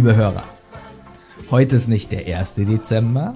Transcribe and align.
Liebe 0.00 0.16
Hörer, 0.16 0.44
heute 1.50 1.76
ist 1.76 1.86
nicht 1.86 2.10
der 2.10 2.24
1. 2.38 2.54
Dezember, 2.54 3.34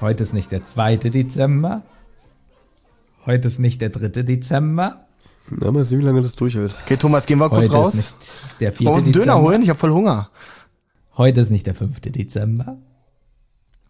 heute 0.00 0.22
ist 0.22 0.32
nicht 0.32 0.52
der 0.52 0.62
2. 0.62 0.96
Dezember, 0.96 1.82
heute 3.26 3.48
ist 3.48 3.58
nicht 3.58 3.80
der 3.80 3.88
3. 3.88 4.22
Dezember, 4.22 5.08
Na, 5.50 5.72
mal 5.72 5.82
sehen, 5.82 5.98
wie 5.98 6.04
lange 6.04 6.22
das 6.22 6.36
durchhält. 6.36 6.72
Okay, 6.84 6.96
Thomas, 6.96 7.26
gehen 7.26 7.40
wir 7.40 7.48
kurz 7.48 7.62
heute 7.62 7.66
ist 7.66 7.74
raus. 7.74 7.94
nicht 7.96 8.16
der 8.60 8.72
4. 8.72 8.86
Wollen 8.86 8.94
wir 8.94 8.98
uns 8.98 9.04
einen 9.06 9.12
Dezember, 9.12 9.32
Döner 9.34 9.44
holen? 9.44 9.62
Ich 9.62 9.68
habe 9.68 9.78
voll 9.80 9.90
Hunger. 9.90 10.30
heute 11.16 11.40
ist 11.40 11.50
nicht 11.50 11.66
der 11.66 11.74
5. 11.74 11.98
Dezember, 12.00 12.78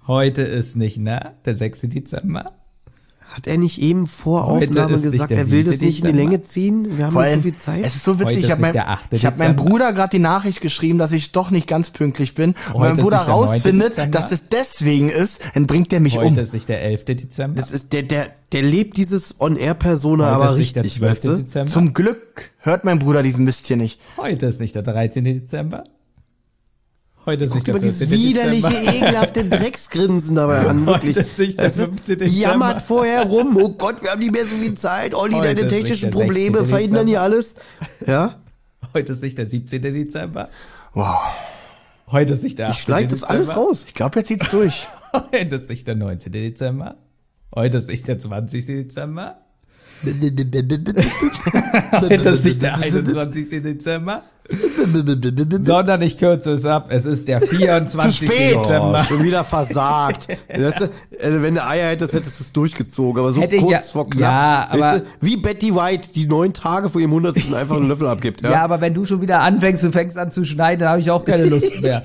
heute 0.07 0.41
ist 0.41 0.77
nicht, 0.77 0.97
ne, 0.97 1.35
der 1.45 1.57
6. 1.57 1.81
Dezember, 1.83 2.53
Hat 3.29 3.47
er 3.47 3.59
nicht 3.59 3.81
eben 3.83 4.07
vor 4.07 4.47
Heute 4.47 4.69
Aufnahme 4.69 5.01
gesagt, 5.01 5.31
er 5.31 5.51
will 5.51 5.65
das 5.65 5.81
nicht 5.81 6.03
in 6.05 6.13
die. 6.13 6.17
Länge 6.17 6.43
ziehen? 6.43 6.97
Wir 6.97 7.07
haben 7.07 7.15
nicht 7.15 7.35
so 7.35 7.41
viel 7.43 7.57
Zeit. 7.57 7.85
es 7.85 7.97
ist 7.97 8.05
so 8.05 8.15
Heute 8.15 8.27
witzig. 8.29 8.45
Ich 8.45 8.51
habe 8.51 8.63
mein, 8.63 8.73
der 8.73 8.89
8. 8.89 9.13
ich 9.13 9.27
hab 9.27 9.37
meinem. 9.39 9.57
Bruder 9.57 9.93
gerade 9.93 10.11
die 10.11 10.19
Nachricht 10.23 10.61
geschrieben, 10.61 10.99
dass 10.99 11.13
ich 11.13 11.33
doch 11.33 11.51
nicht 11.51 11.67
ganz 11.67 11.91
pünktlich 11.91 12.35
bin. 12.35 12.51
Und 12.51 12.57
Heute 12.75 12.75
wenn 12.75 12.97
mein 12.97 13.05
Bruder 13.05 13.17
nicht 13.19 13.27
der 13.29 13.35
9. 13.37 13.47
rausfindet, 13.49 14.15
dass 14.15 14.33
es 14.33 14.49
deswegen 14.49 15.09
ist, 15.09 15.41
dann 15.55 15.67
bringt 15.67 15.93
er 15.93 16.01
mich 16.01 16.17
heute 16.17 16.29
um. 16.29 16.39
ist 16.39 16.53
nicht 16.55 16.69
der 16.69 16.83
11. 16.83 17.05
Dezember, 17.05 17.61
das 17.61 17.73
ist 17.73 17.93
der, 17.93 18.03
der, 18.05 18.29
der 18.53 18.63
lebt 18.63 18.97
dieses 18.97 19.41
On-Air-Persona 19.41 20.25
heute 20.25 20.35
aber 20.35 20.51
ist 20.53 20.59
nicht 20.59 20.77
der 20.77 20.85
richtig, 20.85 21.01
12. 21.01 21.11
weißt 21.11 21.25
du? 21.25 21.37
Dezember, 21.39 21.71
Zum 21.71 21.95
Glück 21.95 22.51
hört 22.59 22.85
mein 22.85 22.99
Bruder 22.99 23.23
diesen 23.23 23.45
Mist 23.45 23.67
hier 23.67 23.77
nicht. 23.77 24.01
heute 24.17 24.47
ist 24.47 24.61
nicht 24.61 24.75
der 24.75 24.83
13. 24.83 25.25
Dezember, 25.25 25.85
heute 27.27 27.45
ist 27.45 27.55
nicht 27.55 27.67
der 27.67 27.81
14. 27.81 28.11
widerliche, 28.11 28.69
Dezember. 28.69 28.95
ekelhafte 28.95 29.45
Drecksgrinsen 29.45 30.37
dabei 30.37 30.67
an, 30.67 30.87
wirklich. 30.87 31.17
Heute 31.17 31.27
ist 31.27 31.39
nicht 31.39 31.59
der 31.59 31.67
Weißt 31.67 31.79
du, 31.79 31.85
15. 31.87 32.19
Dezember. 32.19 32.41
Jammert 32.41 32.83
vorher 32.83 33.25
rum, 33.25 33.57
oh 33.57 33.69
Gott, 33.71 34.03
wir 34.03 34.11
haben 34.11 34.21
nicht 34.21 34.33
mehr 34.33 34.47
so 34.47 34.57
viel 34.57 34.75
Zeit, 34.75 35.15
Olli, 35.15 35.35
Heute 35.35 35.55
deine 35.55 35.69
technischen 35.69 36.11
Probleme 36.11 36.59
16. 36.59 36.69
verhindern 36.71 37.07
hier 37.07 37.21
alles. 37.21 37.57
Ja? 38.07 38.37
Heute 38.95 39.13
ist 39.13 39.23
nicht 39.23 39.37
der 39.37 39.49
17. 39.51 39.83
Dezember. 39.83 40.49
Wow. 40.95 41.19
Heute 42.11 42.33
ist 42.33 42.43
nicht 42.45 42.59
der 42.59 42.69
18. 42.69 42.79
Ich 42.79 42.85
schneid 42.85 43.13
das 43.13 43.25
alles 43.25 43.57
raus. 43.57 43.85
Ich 43.89 43.95
glaube, 43.95 44.21
jetzt 44.21 44.29
zieht's 44.29 44.49
durch. 44.51 44.87
Heute 45.13 45.57
ist 45.57 45.69
nicht 45.69 45.87
der 45.87 45.97
19. 45.97 46.33
Dezember. 46.33 46.97
Heute 47.55 47.79
ist 47.79 47.89
nicht 47.89 48.07
der 48.07 48.19
20. 48.19 48.67
Dezember. 48.67 49.46
Heute 51.93 52.29
ist 52.31 52.45
nicht 52.45 52.63
der 52.63 52.77
21. 52.79 53.49
Dezember. 53.63 54.23
Sondern 55.65 56.03
ich 56.03 56.19
kürze 56.19 56.53
es 56.53 56.65
ab. 56.67 56.87
Es 56.91 57.05
ist 57.05 57.27
der 57.27 57.41
24. 57.41 58.19
Zu 58.21 58.27
spät. 58.27 58.55
Oh, 58.57 58.61
Dezember. 58.63 59.03
schon 59.05 59.25
wieder 59.25 59.43
versagt. 59.43 60.29
Weißt 60.49 60.81
du, 60.83 60.91
also 61.21 61.43
wenn 61.43 61.55
du 61.57 61.65
Eier 61.65 61.89
hättest, 61.91 62.13
hättest 62.13 62.39
du 62.39 62.45
es 62.45 62.53
durchgezogen, 62.53 63.19
aber 63.21 63.33
so 63.33 63.41
Hätte 63.41 63.57
kurz 63.57 63.71
ja- 63.73 63.81
vor 63.81 64.09
knapp. 64.09 64.21
ja, 64.21 64.69
aber- 64.71 64.81
weißt 64.81 65.01
du, 65.05 65.07
wie 65.27 65.37
Betty 65.37 65.75
White, 65.75 66.11
die 66.15 66.27
neun 66.27 66.53
Tage 66.53 66.89
vor 66.89 67.01
ihrem 67.01 67.11
Hundertsten 67.13 67.55
einfach 67.55 67.77
einen 67.77 67.89
Löffel 67.89 68.07
abgibt. 68.07 68.43
Ja, 68.43 68.51
Ja, 68.53 68.63
aber 68.65 68.81
wenn 68.81 68.95
du 68.95 69.05
schon 69.05 69.21
wieder 69.21 69.41
anfängst, 69.41 69.83
du 69.83 69.91
fängst 69.91 70.17
an 70.17 70.31
zu 70.31 70.45
schneiden, 70.45 70.89
habe 70.89 71.01
ich 71.01 71.11
auch 71.11 71.25
keine 71.25 71.47
Lust 71.47 71.81
mehr. 71.83 72.03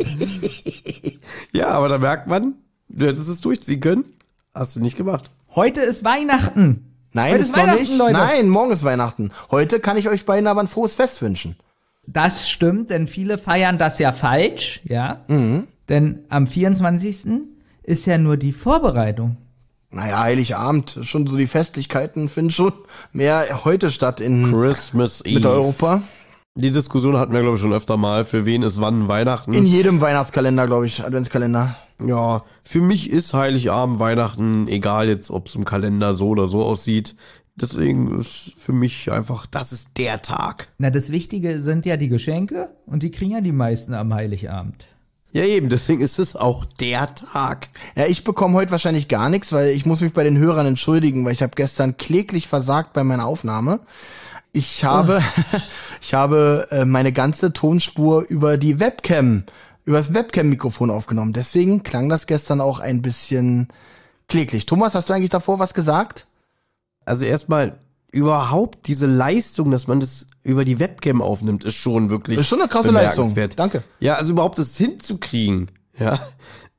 ja, 1.52 1.68
aber 1.68 1.90
da 1.90 2.00
merkt 2.00 2.25
man, 2.28 2.56
du 2.90 3.06
hättest 3.06 3.28
es 3.29 3.41
durchziehen 3.41 3.81
können. 3.81 4.06
Hast 4.53 4.75
du 4.75 4.79
nicht 4.79 4.97
gemacht. 4.97 5.29
Heute 5.56 5.81
ist 5.81 6.03
Weihnachten. 6.03 6.91
Nein, 7.14 7.34
Heute 7.34 7.42
ist 7.42 7.50
ist 7.50 7.52
noch 7.52 7.58
Weihnachten, 7.60 7.80
nicht. 7.82 7.98
Leute. 7.98 8.14
Nein, 8.14 8.50
morgen 8.50 8.72
ist 8.72 8.84
Weihnachten. 8.84 9.32
Heute 9.50 9.80
kann 9.80 9.98
ich 9.98 10.08
euch 10.08 10.26
beiden 10.26 10.48
aber 10.48 10.62
ein 10.62 10.68
frohes 10.68 10.96
Fest 10.96 11.22
wünschen. 11.22 11.56
Das 12.08 12.50
stimmt, 12.50 12.90
denn 12.90 13.08
viele 13.08 13.38
feiern 13.38 13.78
das 13.78 14.00
ja 14.00 14.12
falsch, 14.12 14.82
ja. 14.84 15.22
Mhm. 15.28 15.68
Denn 15.90 16.20
am 16.30 16.48
24. 16.48 17.42
ist 17.84 18.06
ja 18.06 18.18
nur 18.18 18.38
die 18.38 18.54
Vorbereitung. 18.54 19.38
Naja, 19.92 20.22
Heiligabend, 20.22 21.00
schon 21.02 21.28
so 21.28 21.36
die 21.36 21.48
Festlichkeiten 21.48 22.30
finden 22.30 22.52
schon 22.52 22.72
mehr 23.12 23.66
heute 23.66 23.92
statt 23.92 24.22
in 24.22 24.50
Christmas 24.50 25.22
Eve. 25.26 25.42
Die 26.56 26.72
Diskussion 26.72 27.18
hatten 27.18 27.32
wir, 27.32 27.42
glaube 27.42 27.56
ich, 27.56 27.62
schon 27.62 27.72
öfter 27.72 27.96
mal. 27.96 28.26
Für 28.26 28.46
wen 28.46 28.62
ist 28.64 28.82
wann 28.82 29.08
Weihnachten? 29.08 29.54
In 29.54 29.66
jedem 29.66 30.02
Weihnachtskalender, 30.02 30.68
glaube 30.68 30.86
ich, 30.86 31.04
Adventskalender. 31.04 31.78
ja, 32.06 32.44
für 32.64 32.82
mich 32.82 33.10
ist 33.10 33.34
Heiligabend 33.34 34.00
Weihnachten, 34.00 34.68
egal 34.68 35.08
jetzt, 35.08 35.32
ob 35.32 35.48
es 35.48 35.56
im 35.56 35.64
Kalender 35.64 36.14
so 36.14 36.28
oder 36.30 36.48
so 36.48 36.64
aussieht. 36.64 37.16
Deswegen 37.56 38.20
ist 38.20 38.54
für 38.58 38.74
mich 38.74 39.12
einfach, 39.12 39.46
das 39.46 39.72
ist 39.72 39.98
der 39.98 40.22
Tag. 40.22 40.68
Na, 40.78 40.90
das 40.90 41.12
Wichtige 41.12 41.62
sind 41.62 41.86
ja 41.86 41.96
die 41.96 42.10
Geschenke 42.10 42.76
und 42.86 43.04
die 43.04 43.12
kriegen 43.12 43.32
ja 43.32 43.42
die 43.42 43.52
meisten 43.54 43.94
am 43.94 44.14
Heiligabend. 44.14 44.88
Ja, 45.34 45.46
eben, 45.46 45.70
deswegen 45.70 46.02
ist 46.02 46.20
es 46.20 46.36
auch 46.36 46.66
der 46.66 47.16
Tag. 47.16 47.70
Ja, 47.96 48.08
ich 48.08 48.26
bekomme 48.26 48.56
heute 48.56 48.72
wahrscheinlich 48.72 49.08
gar 49.08 49.30
nichts, 49.30 49.54
weil 49.54 49.70
ich 49.70 49.86
muss 49.86 50.02
mich 50.02 50.12
bei 50.12 50.26
den 50.26 50.38
Hörern 50.38 50.66
entschuldigen, 50.66 51.24
weil 51.24 51.32
ich 51.32 51.42
habe 51.42 51.54
gestern 51.56 51.96
kläglich 51.96 52.50
versagt 52.50 52.92
bei 52.92 53.06
meiner 53.06 53.26
Aufnahme. 53.26 53.80
Ich 54.54 54.84
habe, 54.84 55.22
ich 56.02 56.14
habe 56.14 56.68
äh, 56.72 56.86
meine 56.86 57.14
ganze 57.14 57.54
Tonspur 57.54 58.26
über 58.28 58.58
die 58.58 58.80
Webcam, 58.80 59.44
über 59.86 59.98
das 59.98 60.14
Webcam-Mikrofon 60.14 60.92
aufgenommen. 60.92 61.34
Deswegen 61.34 61.84
klang 61.84 62.10
das 62.10 62.28
gestern 62.28 62.62
auch 62.62 62.80
ein 62.80 63.02
bisschen 63.02 63.70
kläglich. 64.28 64.66
Thomas, 64.66 64.96
hast 64.96 65.10
du 65.10 65.14
eigentlich 65.14 65.30
davor 65.30 65.60
was 65.60 65.74
gesagt? 65.74 66.28
Also 67.06 67.26
erstmal 67.26 67.80
überhaupt 68.12 68.88
diese 68.88 69.06
Leistung, 69.06 69.72
dass 69.72 69.88
man 69.88 70.02
das 70.02 70.28
über 70.44 70.66
die 70.66 70.80
Webcam 70.80 71.22
aufnimmt, 71.22 71.64
ist 71.64 71.76
schon 71.76 72.10
wirklich 72.10 72.40
Ist 72.40 72.48
schon 72.48 72.60
eine 72.60 72.68
krasse 72.68 72.92
Leistung. 72.92 73.34
Danke. 73.56 73.84
Ja, 74.00 74.16
also 74.16 74.34
überhaupt 74.34 74.60
das 74.60 74.76
hinzukriegen, 74.76 75.72
ja, 75.98 76.20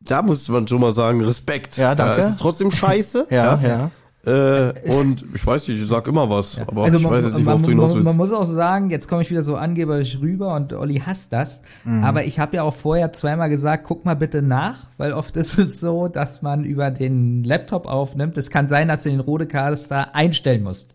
da 0.01 0.23
muss 0.23 0.49
man 0.49 0.67
schon 0.69 0.81
mal 0.81 0.93
sagen, 0.93 1.23
Respekt. 1.23 1.77
Ja, 1.77 1.95
danke. 1.95 2.21
es 2.21 2.29
ist 2.29 2.41
trotzdem 2.41 2.71
scheiße. 2.71 3.29
Ja, 3.31 3.59
ja. 3.63 3.91
Äh, 4.25 4.73
und 4.97 5.25
ich 5.35 5.45
weiß 5.45 5.67
nicht, 5.67 5.83
ich 5.83 5.89
sag 5.89 6.07
immer 6.07 6.31
was, 6.31 6.61
aber 6.61 6.85
also 6.85 6.99
ich 6.99 7.03
man, 7.03 7.13
weiß 7.13 7.25
jetzt 7.25 7.35
nicht, 7.35 7.45
man, 7.45 7.55
worauf 7.55 7.63
du 7.63 7.71
hinaus 7.71 7.89
man, 7.89 7.97
willst. 7.97 8.07
man 8.07 8.17
muss 8.17 8.33
auch 8.33 8.45
sagen, 8.45 8.89
jetzt 8.89 9.09
komme 9.09 9.23
ich 9.23 9.31
wieder 9.31 9.43
so 9.43 9.57
angeberisch 9.57 10.19
rüber 10.21 10.55
und 10.55 10.73
Olli 10.75 11.03
hasst 11.05 11.33
das. 11.33 11.61
Mhm. 11.85 12.05
Aber 12.05 12.25
ich 12.25 12.39
habe 12.39 12.55
ja 12.55 12.63
auch 12.63 12.75
vorher 12.75 13.13
zweimal 13.13 13.51
gesagt, 13.51 13.83
guck 13.85 14.05
mal 14.05 14.15
bitte 14.15 14.41
nach, 14.41 14.87
weil 14.97 15.13
oft 15.13 15.37
ist 15.37 15.59
es 15.59 15.81
so, 15.81 16.07
dass 16.07 16.41
man 16.41 16.63
über 16.63 16.93
den 16.93 17.43
Laptop 17.43 17.87
aufnimmt. 17.87 18.39
Es 18.39 18.51
kann 18.51 18.69
sein, 18.69 18.87
dass 18.87 19.03
du 19.03 19.11
den 19.11 19.19
Rodecaster 19.19 20.15
einstellen 20.15 20.63
musst. 20.63 20.95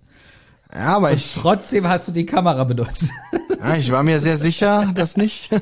Ja, 0.74 0.96
aber 0.96 1.12
ich, 1.12 1.34
Trotzdem 1.34 1.88
hast 1.88 2.08
du 2.08 2.14
die 2.14 2.26
Kamera 2.26 2.64
benutzt. 2.64 3.12
ja, 3.62 3.76
ich 3.76 3.92
war 3.92 4.04
mir 4.04 4.22
sehr 4.22 4.38
sicher, 4.38 4.92
dass 4.96 5.18
nicht. 5.18 5.50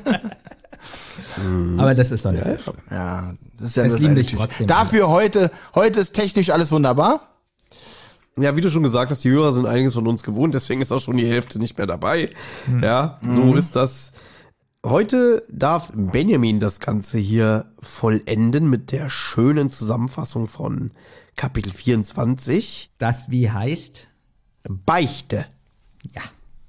Aber 1.78 1.94
das 1.94 2.12
ist 2.12 2.24
doch 2.24 2.32
nicht 2.32 2.44
so 2.44 2.58
schlimm. 2.58 2.76
Ja, 2.90 3.34
das 3.58 3.68
ist 3.68 3.76
ja 3.76 3.84
das 3.84 4.30
trotzdem 4.30 4.66
Dafür 4.68 5.08
heute, 5.08 5.50
heute 5.74 6.00
ist 6.00 6.12
technisch 6.12 6.50
alles 6.50 6.70
wunderbar. 6.70 7.35
Ja, 8.38 8.54
wie 8.54 8.60
du 8.60 8.70
schon 8.70 8.82
gesagt 8.82 9.10
hast, 9.10 9.24
die 9.24 9.30
Hörer 9.30 9.54
sind 9.54 9.64
einiges 9.64 9.94
von 9.94 10.06
uns 10.06 10.22
gewohnt, 10.22 10.54
deswegen 10.54 10.82
ist 10.82 10.92
auch 10.92 11.00
schon 11.00 11.16
die 11.16 11.26
Hälfte 11.26 11.58
nicht 11.58 11.78
mehr 11.78 11.86
dabei. 11.86 12.34
Ja, 12.82 13.18
so 13.22 13.54
ist 13.54 13.76
das. 13.76 14.12
Heute 14.84 15.42
darf 15.50 15.90
Benjamin 15.94 16.60
das 16.60 16.78
Ganze 16.78 17.18
hier 17.18 17.72
vollenden 17.80 18.68
mit 18.68 18.92
der 18.92 19.08
schönen 19.08 19.70
Zusammenfassung 19.70 20.48
von 20.48 20.90
Kapitel 21.34 21.72
24, 21.72 22.92
Das 22.98 23.30
wie 23.30 23.50
heißt? 23.50 24.06
Beichte. 24.68 25.46
Ja. 26.14 26.22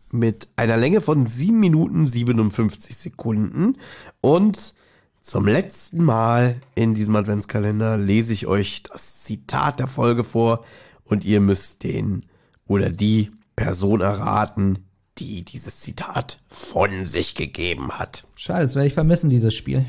Mit 0.09 0.47
einer 0.55 0.77
Länge 0.77 1.01
von 1.01 1.27
7 1.27 1.59
Minuten 1.59 2.07
57 2.07 2.95
Sekunden. 2.95 3.77
Und 4.21 4.73
zum 5.21 5.45
letzten 5.45 6.01
Mal 6.03 6.61
in 6.75 6.95
diesem 6.95 7.17
Adventskalender 7.17 7.97
lese 7.97 8.31
ich 8.31 8.47
euch 8.47 8.83
das 8.83 9.23
Zitat 9.23 9.81
der 9.81 9.87
Folge 9.87 10.23
vor 10.23 10.63
und 11.07 11.25
ihr 11.25 11.41
müsst 11.41 11.83
den 11.83 12.25
oder 12.67 12.89
die 12.89 13.31
Person 13.55 14.01
erraten, 14.01 14.85
die 15.17 15.43
dieses 15.43 15.79
Zitat 15.79 16.39
von 16.47 17.05
sich 17.05 17.33
gegeben 17.35 17.93
hat. 17.93 18.27
Schade, 18.35 18.61
das 18.63 18.75
werde 18.75 18.87
ich 18.87 18.93
vermissen, 18.93 19.29
dieses 19.29 19.55
Spiel. 19.55 19.85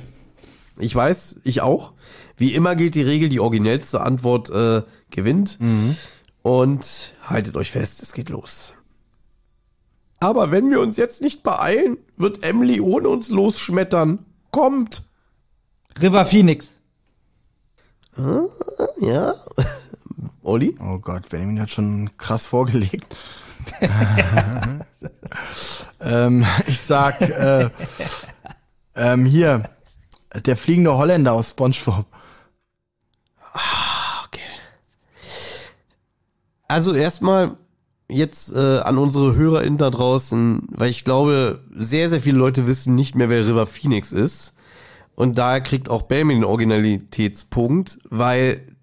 Ich 0.79 0.95
weiß, 0.95 1.41
ich 1.45 1.61
auch. 1.61 1.93
Wie 2.37 2.55
immer 2.55 2.77
gilt 2.77 2.95
die 2.95 3.03
Regel, 3.03 3.29
die 3.29 3.41
originellste 3.41 4.01
Antwort 4.01 4.49
äh, 4.49 4.83
gewinnt. 5.11 5.59
Und 6.43 7.15
haltet 7.23 7.57
euch 7.57 7.71
fest, 7.71 8.01
es 8.03 8.13
geht 8.13 8.29
los. 8.29 8.75
Aber 10.21 10.51
wenn 10.51 10.71
wir 10.71 10.81
uns 10.81 10.97
jetzt 10.97 11.21
nicht 11.21 11.43
beeilen, 11.43 11.99
wird 12.17 12.43
Emily 12.43 12.81
ohne 12.81 13.09
uns 13.09 13.29
losschmettern. 13.29 14.25
Kommt. 14.51 15.05
River 16.01 16.25
Phoenix. 16.25 16.81
Ja. 19.01 19.35
Olli? 20.49 20.75
Oh 20.81 20.99
Gott, 20.99 21.29
Benjamin 21.29 21.61
hat 21.61 21.71
schon 21.71 22.11
krass 22.17 22.47
vorgelegt. 22.47 23.15
ähm, 26.01 26.45
ich 26.67 26.81
sag, 26.81 27.21
äh, 27.21 27.71
ähm, 28.95 29.25
hier, 29.27 29.69
der 30.35 30.57
fliegende 30.57 30.97
Holländer 30.97 31.33
aus 31.33 31.51
SpongeBob. 31.51 32.07
Okay. 34.25 34.41
Also 36.67 36.95
erstmal 36.95 37.57
jetzt 38.11 38.53
äh, 38.55 38.79
an 38.79 38.99
unsere 38.99 39.37
HörerInnen 39.37 39.79
da 39.79 39.91
draußen, 39.91 40.67
weil 40.71 40.91
ich 40.91 41.05
glaube, 41.05 41.63
sehr, 41.71 42.09
sehr 42.09 42.21
viele 42.21 42.39
Leute 42.39 42.67
wissen 42.67 42.95
nicht 42.95 43.15
mehr, 43.15 43.29
wer 43.29 43.47
River 43.47 43.67
Phoenix 43.67 44.13
ist. 44.13 44.55
Und 45.15 45.37
daher 45.37 45.61
kriegt 45.61 45.89
auch 45.91 46.03
Benjamin 46.03 46.39
den 46.39 46.45
Originalitätspunkt, 46.45 47.99
weil, 48.09 48.78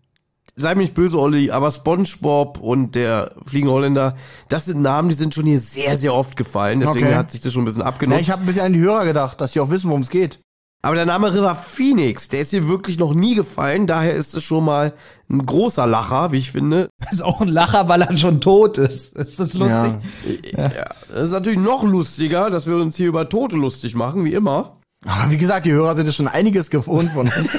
sei 0.55 0.73
mir 0.75 0.81
nicht 0.83 0.93
böse, 0.93 1.19
Olli, 1.19 1.51
aber 1.51 1.71
SpongeBob 1.71 2.59
und 2.59 2.95
der 2.95 3.31
Fliegende 3.45 3.73
Holländer, 3.73 4.15
das 4.49 4.65
sind 4.65 4.81
Namen, 4.81 5.09
die 5.09 5.15
sind 5.15 5.33
schon 5.35 5.45
hier 5.45 5.59
sehr, 5.59 5.97
sehr 5.97 6.13
oft 6.13 6.37
gefallen. 6.37 6.79
Deswegen 6.79 7.05
Okay. 7.07 7.15
hat 7.15 7.31
sich 7.31 7.41
das 7.41 7.51
schon 7.53 7.63
ein 7.63 7.65
bisschen 7.65 7.81
Ja, 7.81 7.87
abgenutzt. 7.87 8.21
ich 8.21 8.31
habe 8.31 8.41
ein 8.43 8.45
bisschen 8.45 8.63
an 8.63 8.73
die 8.73 8.79
Hörer 8.79 9.05
gedacht, 9.05 9.41
dass 9.41 9.53
sie 9.53 9.59
auch 9.59 9.69
wissen, 9.69 9.89
worum 9.89 10.01
es 10.01 10.09
geht. 10.09 10.39
Aber 10.81 10.93
der 10.95 11.07
Name 11.07 11.33
River 11.33 11.55
Phoenix, 11.55 12.27
der 12.27 12.41
ist 12.41 12.51
hier 12.51 12.67
wirklich 12.67 12.99
noch 12.99 13.15
nie 13.15 13.33
gefallen. 13.33 13.87
Daher 13.87 14.13
ist 14.13 14.35
es 14.35 14.43
schon 14.43 14.63
mal 14.63 14.93
ein 15.31 15.43
großer 15.43 15.87
Lacher, 15.87 16.31
wie 16.31 16.37
ich 16.37 16.51
finde. 16.51 16.89
Das 16.99 17.13
ist 17.13 17.21
auch 17.23 17.41
ein 17.41 17.47
Lacher, 17.47 17.87
weil 17.87 18.03
er 18.03 18.15
schon 18.15 18.39
tot 18.39 18.77
ist. 18.77 19.15
Ist 19.15 19.39
das 19.39 19.53
lustig? 19.55 19.93
Ja. 20.55 20.67
ja. 20.67 20.85
Das 21.11 21.25
ist 21.25 21.31
natürlich 21.31 21.57
noch 21.59 21.81
lustiger, 21.83 22.51
dass 22.51 22.67
wir 22.67 22.75
uns 22.75 22.95
hier 22.95 23.07
über 23.07 23.27
Tote 23.29 23.55
lustig 23.55 23.95
machen, 23.95 24.23
wie 24.25 24.33
immer. 24.35 24.77
Aber 25.07 25.31
wie 25.31 25.37
gesagt, 25.39 25.65
die 25.65 25.71
Hörer 25.71 25.95
sind 25.95 26.05
ja 26.05 26.11
schon 26.11 26.27
einiges 26.27 26.69
gewohnt 26.69 27.11
von 27.13 27.27
uns. 27.29 27.49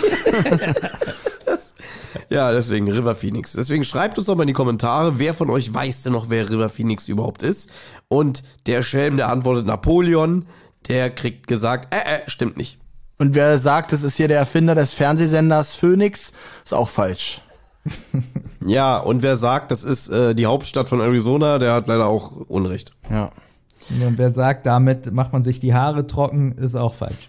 Ja, 2.31 2.52
deswegen 2.52 2.90
River 2.90 3.14
Phoenix. 3.14 3.52
Deswegen 3.52 3.84
schreibt 3.84 4.19
uns 4.19 4.26
doch 4.26 4.37
mal 4.37 4.43
in 4.43 4.49
die 4.49 4.52
Kommentare, 4.52 5.19
wer 5.19 5.34
von 5.34 5.50
euch 5.50 5.73
weiß 5.73 6.02
denn 6.02 6.12
noch, 6.12 6.28
wer 6.28 6.49
River 6.49 6.69
Phoenix 6.69 7.08
überhaupt 7.08 7.43
ist. 7.43 7.70
Und 8.08 8.43
der 8.67 8.82
Schelm, 8.82 9.17
der 9.17 9.28
antwortet 9.28 9.67
Napoleon, 9.67 10.46
der 10.88 11.11
kriegt 11.11 11.46
gesagt, 11.46 11.94
äh, 11.94 12.17
äh, 12.17 12.31
stimmt 12.31 12.56
nicht. 12.56 12.78
Und 13.19 13.34
wer 13.34 13.58
sagt, 13.58 13.93
es 13.93 14.02
ist 14.02 14.17
hier 14.17 14.28
der 14.28 14.38
Erfinder 14.38 14.75
des 14.75 14.93
Fernsehsenders 14.93 15.75
Phoenix, 15.75 16.32
ist 16.64 16.75
auch 16.75 16.88
falsch. 16.88 17.40
Ja, 18.67 18.99
und 18.99 19.23
wer 19.23 19.37
sagt, 19.37 19.70
das 19.70 19.84
ist 19.84 20.08
äh, 20.08 20.34
die 20.34 20.46
Hauptstadt 20.46 20.88
von 20.88 21.00
Arizona, 21.00 21.61
der 21.61 21.73
hat 21.73 21.87
leider 21.87 22.06
auch 22.06 22.32
Unrecht. 22.32 22.96
Ja. 23.08 23.31
Und 24.05 24.19
wer 24.19 24.32
sagt, 24.32 24.67
damit 24.67 25.12
macht 25.12 25.32
man 25.32 25.44
sich 25.44 25.61
die 25.61 25.73
Haare 25.73 26.08
trocken, 26.08 26.50
ist 26.50 26.75
auch 26.75 26.94
falsch. 26.94 27.28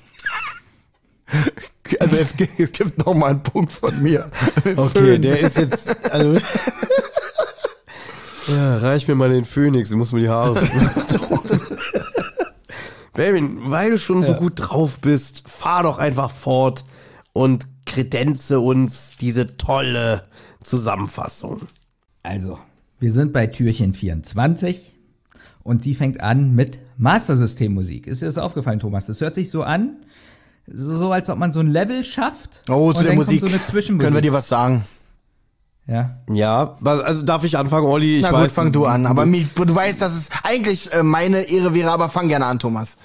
Also 2.00 2.18
es 2.18 2.36
gibt- 2.36 3.06
noch 3.06 3.14
mal 3.14 3.28
einen 3.32 3.44
Punkt 3.44 3.72
von 3.72 4.02
mir. 4.04 4.30
Okay, 4.76 5.00
Föhn. 5.00 5.22
der 5.22 5.40
ist 5.40 5.58
jetzt, 5.58 6.12
also. 6.12 6.34
ja, 8.50 8.78
reich 8.78 9.08
mir 9.08 9.16
mal 9.16 9.30
den 9.30 9.46
Phoenix, 9.46 9.90
ich 9.92 9.96
muss 9.98 10.12
mir 10.12 10.20
die 10.22 10.30
Haare. 10.30 10.62
Baby, 13.14 13.50
weil 13.72 13.92
du 13.92 13.98
schon 13.98 14.24
so 14.24 14.34
Ja. 14.34 14.38
gut 14.38 14.54
drauf 14.58 15.00
bist, 15.00 15.48
fahr 15.50 15.84
doch 15.84 15.98
einfach 15.98 16.30
fort 16.30 16.84
und 17.34 17.66
kredenze 17.86 18.60
uns 18.60 19.12
diese 19.20 19.58
tolle 19.58 20.24
Zusammenfassung. 20.62 21.62
Also, 22.22 22.60
wir 23.00 23.12
sind 23.14 23.32
bei 23.34 23.48
Türchen 23.48 23.94
24 23.94 24.94
und 25.64 25.82
sie 25.82 25.96
fängt 25.96 26.22
an 26.22 26.54
mit 26.54 26.80
Master-System-Musik. 26.98 28.06
Ist 28.08 28.22
dir 28.22 28.26
das 28.28 28.38
aufgefallen, 28.38 28.80
Thomas? 28.80 29.06
Das 29.08 29.22
hört 29.22 29.34
sich 29.36 29.50
so 29.50 29.64
an, 29.64 30.06
so, 30.68 30.98
so 30.98 31.12
als 31.12 31.30
ob 31.30 31.38
man 31.40 31.52
so 31.52 31.60
ein 31.60 31.68
Level 31.72 32.04
schafft. 32.04 32.62
Oh, 32.70 32.90
und 32.90 32.96
zu 32.98 33.02
der 33.04 33.12
dann 33.12 33.16
Musik 33.18 33.42
kommt 33.42 33.66
so 33.66 33.98
können 33.98 34.14
wir 34.16 34.22
dir 34.22 34.34
was 34.34 34.48
sagen. 34.48 34.84
ja. 35.88 36.18
Ja, 36.30 36.76
was- 36.82 37.02
also 37.02 37.24
darf 37.26 37.44
ich 37.44 37.58
anfangen, 37.58 37.86
Olli? 37.88 38.18
Ich 38.18 38.24
Na 38.24 38.34
weiß, 38.34 38.44
gut, 38.44 38.52
fang 38.52 38.72
du 38.72 38.86
an. 38.86 39.06
Aber 39.06 39.26
mich, 39.26 39.48
du 39.54 39.74
weißt, 39.76 40.02
dass 40.02 40.16
es 40.16 40.30
eigentlich 40.44 40.92
äh, 40.94 41.04
meine 41.04 41.44
Ehre 41.44 41.74
wäre, 41.74 41.92
aber 41.92 42.10
fang 42.10 42.28
gerne 42.28 42.46
an, 42.46 42.60
Thomas. 42.60 42.98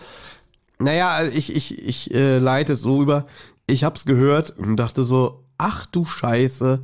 Naja, 0.78 1.22
ich, 1.24 1.54
ich, 1.54 1.78
ich 1.86 2.12
äh, 2.12 2.38
leite 2.38 2.72
es 2.72 2.80
so 2.80 3.00
über. 3.02 3.26
Ich 3.68 3.84
hab's 3.84 4.04
gehört 4.04 4.50
und 4.58 4.76
dachte 4.76 5.04
so, 5.04 5.44
ach 5.58 5.86
du 5.86 6.04
Scheiße, 6.04 6.80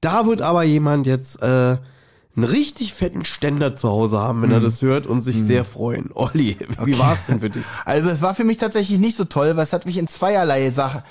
da 0.00 0.26
wird 0.26 0.40
aber 0.40 0.62
jemand 0.62 1.06
jetzt 1.06 1.42
äh, 1.42 1.76
einen 2.36 2.44
richtig 2.44 2.92
fetten 2.92 3.24
Ständer 3.24 3.74
zu 3.74 3.88
Hause 3.88 4.18
haben, 4.18 4.42
wenn 4.42 4.52
er 4.52 4.60
das 4.60 4.82
hört 4.82 5.06
und 5.06 5.22
sich 5.22 5.42
sehr 5.42 5.64
freuen. 5.64 6.10
Olli, 6.14 6.58
wie 6.84 6.98
war's 6.98 7.26
denn 7.26 7.40
für 7.40 7.50
dich? 7.50 7.64
Also 7.84 8.10
es 8.10 8.20
war 8.20 8.34
für 8.34 8.44
mich 8.44 8.58
tatsächlich 8.58 8.98
nicht 8.98 9.16
so 9.16 9.24
toll, 9.24 9.56
weil 9.56 9.64
es 9.64 9.72
hat 9.72 9.86
mich 9.86 9.96
in 9.96 10.06
zweierlei 10.06 10.70
Sache, 10.70 11.02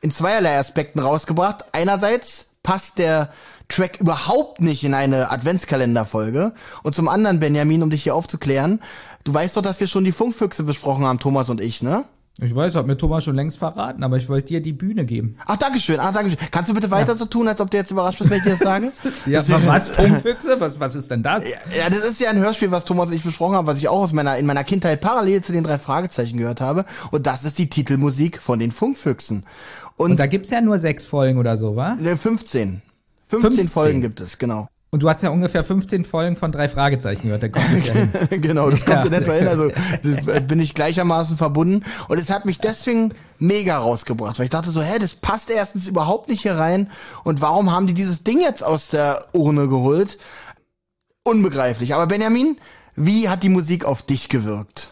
in 0.00 0.10
zweierlei 0.10 0.58
Aspekten 0.58 1.00
rausgebracht. 1.00 1.66
Einerseits 1.72 2.46
passt 2.62 2.98
der 2.98 3.30
Track 3.68 4.00
überhaupt 4.00 4.60
nicht 4.60 4.82
in 4.84 4.94
eine 4.94 5.30
Adventskalenderfolge. 5.30 6.52
Und 6.82 6.94
zum 6.94 7.08
anderen, 7.08 7.40
Benjamin, 7.40 7.82
um 7.82 7.90
dich 7.90 8.02
hier 8.02 8.14
aufzuklären, 8.14 8.80
du 9.24 9.32
weißt 9.32 9.56
doch, 9.56 9.62
dass 9.62 9.80
wir 9.80 9.86
schon 9.86 10.04
die 10.04 10.12
Funkfüchse 10.12 10.64
besprochen 10.64 11.04
haben, 11.04 11.18
Thomas 11.18 11.48
und 11.48 11.60
ich, 11.60 11.82
ne? 11.82 12.04
Ich 12.42 12.54
weiß, 12.54 12.74
hat 12.74 12.86
mir 12.86 12.96
Thomas 12.96 13.24
schon 13.24 13.36
längst 13.36 13.58
verraten, 13.58 14.02
aber 14.02 14.16
ich 14.16 14.28
wollte 14.28 14.48
dir 14.48 14.62
die 14.62 14.72
Bühne 14.72 15.04
geben. 15.04 15.36
Ach, 15.46 15.56
Dankeschön, 15.56 16.00
ach, 16.00 16.12
Dankeschön. 16.12 16.38
Kannst 16.50 16.70
du 16.70 16.74
bitte 16.74 16.90
weiter 16.90 17.14
so 17.14 17.26
tun, 17.26 17.46
als 17.48 17.60
ob 17.60 17.70
du 17.70 17.76
jetzt 17.76 17.90
überrascht 17.90 18.18
bist, 18.18 18.30
wenn 18.30 18.38
ich 18.38 18.44
dir 18.44 18.50
das 18.50 18.60
sage? 18.60 18.90
Ja, 19.26 19.42
was? 19.66 19.90
Funkfüchse? 19.90 20.60
Was, 20.60 20.80
was 20.80 20.94
ist 20.94 21.10
denn 21.10 21.22
das? 21.22 21.44
Ja, 21.76 21.90
das 21.90 22.00
ist 22.00 22.20
ja 22.20 22.30
ein 22.30 22.38
Hörspiel, 22.38 22.70
was 22.70 22.84
Thomas 22.84 23.08
und 23.08 23.14
ich 23.14 23.22
besprochen 23.22 23.56
haben, 23.56 23.66
was 23.66 23.78
ich 23.78 23.88
auch 23.88 24.00
aus 24.02 24.12
meiner, 24.12 24.38
in 24.38 24.46
meiner 24.46 24.64
Kindheit 24.64 25.00
parallel 25.00 25.42
zu 25.42 25.52
den 25.52 25.64
drei 25.64 25.78
Fragezeichen 25.78 26.38
gehört 26.38 26.60
habe. 26.60 26.86
Und 27.10 27.26
das 27.26 27.44
ist 27.44 27.58
die 27.58 27.68
Titelmusik 27.68 28.40
von 28.40 28.58
den 28.58 28.72
Funkfüchsen. 28.72 29.44
Und, 29.96 30.12
Und 30.12 30.20
da 30.20 30.26
gibt's 30.26 30.48
ja 30.50 30.60
nur 30.62 30.78
sechs 30.78 31.04
Folgen 31.04 31.38
oder 31.38 31.56
so, 31.56 31.76
wa? 31.76 31.98
äh, 32.02 32.16
15. 32.16 32.80
15. 33.28 33.50
15. 33.50 33.68
Folgen 33.68 34.00
gibt 34.00 34.20
es, 34.20 34.38
genau. 34.38 34.68
Und 34.92 35.04
du 35.04 35.08
hast 35.08 35.22
ja 35.22 35.30
ungefähr 35.30 35.62
15 35.62 36.04
Folgen 36.04 36.34
von 36.34 36.50
drei 36.50 36.68
Fragezeichen 36.68 37.22
gehört. 37.22 37.44
Da 37.44 37.48
kommt 37.48 37.66
es 37.70 37.86
ja 37.86 37.92
hin. 37.92 38.12
genau, 38.42 38.70
das 38.70 38.80
kommt 38.84 38.98
Ja. 38.98 39.04
in 39.06 39.12
etwa 39.12 39.32
hin. 39.34 39.46
Also 39.46 39.70
das 40.02 40.46
bin 40.48 40.58
ich 40.58 40.74
gleichermaßen 40.74 41.36
verbunden. 41.36 41.84
Und 42.08 42.18
es 42.18 42.28
hat 42.28 42.44
mich 42.44 42.58
deswegen 42.58 43.14
mega 43.38 43.78
rausgebracht, 43.78 44.38
weil 44.38 44.44
ich 44.46 44.50
dachte 44.50 44.70
so, 44.70 44.82
hä, 44.82 44.98
das 44.98 45.14
passt 45.14 45.48
erstens 45.48 45.86
überhaupt 45.86 46.28
nicht 46.28 46.42
hier 46.42 46.58
rein. 46.58 46.90
Und 47.22 47.40
warum 47.40 47.70
haben 47.70 47.86
die 47.86 47.94
dieses 47.94 48.24
Ding 48.24 48.40
jetzt 48.40 48.64
aus 48.64 48.88
der 48.88 49.26
Urne 49.32 49.68
geholt? 49.68 50.18
Unbegreiflich. 51.22 51.94
Aber 51.94 52.08
Benjamin, 52.08 52.56
wie 52.96 53.28
hat 53.28 53.44
die 53.44 53.48
Musik 53.48 53.84
auf 53.84 54.02
dich 54.02 54.28
gewirkt? 54.28 54.90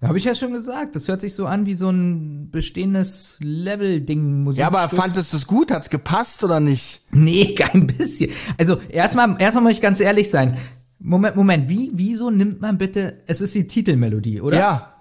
Habe 0.00 0.18
ich 0.18 0.24
ja 0.24 0.34
schon 0.34 0.52
gesagt. 0.52 0.94
Das 0.94 1.08
hört 1.08 1.20
sich 1.20 1.34
so 1.34 1.46
an 1.46 1.66
wie 1.66 1.74
so 1.74 1.90
ein 1.90 2.50
bestehendes 2.50 3.38
Level-Ding. 3.40 4.52
Ja, 4.52 4.68
aber 4.68 4.88
fandest 4.88 5.32
du 5.32 5.38
es 5.38 5.46
gut? 5.46 5.72
Hat's 5.72 5.90
gepasst 5.90 6.44
oder 6.44 6.60
nicht? 6.60 7.02
Nee, 7.10 7.54
kein 7.58 7.88
bisschen. 7.88 8.30
Also 8.58 8.76
erstmal, 8.88 9.40
erstmal 9.40 9.64
muss 9.64 9.72
ich 9.72 9.80
ganz 9.80 9.98
ehrlich 10.00 10.30
sein. 10.30 10.56
Moment, 11.00 11.36
Moment, 11.36 11.68
wie, 11.68 11.90
wieso 11.94 12.30
nimmt 12.30 12.60
man 12.60 12.78
bitte, 12.78 13.22
es 13.26 13.40
ist 13.40 13.54
die 13.54 13.66
Titelmelodie, 13.66 14.40
oder? 14.40 14.58
Ja. 14.58 14.94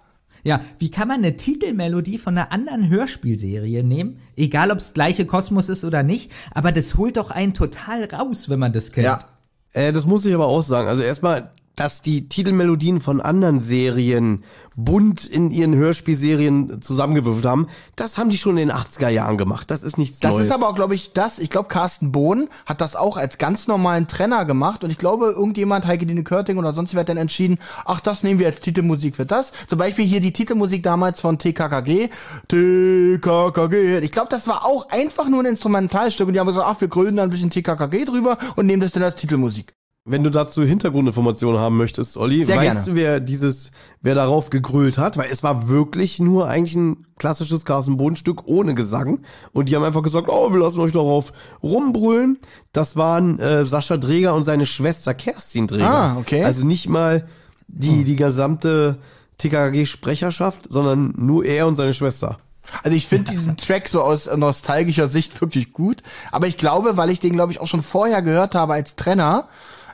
Ja, 0.43 0.61
wie 0.79 0.89
kann 0.89 1.09
man 1.09 1.17
eine 1.17 1.35
Titelmelodie 1.35 2.17
von 2.17 2.37
einer 2.37 2.51
anderen 2.51 2.89
Hörspielserie 2.89 3.83
nehmen? 3.83 4.19
Egal, 4.35 4.71
ob's 4.71 4.93
gleiche 4.93 5.25
Kosmos 5.25 5.67
ist 5.67 5.83
oder 5.83 6.03
nicht, 6.03 6.31
aber 6.51 6.71
das 6.71 6.95
holt 6.95 7.17
doch 7.17 7.31
einen 7.31 7.53
total 7.53 8.05
raus, 8.05 8.47
wenn 8.47 8.59
man 8.59 8.71
das 8.71 8.91
kennt. 8.91 9.05
Ja. 9.05 9.25
Äh, 9.73 9.91
das 9.91 10.05
muss 10.05 10.25
ich 10.25 10.33
aber 10.33 10.45
auch 10.45 10.63
sagen. 10.63 10.87
Also 10.87 11.03
erstmal, 11.03 11.51
dass 11.77 12.01
die 12.01 12.27
Titelmelodien 12.27 12.99
von 13.01 13.21
anderen 13.21 13.61
Serien 13.61 14.43
bunt 14.75 15.25
in 15.25 15.51
ihren 15.51 15.73
Hörspielserien 15.75 16.81
zusammengewürfelt 16.81 17.45
haben, 17.45 17.67
das 17.95 18.17
haben 18.17 18.29
die 18.29 18.37
schon 18.37 18.57
in 18.57 18.67
den 18.67 18.75
80er 18.75 19.09
Jahren 19.09 19.37
gemacht. 19.37 19.71
Das 19.71 19.83
ist 19.83 19.97
nichts 19.97 20.19
Das 20.19 20.31
Neues. 20.33 20.45
ist 20.47 20.51
aber 20.51 20.69
auch, 20.69 20.75
glaube 20.75 20.95
ich, 20.95 21.13
das. 21.13 21.39
Ich 21.39 21.49
glaube, 21.49 21.69
Carsten 21.69 22.11
Bohn 22.11 22.49
hat 22.65 22.81
das 22.81 22.95
auch 22.95 23.15
als 23.17 23.37
ganz 23.37 23.67
normalen 23.67 24.07
Trenner 24.07 24.45
gemacht. 24.45 24.83
Und 24.83 24.89
ich 24.91 24.97
glaube, 24.97 25.27
irgendjemand, 25.35 25.85
Heike 25.87 26.05
Dine 26.05 26.23
Körting 26.23 26.57
oder 26.57 26.73
sonst 26.73 26.93
wer 26.93 27.01
hat 27.01 27.09
dann 27.09 27.17
entschieden, 27.17 27.59
ach, 27.85 28.01
das 28.01 28.23
nehmen 28.23 28.39
wir 28.39 28.47
als 28.47 28.59
Titelmusik 28.61 29.15
für 29.15 29.25
das. 29.25 29.51
Zum 29.67 29.77
Beispiel 29.79 30.05
hier 30.05 30.19
die 30.21 30.33
Titelmusik 30.33 30.83
damals 30.83 31.21
von 31.21 31.37
TKKG. 31.37 32.09
TKKG. 32.47 33.99
Ich 33.99 34.11
glaube, 34.11 34.29
das 34.29 34.47
war 34.47 34.65
auch 34.65 34.89
einfach 34.89 35.29
nur 35.29 35.41
ein 35.41 35.45
Instrumentalstück. 35.45 36.27
Und 36.27 36.33
die 36.33 36.39
haben 36.39 36.47
gesagt, 36.47 36.67
ach, 36.67 36.81
wir 36.81 36.87
gründen 36.87 37.17
da 37.17 37.23
ein 37.23 37.29
bisschen 37.29 37.49
TKKG 37.51 38.05
drüber 38.05 38.37
und 38.55 38.65
nehmen 38.65 38.81
das 38.81 38.91
dann 38.91 39.03
als 39.03 39.15
Titelmusik. 39.15 39.73
Wenn 40.09 40.23
du 40.23 40.31
dazu 40.31 40.63
Hintergrundinformationen 40.63 41.59
haben 41.59 41.75
möchtest, 41.75 42.15
Olli, 42.15 42.45
Sehr 42.45 42.57
weißt 42.57 42.85
gerne. 42.85 42.85
du, 42.85 42.95
wer 42.95 43.19
dieses, 43.19 43.71
wer 44.01 44.15
darauf 44.15 44.49
gegrölt 44.49 44.97
hat? 44.97 45.17
Weil 45.17 45.29
es 45.29 45.43
war 45.43 45.67
wirklich 45.67 46.19
nur 46.19 46.47
eigentlich 46.47 46.75
ein 46.75 47.05
klassisches 47.19 47.65
Carsten 47.65 47.97
Bohn-Stück 47.97 48.47
ohne 48.47 48.73
Gesang. 48.73 49.19
Und 49.51 49.67
die 49.67 49.75
haben 49.75 49.83
einfach 49.83 50.03
gesagt, 50.03 50.29
oh, 50.29 50.53
wir 50.53 50.59
lassen 50.59 50.79
euch 50.79 50.93
darauf 50.93 51.33
rumbrüllen. 51.61 52.39
Das 52.71 52.95
waren 52.95 53.37
äh, 53.39 53.65
Sascha 53.65 53.97
Dreger 53.97 54.33
und 54.33 54.45
seine 54.45 54.65
Schwester 54.65 55.13
Kerstin 55.13 55.67
Dreger. 55.67 55.89
Ah, 55.89 56.17
okay. 56.17 56.43
Also 56.43 56.65
nicht 56.65 56.87
mal 56.87 57.27
die, 57.67 58.05
die 58.05 58.15
gesamte 58.15 58.97
TKG-Sprecherschaft, 59.39 60.71
sondern 60.71 61.13
nur 61.17 61.45
er 61.45 61.67
und 61.67 61.75
seine 61.75 61.93
Schwester. 61.93 62.37
Also 62.83 62.95
ich 62.95 63.07
finde 63.07 63.31
diesen 63.31 63.57
Track 63.57 63.87
so 63.87 64.01
aus 64.01 64.29
nostalgischer 64.35 65.07
Sicht 65.07 65.39
wirklich 65.41 65.73
gut. 65.73 66.03
Aber 66.31 66.47
ich 66.47 66.57
glaube, 66.57 66.97
weil 66.97 67.09
ich 67.09 67.19
den, 67.19 67.33
glaube 67.33 67.51
ich, 67.51 67.59
auch 67.59 67.67
schon 67.67 67.81
vorher 67.81 68.21
gehört 68.21 68.55
habe 68.55 68.73
als 68.73 68.95
Trenner, 68.95 69.47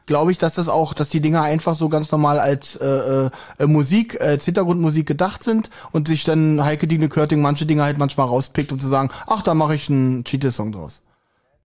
glaube 0.06 0.32
ich, 0.32 0.38
dass 0.38 0.56
das 0.56 0.68
auch, 0.68 0.94
dass 0.94 1.10
die 1.10 1.22
Dinger 1.22 1.42
einfach 1.42 1.76
so 1.76 1.90
ganz 1.90 2.12
normal 2.12 2.40
als 2.40 2.76
äh, 2.76 3.30
äh, 3.60 3.68
Musik, 3.68 4.20
als 4.22 4.46
Hintergrundmusik 4.46 5.06
gedacht 5.08 5.44
sind 5.44 5.70
und 5.92 6.08
sich 6.08 6.24
dann 6.24 6.64
Heike 6.64 6.88
Dine 6.88 7.10
Körting 7.10 7.42
manche 7.42 7.66
Dinge 7.66 7.84
halt 7.84 7.98
manchmal 7.98 8.28
rauspickt, 8.28 8.72
um 8.72 8.80
zu 8.80 8.88
sagen, 8.88 9.10
ach, 9.28 9.42
da 9.42 9.54
mache 9.54 9.76
ich 9.76 9.90
einen 9.90 10.24
Titelsong 10.24 10.72
draus. 10.72 11.02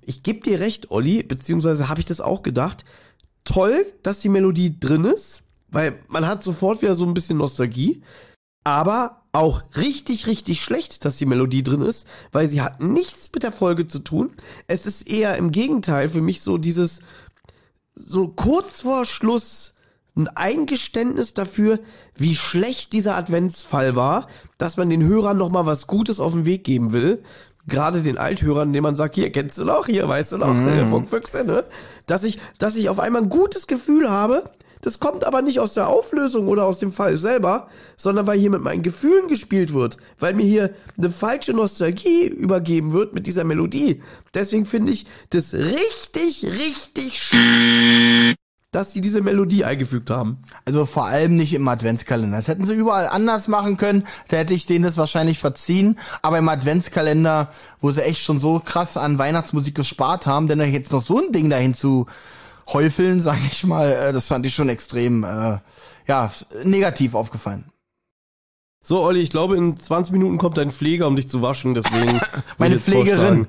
Ich 0.00 0.22
geb 0.22 0.44
dir 0.44 0.60
recht, 0.60 0.90
Olli, 0.90 1.22
beziehungsweise 1.22 1.88
habe 1.88 2.00
ich 2.00 2.06
das 2.06 2.20
auch 2.20 2.42
gedacht. 2.42 2.84
Toll, 3.44 3.86
dass 4.02 4.20
die 4.20 4.28
Melodie 4.28 4.78
drin 4.78 5.04
ist, 5.04 5.42
weil 5.68 5.98
man 6.08 6.26
hat 6.26 6.42
sofort 6.42 6.82
wieder 6.82 6.94
so 6.94 7.04
ein 7.04 7.14
bisschen 7.14 7.38
Nostalgie. 7.38 8.02
Aber 8.64 9.22
auch 9.32 9.62
richtig, 9.76 10.26
richtig 10.26 10.62
schlecht, 10.62 11.04
dass 11.04 11.16
die 11.16 11.26
Melodie 11.26 11.62
drin 11.62 11.80
ist, 11.80 12.06
weil 12.32 12.48
sie 12.48 12.60
hat 12.60 12.80
nichts 12.80 13.30
mit 13.32 13.42
der 13.42 13.52
Folge 13.52 13.86
zu 13.86 14.00
tun. 14.00 14.32
Es 14.66 14.84
ist 14.84 15.02
eher 15.08 15.36
im 15.36 15.52
Gegenteil 15.52 16.08
für 16.08 16.20
mich 16.20 16.40
so 16.40 16.58
dieses, 16.58 17.00
so 17.98 18.28
kurz 18.28 18.82
vor 18.82 19.04
Schluss 19.04 19.74
ein 20.16 20.28
Eingeständnis 20.28 21.32
dafür, 21.32 21.78
wie 22.16 22.34
schlecht 22.34 22.92
dieser 22.92 23.16
Adventsfall 23.16 23.94
war, 23.94 24.28
dass 24.58 24.76
man 24.76 24.90
den 24.90 25.04
Hörern 25.04 25.38
noch 25.38 25.50
mal 25.50 25.66
was 25.66 25.86
Gutes 25.86 26.18
auf 26.18 26.32
den 26.32 26.44
Weg 26.44 26.64
geben 26.64 26.92
will. 26.92 27.22
Gerade 27.68 28.02
den 28.02 28.18
Althörern, 28.18 28.72
denen 28.72 28.82
man 28.82 28.96
sagt, 28.96 29.14
hier 29.14 29.30
kennst 29.30 29.58
du 29.58 29.64
noch, 29.64 29.86
hier 29.86 30.08
weißt 30.08 30.32
du 30.32 30.38
noch, 30.38 30.52
mhm. 30.52 30.88
Funkfüchse, 30.90 31.44
ne? 31.44 31.64
Dass 32.06 32.24
ich, 32.24 32.40
dass 32.58 32.76
ich 32.76 32.88
auf 32.88 32.98
einmal 32.98 33.22
ein 33.22 33.28
gutes 33.28 33.66
Gefühl 33.66 34.10
habe, 34.10 34.44
Das 34.80 35.00
kommt 35.00 35.24
aber 35.24 35.42
nicht 35.42 35.60
aus 35.60 35.74
der 35.74 35.88
Auflösung 35.88 36.48
oder 36.48 36.64
aus 36.64 36.78
dem 36.78 36.92
Fall 36.92 37.16
selber, 37.16 37.68
sondern 37.96 38.26
weil 38.26 38.38
hier 38.38 38.50
mit 38.50 38.62
meinen 38.62 38.82
Gefühlen 38.82 39.28
gespielt 39.28 39.74
wird, 39.74 39.96
weil 40.18 40.34
mir 40.34 40.46
hier 40.46 40.74
eine 40.96 41.10
falsche 41.10 41.52
Nostalgie 41.52 42.26
übergeben 42.26 42.92
wird 42.92 43.14
mit 43.14 43.26
dieser 43.26 43.44
Melodie. 43.44 44.02
Deswegen 44.34 44.66
finde 44.66 44.92
ich 44.92 45.06
das 45.30 45.54
richtig, 45.54 46.44
richtig 46.44 47.18
sch 47.20 47.34
dass 48.70 48.92
sie 48.92 49.00
diese 49.00 49.22
Melodie 49.22 49.64
eingefügt 49.64 50.10
haben. 50.10 50.42
Also 50.66 50.84
vor 50.84 51.06
allem 51.06 51.36
nicht 51.36 51.54
im 51.54 51.66
Adventskalender. 51.66 52.36
Das 52.36 52.48
hätten 52.48 52.66
sie 52.66 52.74
überall 52.74 53.08
anders 53.08 53.48
machen 53.48 53.78
können, 53.78 54.06
da 54.28 54.36
hätte 54.36 54.52
ich 54.52 54.66
denen 54.66 54.84
das 54.84 54.98
wahrscheinlich 54.98 55.38
verziehen. 55.38 55.98
Aber 56.20 56.38
im 56.38 56.48
Adventskalender, 56.48 57.50
wo 57.80 57.90
sie 57.90 58.02
echt 58.02 58.22
schon 58.22 58.40
so 58.40 58.60
krass 58.62 58.98
an 58.98 59.18
Weihnachtsmusik 59.18 59.74
gespart 59.74 60.26
haben, 60.26 60.48
denn 60.48 60.58
da 60.58 60.66
jetzt 60.66 60.92
noch 60.92 61.02
so 61.02 61.18
ein 61.18 61.32
Ding 61.32 61.48
dahin 61.48 61.72
zu 61.72 62.06
häufeln, 62.72 63.20
sag 63.22 63.38
ich 63.50 63.64
mal, 63.64 63.90
äh, 63.90 64.12
das 64.12 64.26
fand 64.26 64.46
ich 64.46 64.54
schon 64.54 64.68
extrem, 64.68 65.24
äh, 65.24 65.58
ja, 66.06 66.32
negativ 66.64 67.14
aufgefallen. 67.14 67.64
So, 68.82 69.02
Olli, 69.02 69.20
ich 69.20 69.30
glaube, 69.30 69.56
in 69.56 69.78
20 69.78 70.12
Minuten 70.12 70.38
kommt 70.38 70.56
dein 70.56 70.70
Pfleger, 70.70 71.06
um 71.08 71.16
dich 71.16 71.28
zu 71.28 71.42
waschen, 71.42 71.74
deswegen. 71.74 72.20
Meine 72.58 72.78
Pflegerin. 72.78 73.46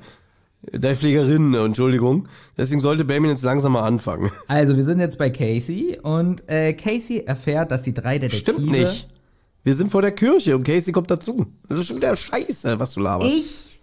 Deine 0.70 0.96
Pflegerin, 0.96 1.54
Entschuldigung. 1.54 2.28
Deswegen 2.58 2.82
sollte 2.82 3.06
Benjamin 3.06 3.30
jetzt 3.30 3.42
langsam 3.42 3.72
mal 3.72 3.86
anfangen. 3.86 4.30
Also, 4.48 4.76
wir 4.76 4.84
sind 4.84 5.00
jetzt 5.00 5.16
bei 5.16 5.30
Casey 5.30 5.98
und 6.02 6.46
äh, 6.48 6.74
Casey 6.74 7.20
erfährt, 7.24 7.70
dass 7.70 7.82
die 7.82 7.94
drei 7.94 8.18
Detektive... 8.18 8.52
Stimmt 8.52 8.70
nicht. 8.70 9.08
Wir 9.62 9.74
sind 9.74 9.90
vor 9.90 10.02
der 10.02 10.12
Kirche 10.12 10.56
und 10.56 10.64
Casey 10.64 10.92
kommt 10.92 11.10
dazu. 11.10 11.46
Das 11.68 11.78
ist 11.78 11.86
schon 11.86 11.96
wieder 11.96 12.14
scheiße, 12.16 12.78
was 12.78 12.94
du 12.94 13.00
laberst. 13.00 13.30
Ich 13.30 13.80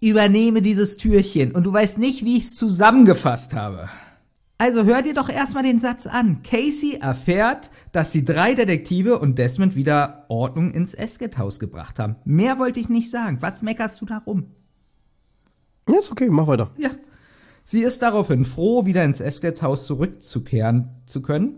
übernehme 0.00 0.62
dieses 0.62 0.96
Türchen 0.96 1.52
und 1.52 1.64
du 1.64 1.72
weißt 1.72 1.98
nicht, 1.98 2.24
wie 2.24 2.36
ich 2.36 2.44
es 2.44 2.56
zusammengefasst 2.56 3.54
habe. 3.54 3.88
Also 4.62 4.84
hör 4.84 5.02
dir 5.02 5.12
doch 5.12 5.28
erstmal 5.28 5.64
den 5.64 5.80
Satz 5.80 6.06
an. 6.06 6.44
Casey 6.44 6.96
erfährt, 7.00 7.72
dass 7.90 8.12
die 8.12 8.24
drei 8.24 8.54
Detektive 8.54 9.18
und 9.18 9.36
Desmond 9.36 9.74
wieder 9.74 10.24
Ordnung 10.28 10.70
ins 10.70 10.94
Esket-Haus 10.94 11.58
gebracht 11.58 11.98
haben. 11.98 12.14
Mehr 12.24 12.60
wollte 12.60 12.78
ich 12.78 12.88
nicht 12.88 13.10
sagen. 13.10 13.38
Was 13.40 13.62
meckerst 13.62 14.00
du 14.00 14.06
da 14.06 14.18
rum? 14.18 14.52
Ja, 15.88 15.98
ist 15.98 16.12
okay, 16.12 16.28
mach 16.30 16.46
weiter. 16.46 16.70
Ja. 16.76 16.90
Sie 17.64 17.82
ist 17.82 18.02
daraufhin 18.02 18.44
froh, 18.44 18.86
wieder 18.86 19.02
ins 19.02 19.20
Esket-Haus 19.20 19.84
zurückzukehren 19.84 20.90
zu 21.06 21.22
können. 21.22 21.56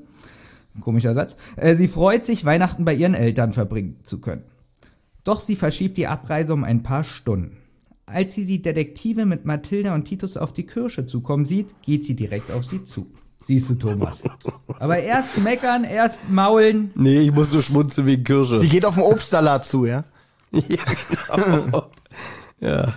Komischer 0.80 1.12
Satz. 1.12 1.36
Äh, 1.56 1.74
sie 1.74 1.88
freut 1.88 2.24
sich, 2.24 2.46
Weihnachten 2.46 2.86
bei 2.86 2.94
ihren 2.94 3.12
Eltern 3.12 3.52
verbringen 3.52 3.98
zu 4.02 4.18
können. 4.22 4.44
Doch 5.24 5.40
sie 5.40 5.56
verschiebt 5.56 5.98
die 5.98 6.06
Abreise 6.06 6.54
um 6.54 6.64
ein 6.64 6.82
paar 6.82 7.04
Stunden. 7.04 7.58
Als 8.06 8.34
sie 8.34 8.44
die 8.44 8.60
Detektive 8.60 9.24
mit 9.24 9.44
Mathilda 9.44 9.94
und 9.94 10.04
Titus 10.04 10.36
auf 10.36 10.52
die 10.52 10.66
Kirsche 10.66 11.06
zukommen 11.06 11.46
sieht, 11.46 11.80
geht 11.82 12.04
sie 12.04 12.14
direkt 12.14 12.50
auf 12.50 12.64
sie 12.64 12.84
zu. 12.84 13.06
Siehst 13.46 13.68
du, 13.70 13.74
Thomas. 13.74 14.22
Aber 14.78 14.98
erst 14.98 15.38
meckern, 15.42 15.84
erst 15.84 16.28
maulen. 16.30 16.90
Nee, 16.94 17.20
ich 17.20 17.32
muss 17.32 17.50
so 17.50 17.60
schmunzeln 17.60 18.06
wegen 18.06 18.24
Kirsche. 18.24 18.58
Sie 18.58 18.68
geht 18.68 18.86
auf 18.86 18.94
den 18.94 19.04
Obstsalat 19.04 19.66
zu, 19.66 19.84
ja? 19.84 20.04
ja, 20.50 20.84
genau. 21.36 21.90
ja. 22.60 22.94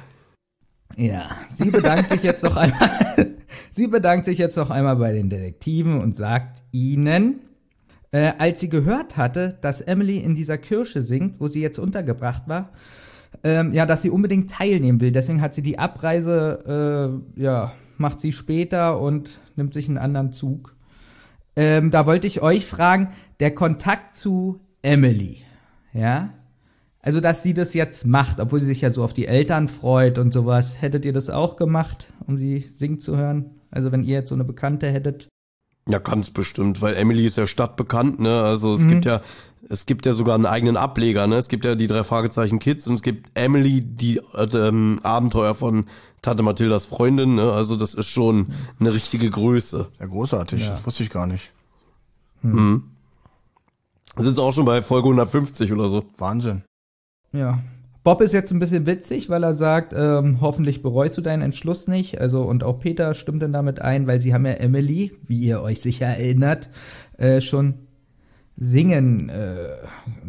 Ja, 0.96 1.30
sie 1.50 1.70
bedankt 1.70 2.10
sich 2.10 2.24
jetzt 2.24 2.44
noch 2.44 2.56
einmal. 2.56 3.36
sie 3.72 3.88
bedankt 3.88 4.26
sich 4.26 4.38
jetzt 4.38 4.58
noch 4.58 4.70
einmal 4.70 4.96
bei 4.96 5.12
den 5.12 5.30
Detektiven 5.30 6.00
und 6.02 6.16
sagt 6.16 6.64
ihnen, 6.72 7.42
äh, 8.12 8.34
als 8.38 8.62
sie 8.62 8.70
gehört 8.70 9.18
hatte, 9.18 9.58
dass 9.62 9.82
Emily 9.82 10.18
in 10.18 10.34
dieser 10.34 10.58
Kirche 10.58 11.02
singt, 11.02 11.40
wo 11.40 11.50
sie 11.50 11.62
jetzt 11.62 11.78
untergebracht 11.78 12.44
war, 12.48 12.70
ähm, 13.44 13.74
ja, 13.74 13.86
dass 13.86 14.02
sie 14.02 14.10
unbedingt 14.10 14.50
teilnehmen 14.50 15.02
will. 15.02 15.12
Deswegen 15.12 15.42
hat 15.42 15.54
sie 15.54 15.62
die 15.62 15.80
Abreise, 15.80 17.22
äh, 17.38 17.42
ja, 17.42 17.72
macht 17.98 18.20
sie 18.20 18.32
später 18.32 19.00
und 19.00 19.40
nimmt 19.56 19.74
sich 19.74 19.88
einen 19.88 19.98
anderen 19.98 20.32
Zug. 20.32 20.76
Ähm, 21.56 21.92
da 21.92 22.06
wollte 22.06 22.28
ich 22.28 22.42
euch 22.42 22.66
fragen, 22.66 23.10
der 23.40 23.54
Kontakt 23.54 24.16
zu 24.16 24.62
Emily, 24.82 25.38
ja, 25.94 26.30
also, 27.08 27.22
dass 27.22 27.42
sie 27.42 27.54
das 27.54 27.74
jetzt 27.74 28.06
macht, 28.06 28.42
obwohl 28.42 28.60
sie 28.60 28.66
sich 28.66 28.82
ja 28.82 28.90
so 28.90 29.02
auf 29.02 29.14
die 29.14 29.28
Eltern 29.28 29.70
freut 29.70 30.20
und 30.20 30.34
sowas. 30.34 30.82
Hättet 30.82 31.06
ihr 31.06 31.14
das 31.14 31.30
auch 31.30 31.56
gemacht, 31.56 32.12
um 32.26 32.38
sie 32.38 32.70
singen 32.76 33.00
zu 33.00 33.16
hören? 33.16 33.52
Also, 33.72 33.94
wenn 33.94 34.04
ihr 34.04 34.16
jetzt 34.16 34.28
so 34.28 34.36
eine 34.36 34.44
Bekannte 34.44 34.92
hättet? 34.92 35.30
Ja, 35.88 36.00
ganz 36.00 36.32
bestimmt, 36.32 36.82
weil 36.82 36.96
Emily 36.96 37.26
ist 37.26 37.38
ja 37.38 37.48
stadtbekannt, 37.48 38.20
ne? 38.20 38.42
Also, 38.42 38.74
es 38.74 38.82
mhm. 38.82 38.90
gibt 38.90 39.06
ja, 39.06 39.22
es 39.70 39.86
gibt 39.86 40.06
ja 40.06 40.14
sogar 40.14 40.36
einen 40.36 40.46
eigenen 40.46 40.78
Ableger, 40.78 41.28
ne? 41.28 41.36
Es 41.36 41.48
gibt 41.48 41.66
ja 41.66 41.76
die 41.76 41.88
drei 41.88 42.04
Fragezeichen 42.04 42.60
Kids 42.60 42.88
und 42.88 42.96
es 42.96 43.02
gibt 43.02 43.30
Emily, 43.34 43.82
die 43.82 44.18
äh, 44.34 44.46
ähm, 44.54 45.00
Abenteuer 45.04 45.54
von 45.54 45.86
Tante 46.22 46.44
Mathildas 46.44 46.86
Freundin, 46.86 47.36
ne? 47.36 47.52
Also, 47.52 47.76
das 47.76 47.94
ist 47.94 48.08
schon 48.08 48.48
eine 48.80 48.94
richtige 48.94 49.30
Größe. 49.30 49.88
Ja, 50.00 50.06
großartig. 50.06 50.64
Ja. 50.64 50.72
Das 50.72 50.86
wusste 50.86 51.04
ich 51.04 51.10
gar 51.10 51.28
nicht. 51.28 51.52
Hm. 52.42 52.52
Mhm. 52.52 52.84
Sind 54.18 54.36
sie 54.36 54.42
auch 54.42 54.54
schon 54.54 54.66
bei 54.66 54.82
Folge 54.82 55.08
150 55.08 55.72
oder 55.72 55.90
so. 55.90 56.04
Wahnsinn. 56.18 56.64
Ja. 57.34 57.60
Bob 58.04 58.22
ist 58.22 58.32
jetzt 58.32 58.52
ein 58.52 58.60
bisschen 58.60 58.86
witzig, 58.86 59.30
weil 59.30 59.44
er 59.44 59.54
sagt, 59.54 59.94
ähm, 59.94 60.38
hoffentlich 60.40 60.82
bereust 60.82 61.18
du 61.18 61.22
deinen 61.22 61.42
Entschluss 61.42 61.90
nicht. 61.90 62.22
Also 62.22 62.44
und 62.44 62.64
auch 62.64 62.80
Peter 62.80 63.14
stimmt 63.14 63.42
dann 63.42 63.52
damit 63.52 63.82
ein, 63.82 64.08
weil 64.08 64.22
sie 64.22 64.34
haben 64.34 64.46
ja 64.46 64.54
Emily, 64.54 65.12
wie 65.28 65.40
ihr 65.40 65.62
euch 65.62 65.82
sicher 65.82 66.06
erinnert, 66.06 66.70
äh, 67.18 67.42
schon 67.42 67.87
singen. 68.58 69.30
Äh, 69.30 69.78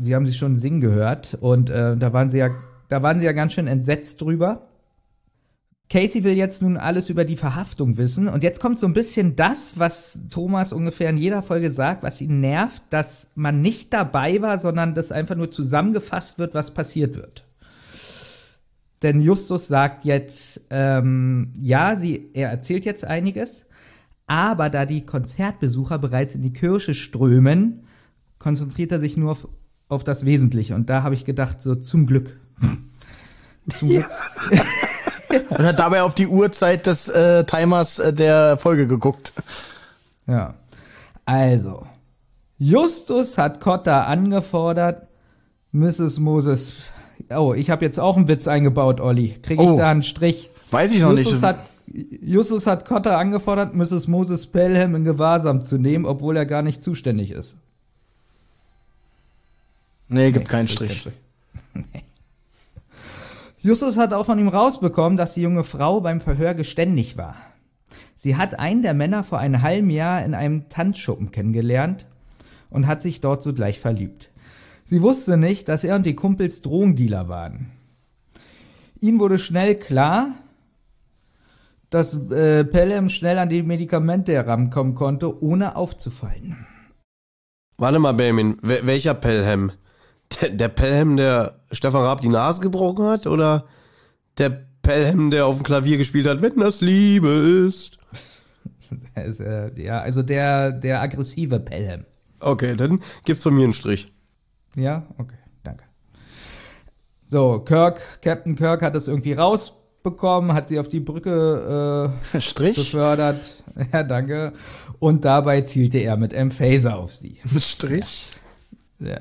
sie 0.00 0.14
haben 0.14 0.26
sie 0.26 0.34
schon 0.34 0.58
singen 0.58 0.80
gehört 0.80 1.36
und 1.40 1.70
äh, 1.70 1.96
da 1.96 2.12
waren 2.12 2.30
sie 2.30 2.38
ja, 2.38 2.50
da 2.88 3.02
waren 3.02 3.18
sie 3.18 3.24
ja 3.24 3.32
ganz 3.32 3.54
schön 3.54 3.66
entsetzt 3.66 4.20
drüber. 4.20 4.68
Casey 5.90 6.22
will 6.22 6.36
jetzt 6.36 6.60
nun 6.60 6.76
alles 6.76 7.08
über 7.08 7.24
die 7.24 7.36
Verhaftung 7.36 7.96
wissen. 7.96 8.28
Und 8.28 8.42
jetzt 8.42 8.60
kommt 8.60 8.78
so 8.78 8.86
ein 8.86 8.92
bisschen 8.92 9.36
das, 9.36 9.78
was 9.78 10.20
Thomas 10.28 10.74
ungefähr 10.74 11.08
in 11.08 11.16
jeder 11.16 11.42
Folge 11.42 11.70
sagt, 11.70 12.02
was 12.02 12.20
ihn 12.20 12.40
nervt, 12.40 12.82
dass 12.90 13.28
man 13.34 13.62
nicht 13.62 13.94
dabei 13.94 14.42
war, 14.42 14.58
sondern 14.58 14.94
dass 14.94 15.12
einfach 15.12 15.34
nur 15.34 15.50
zusammengefasst 15.50 16.38
wird, 16.38 16.52
was 16.52 16.72
passiert 16.72 17.16
wird. 17.16 17.46
Denn 19.02 19.22
Justus 19.22 19.68
sagt 19.68 20.04
jetzt, 20.04 20.60
ähm, 20.70 21.54
ja, 21.58 21.96
sie, 21.96 22.30
er 22.34 22.50
erzählt 22.50 22.84
jetzt 22.84 23.04
einiges, 23.04 23.64
aber 24.26 24.68
da 24.68 24.84
die 24.84 25.06
Konzertbesucher 25.06 25.98
bereits 25.98 26.34
in 26.34 26.42
die 26.42 26.52
Kirche 26.52 26.92
strömen, 26.92 27.87
konzentriert 28.38 28.92
er 28.92 28.98
sich 28.98 29.16
nur 29.16 29.32
auf, 29.32 29.48
auf 29.88 30.04
das 30.04 30.24
Wesentliche. 30.24 30.74
Und 30.74 30.90
da 30.90 31.02
habe 31.02 31.14
ich 31.14 31.24
gedacht, 31.24 31.62
so 31.62 31.74
zum 31.74 32.06
Glück. 32.06 32.38
zum 33.74 33.88
Glück. 33.88 34.08
Und 35.50 35.58
hat 35.58 35.78
dabei 35.78 36.02
auf 36.02 36.14
die 36.14 36.26
Uhrzeit 36.26 36.86
des 36.86 37.08
äh, 37.08 37.44
Timers 37.44 37.98
äh, 37.98 38.12
der 38.12 38.56
Folge 38.56 38.86
geguckt. 38.86 39.32
Ja. 40.26 40.54
Also, 41.26 41.86
Justus 42.58 43.36
hat 43.36 43.60
Cotta 43.60 44.04
angefordert, 44.04 45.08
Mrs. 45.72 46.18
Moses. 46.18 46.72
Oh, 47.30 47.52
ich 47.54 47.70
habe 47.70 47.84
jetzt 47.84 48.00
auch 48.00 48.16
einen 48.16 48.28
Witz 48.28 48.48
eingebaut, 48.48 49.00
Olli. 49.00 49.36
Krieg 49.42 49.60
ich 49.60 49.68
oh. 49.68 49.76
da 49.76 49.88
einen 49.88 50.02
Strich? 50.02 50.50
Weiß 50.70 50.90
ich 50.90 51.00
noch 51.02 51.10
Justus 51.10 51.32
nicht. 51.34 51.42
Hat, 51.42 51.58
Justus 51.86 52.66
hat 52.66 52.86
Cotta 52.86 53.18
angefordert, 53.18 53.74
Mrs. 53.74 54.08
Moses 54.08 54.46
Pelham 54.46 54.94
in 54.94 55.04
Gewahrsam 55.04 55.62
zu 55.62 55.78
nehmen, 55.78 56.06
obwohl 56.06 56.36
er 56.36 56.46
gar 56.46 56.62
nicht 56.62 56.82
zuständig 56.82 57.30
ist. 57.30 57.54
Nee, 60.08 60.32
gibt 60.32 60.46
nee, 60.46 60.50
keinen 60.50 60.68
Strich. 60.68 60.88
Kein 60.90 60.98
Strich. 60.98 61.14
nee. 61.92 62.02
Justus 63.60 63.96
hat 63.96 64.14
auch 64.14 64.26
von 64.26 64.38
ihm 64.38 64.48
rausbekommen, 64.48 65.16
dass 65.16 65.34
die 65.34 65.42
junge 65.42 65.64
Frau 65.64 66.00
beim 66.00 66.20
Verhör 66.20 66.54
geständig 66.54 67.16
war. 67.16 67.34
Sie 68.14 68.36
hat 68.36 68.58
einen 68.58 68.82
der 68.82 68.94
Männer 68.94 69.24
vor 69.24 69.38
einem 69.38 69.62
halben 69.62 69.90
Jahr 69.90 70.24
in 70.24 70.34
einem 70.34 70.68
Tanzschuppen 70.68 71.32
kennengelernt 71.32 72.06
und 72.70 72.86
hat 72.86 73.02
sich 73.02 73.20
dort 73.20 73.42
sogleich 73.42 73.80
verliebt. 73.80 74.30
Sie 74.84 75.02
wusste 75.02 75.36
nicht, 75.36 75.68
dass 75.68 75.84
er 75.84 75.96
und 75.96 76.06
die 76.06 76.14
Kumpels 76.14 76.62
Drogendealer 76.62 77.28
waren. 77.28 77.70
Ihnen 79.00 79.20
wurde 79.20 79.38
schnell 79.38 79.74
klar, 79.74 80.34
dass 81.90 82.14
äh, 82.30 82.64
Pelham 82.64 83.08
schnell 83.08 83.38
an 83.38 83.48
die 83.48 83.62
Medikamente 83.62 84.32
herankommen 84.32 84.94
konnte, 84.94 85.42
ohne 85.42 85.76
aufzufallen. 85.76 86.66
Warte 87.76 87.98
mal, 87.98 88.12
Benjamin, 88.12 88.56
welcher 88.62 89.14
Pelham? 89.14 89.72
Der, 90.40 90.50
der 90.50 90.68
Pelham, 90.68 91.16
der 91.16 91.60
Stefan 91.72 92.02
Raab 92.02 92.20
die 92.20 92.28
Nase 92.28 92.60
gebrochen 92.60 93.06
hat? 93.06 93.26
Oder 93.26 93.66
der 94.36 94.50
Pelham, 94.82 95.30
der 95.30 95.46
auf 95.46 95.56
dem 95.56 95.64
Klavier 95.64 95.98
gespielt 95.98 96.26
hat, 96.26 96.42
wenn 96.42 96.58
das 96.58 96.80
Liebe 96.80 97.28
ist? 97.28 97.98
ist 99.14 99.40
äh, 99.40 99.70
ja, 99.80 100.00
also 100.00 100.22
der, 100.22 100.72
der 100.72 101.02
aggressive 101.02 101.60
Pelham. 101.60 102.04
Okay, 102.40 102.76
dann 102.76 103.02
gibt's 103.24 103.42
von 103.42 103.54
mir 103.54 103.64
einen 103.64 103.72
Strich. 103.72 104.12
Ja, 104.76 105.06
okay, 105.18 105.38
danke. 105.64 105.84
So, 107.26 107.58
Kirk, 107.60 108.00
Captain 108.22 108.54
Kirk 108.54 108.82
hat 108.82 108.94
das 108.94 109.08
irgendwie 109.08 109.32
rausbekommen, 109.32 110.54
hat 110.54 110.68
sie 110.68 110.78
auf 110.78 110.88
die 110.88 111.00
Brücke 111.00 112.10
äh, 112.32 112.40
Strich? 112.40 112.76
befördert. 112.76 113.44
Ja, 113.92 114.02
danke. 114.02 114.54
Und 114.98 115.24
dabei 115.24 115.60
zielte 115.60 115.98
er 115.98 116.16
mit 116.16 116.34
einem 116.34 116.50
Phaser 116.50 116.98
auf 116.98 117.14
sie. 117.14 117.38
Strich? 117.60 118.30
Ja 118.98 119.20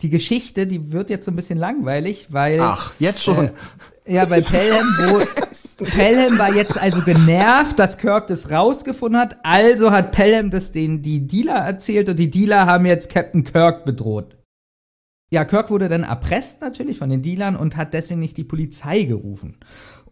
die 0.00 0.10
Geschichte, 0.10 0.66
die 0.66 0.92
wird 0.92 1.10
jetzt 1.10 1.24
so 1.24 1.30
ein 1.30 1.36
bisschen 1.36 1.58
langweilig, 1.58 2.28
weil. 2.30 2.60
Ach, 2.60 2.94
jetzt 2.98 3.22
schon. 3.22 3.50
Äh, 4.04 4.14
ja, 4.14 4.24
bei 4.24 4.40
Pelham, 4.40 4.86
wo. 4.98 5.84
Pelham 5.84 6.38
war 6.38 6.52
jetzt 6.54 6.80
also 6.80 7.02
genervt, 7.02 7.78
dass 7.78 7.98
Kirk 7.98 8.26
das 8.28 8.50
rausgefunden 8.50 9.20
hat. 9.20 9.36
Also 9.44 9.90
hat 9.90 10.12
Pelham 10.12 10.50
das 10.50 10.72
den 10.72 11.02
die 11.02 11.26
Dealer 11.26 11.58
erzählt 11.58 12.08
und 12.08 12.18
die 12.18 12.30
Dealer 12.30 12.66
haben 12.66 12.86
jetzt 12.86 13.10
Captain 13.10 13.44
Kirk 13.44 13.84
bedroht. 13.84 14.36
Ja, 15.30 15.44
Kirk 15.44 15.70
wurde 15.70 15.88
dann 15.88 16.04
erpresst 16.04 16.62
natürlich 16.62 16.98
von 16.98 17.10
den 17.10 17.22
Dealern 17.22 17.54
und 17.54 17.76
hat 17.76 17.92
deswegen 17.92 18.20
nicht 18.20 18.38
die 18.38 18.44
Polizei 18.44 19.02
gerufen. 19.02 19.58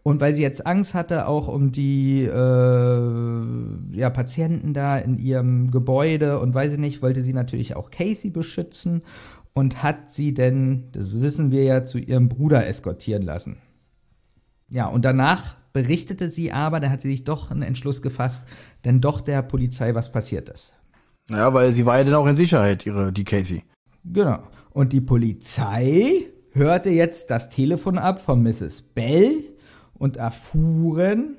Und 0.03 0.21
weil 0.21 0.33
sie 0.33 0.43
jetzt 0.43 0.65
Angst 0.65 0.93
hatte, 0.93 1.27
auch 1.27 1.49
um 1.49 1.71
die 1.71 2.23
äh, 2.23 3.97
ja, 3.97 4.09
Patienten 4.09 4.73
da 4.73 4.97
in 4.97 5.17
ihrem 5.17 5.69
Gebäude 5.69 6.39
und 6.39 6.53
weiß 6.53 6.73
ich 6.73 6.77
nicht, 6.77 7.01
wollte 7.01 7.21
sie 7.21 7.33
natürlich 7.33 7.75
auch 7.75 7.91
Casey 7.91 8.29
beschützen 8.29 9.01
und 9.57 9.81
hat 9.81 10.11
sie 10.11 10.35
denn, 10.35 10.89
das 10.91 11.19
wissen 11.19 11.49
wir 11.49 11.63
ja, 11.63 11.83
zu 11.83 11.97
ihrem 11.97 12.29
Bruder 12.29 12.67
eskortieren 12.67 13.23
lassen. 13.23 13.57
Ja, 14.69 14.85
und 14.85 15.03
danach 15.03 15.57
berichtete 15.73 16.27
sie 16.27 16.51
aber, 16.51 16.79
da 16.79 16.91
hat 16.91 17.01
sie 17.01 17.07
sich 17.07 17.23
doch 17.23 17.49
einen 17.49 17.63
Entschluss 17.63 18.03
gefasst, 18.03 18.43
denn 18.85 19.01
doch 19.01 19.19
der 19.19 19.41
Polizei 19.41 19.95
was 19.95 20.11
passiert 20.11 20.49
ist. 20.49 20.73
Naja, 21.27 21.55
weil 21.55 21.71
sie 21.71 21.87
war 21.87 21.97
ja 21.97 22.03
dann 22.03 22.13
auch 22.13 22.27
in 22.27 22.35
Sicherheit, 22.35 22.85
ihre, 22.85 23.11
die 23.11 23.23
Casey. 23.23 23.63
Genau. 24.05 24.43
Und 24.69 24.93
die 24.93 25.01
Polizei 25.01 26.27
hörte 26.51 26.91
jetzt 26.91 27.31
das 27.31 27.49
Telefon 27.49 27.97
ab 27.97 28.19
von 28.19 28.43
Mrs. 28.43 28.83
Bell 28.83 29.43
und 29.95 30.17
erfuhren, 30.17 31.35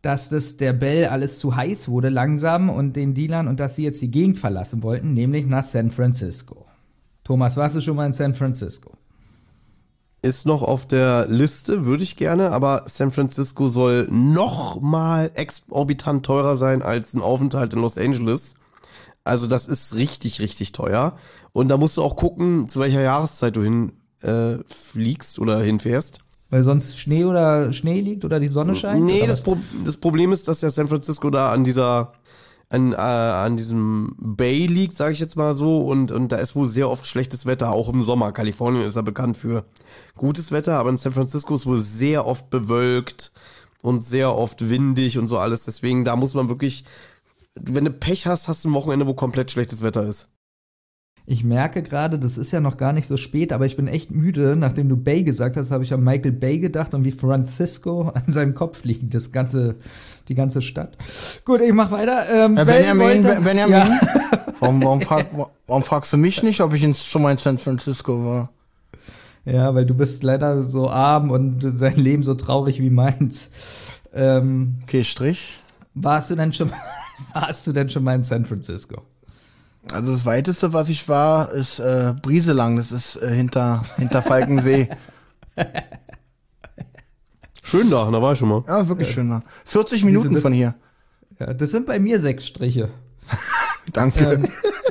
dass 0.00 0.30
das 0.30 0.56
der 0.56 0.72
Bell 0.72 1.04
alles 1.04 1.38
zu 1.38 1.54
heiß 1.54 1.90
wurde 1.90 2.08
langsam 2.08 2.70
und 2.70 2.96
den 2.96 3.12
Dealern 3.12 3.46
und 3.46 3.60
dass 3.60 3.76
sie 3.76 3.84
jetzt 3.84 4.00
die 4.00 4.10
Gegend 4.10 4.38
verlassen 4.38 4.82
wollten, 4.82 5.12
nämlich 5.12 5.44
nach 5.44 5.64
San 5.64 5.90
Francisco. 5.90 6.64
Thomas, 7.32 7.56
warst 7.56 7.74
du 7.74 7.80
schon 7.80 7.96
mal 7.96 8.04
in 8.04 8.12
San 8.12 8.34
Francisco? 8.34 8.90
Ist 10.20 10.44
noch 10.44 10.60
auf 10.60 10.86
der 10.86 11.28
Liste, 11.28 11.86
würde 11.86 12.02
ich 12.02 12.16
gerne, 12.16 12.50
aber 12.50 12.82
San 12.88 13.10
Francisco 13.10 13.68
soll 13.68 14.06
noch 14.10 14.82
mal 14.82 15.30
exorbitant 15.32 16.26
teurer 16.26 16.58
sein 16.58 16.82
als 16.82 17.14
ein 17.14 17.22
Aufenthalt 17.22 17.72
in 17.72 17.80
Los 17.80 17.96
Angeles. 17.96 18.52
Also 19.24 19.46
das 19.46 19.66
ist 19.66 19.94
richtig, 19.94 20.40
richtig 20.40 20.72
teuer. 20.72 21.16
Und 21.54 21.68
da 21.68 21.78
musst 21.78 21.96
du 21.96 22.02
auch 22.02 22.16
gucken, 22.16 22.68
zu 22.68 22.80
welcher 22.80 23.00
Jahreszeit 23.00 23.56
du 23.56 23.62
hin 23.62 23.92
äh, 24.20 24.58
oder 25.38 25.60
hinfährst. 25.62 26.18
Weil 26.50 26.62
sonst 26.64 27.00
Schnee 27.00 27.24
oder 27.24 27.72
Schnee 27.72 28.02
liegt 28.02 28.26
oder 28.26 28.40
die 28.40 28.48
Sonne 28.48 28.74
scheint? 28.74 29.06
Nee, 29.06 29.26
das? 29.26 29.40
Pro 29.40 29.56
das 29.86 29.96
Problem 29.96 30.32
ist, 30.32 30.48
dass 30.48 30.60
ja 30.60 30.70
San 30.70 30.86
Francisco 30.86 31.30
da 31.30 31.50
an 31.50 31.64
dieser 31.64 32.12
an, 32.72 32.92
äh, 32.92 32.96
an 32.96 33.58
diesem 33.58 34.14
Bay 34.18 34.66
liegt, 34.66 34.96
sage 34.96 35.12
ich 35.12 35.20
jetzt 35.20 35.36
mal 35.36 35.54
so, 35.54 35.82
und, 35.82 36.10
und 36.10 36.32
da 36.32 36.36
ist 36.36 36.56
wohl 36.56 36.66
sehr 36.66 36.88
oft 36.88 37.06
schlechtes 37.06 37.44
Wetter, 37.44 37.70
auch 37.70 37.90
im 37.90 38.02
Sommer. 38.02 38.32
Kalifornien 38.32 38.86
ist 38.86 38.96
ja 38.96 39.02
bekannt 39.02 39.36
für 39.36 39.64
gutes 40.16 40.52
Wetter, 40.52 40.78
aber 40.78 40.88
in 40.88 40.96
San 40.96 41.12
Francisco 41.12 41.54
ist 41.54 41.66
wohl 41.66 41.80
sehr 41.80 42.26
oft 42.26 42.48
bewölkt 42.48 43.32
und 43.82 44.02
sehr 44.02 44.34
oft 44.34 44.70
windig 44.70 45.18
und 45.18 45.28
so 45.28 45.38
alles. 45.38 45.64
Deswegen, 45.64 46.06
da 46.06 46.16
muss 46.16 46.32
man 46.32 46.48
wirklich, 46.48 46.84
wenn 47.54 47.84
du 47.84 47.90
Pech 47.90 48.26
hast, 48.26 48.48
hast 48.48 48.64
du 48.64 48.70
ein 48.70 48.74
Wochenende, 48.74 49.06
wo 49.06 49.12
komplett 49.12 49.50
schlechtes 49.50 49.82
Wetter 49.82 50.06
ist. 50.06 50.28
Ich 51.24 51.44
merke 51.44 51.82
gerade, 51.84 52.18
das 52.18 52.36
ist 52.36 52.50
ja 52.52 52.58
noch 52.60 52.76
gar 52.76 52.92
nicht 52.92 53.06
so 53.06 53.16
spät, 53.16 53.52
aber 53.52 53.64
ich 53.64 53.76
bin 53.76 53.86
echt 53.86 54.10
müde. 54.10 54.56
Nachdem 54.56 54.88
du 54.88 54.96
Bay 54.96 55.22
gesagt 55.22 55.56
hast, 55.56 55.70
habe 55.70 55.84
ich 55.84 55.94
an 55.94 56.02
Michael 56.02 56.32
Bay 56.32 56.58
gedacht 56.58 56.94
und 56.94 57.04
wie 57.04 57.12
Francisco 57.12 58.08
an 58.14 58.24
seinem 58.26 58.54
Kopf 58.54 58.82
liegt, 58.84 59.14
das 59.14 59.30
ganze, 59.32 59.76
die 60.28 60.34
ganze 60.34 60.60
Stadt. 60.62 60.96
Gut, 61.44 61.60
ich 61.60 61.72
mach 61.72 61.90
weiter. 61.92 62.24
Ähm, 62.30 62.56
Bell 62.56 62.64
Benjamin, 62.66 63.00
wollte- 63.24 63.34
Ben- 63.36 63.44
Benjamin? 63.44 63.72
Ja. 63.74 64.00
Warum, 64.60 64.82
warum, 64.84 65.00
frag, 65.02 65.26
warum 65.66 65.82
fragst 65.82 66.12
du 66.12 66.16
mich 66.16 66.42
nicht, 66.44 66.60
ob 66.60 66.72
ich 66.72 66.82
in, 66.84 66.94
schon 66.94 67.22
mal 67.22 67.32
in 67.32 67.36
San 67.38 67.58
Francisco 67.58 68.24
war? 68.24 68.50
ja, 69.44 69.74
weil 69.74 69.84
du 69.86 69.94
bist 69.94 70.22
leider 70.22 70.62
so 70.62 70.88
arm 70.88 71.30
und 71.32 71.58
dein 71.80 71.96
Leben 71.96 72.22
so 72.22 72.34
traurig 72.34 72.78
wie 72.80 72.90
meins. 72.90 73.48
Ähm, 74.14 74.76
Okay, 74.84 75.02
Strich. 75.02 75.56
warst 75.94 76.30
du 76.30 76.36
denn 76.36 76.52
schon, 76.52 76.70
warst 77.32 77.66
du 77.66 77.72
denn 77.72 77.90
schon 77.90 78.04
mal 78.04 78.14
in 78.14 78.22
San 78.22 78.44
Francisco? 78.44 79.02
Also 79.90 80.12
das 80.12 80.24
weiteste, 80.26 80.72
was 80.72 80.88
ich 80.88 81.08
war, 81.08 81.50
ist 81.52 81.78
äh, 81.80 82.14
Brieselang. 82.20 82.76
Das 82.76 82.92
ist 82.92 83.16
äh, 83.16 83.28
hinter 83.34 83.84
hinter 83.96 84.22
Falkensee. 84.22 84.88
Schön 87.62 87.90
da, 87.90 88.10
da 88.10 88.20
war 88.22 88.32
ich 88.32 88.38
schon 88.38 88.48
mal. 88.48 88.64
Ja, 88.66 88.88
wirklich 88.88 89.12
schön. 89.12 89.30
da. 89.30 89.42
40 89.64 90.04
Minuten 90.04 90.34
das- 90.34 90.42
von 90.42 90.52
hier. 90.52 90.74
Ja, 91.38 91.54
das 91.54 91.70
sind 91.70 91.86
bei 91.86 91.98
mir 91.98 92.20
sechs 92.20 92.46
Striche. 92.46 92.90
Danke. 93.92 94.32
Ähm, 94.34 94.48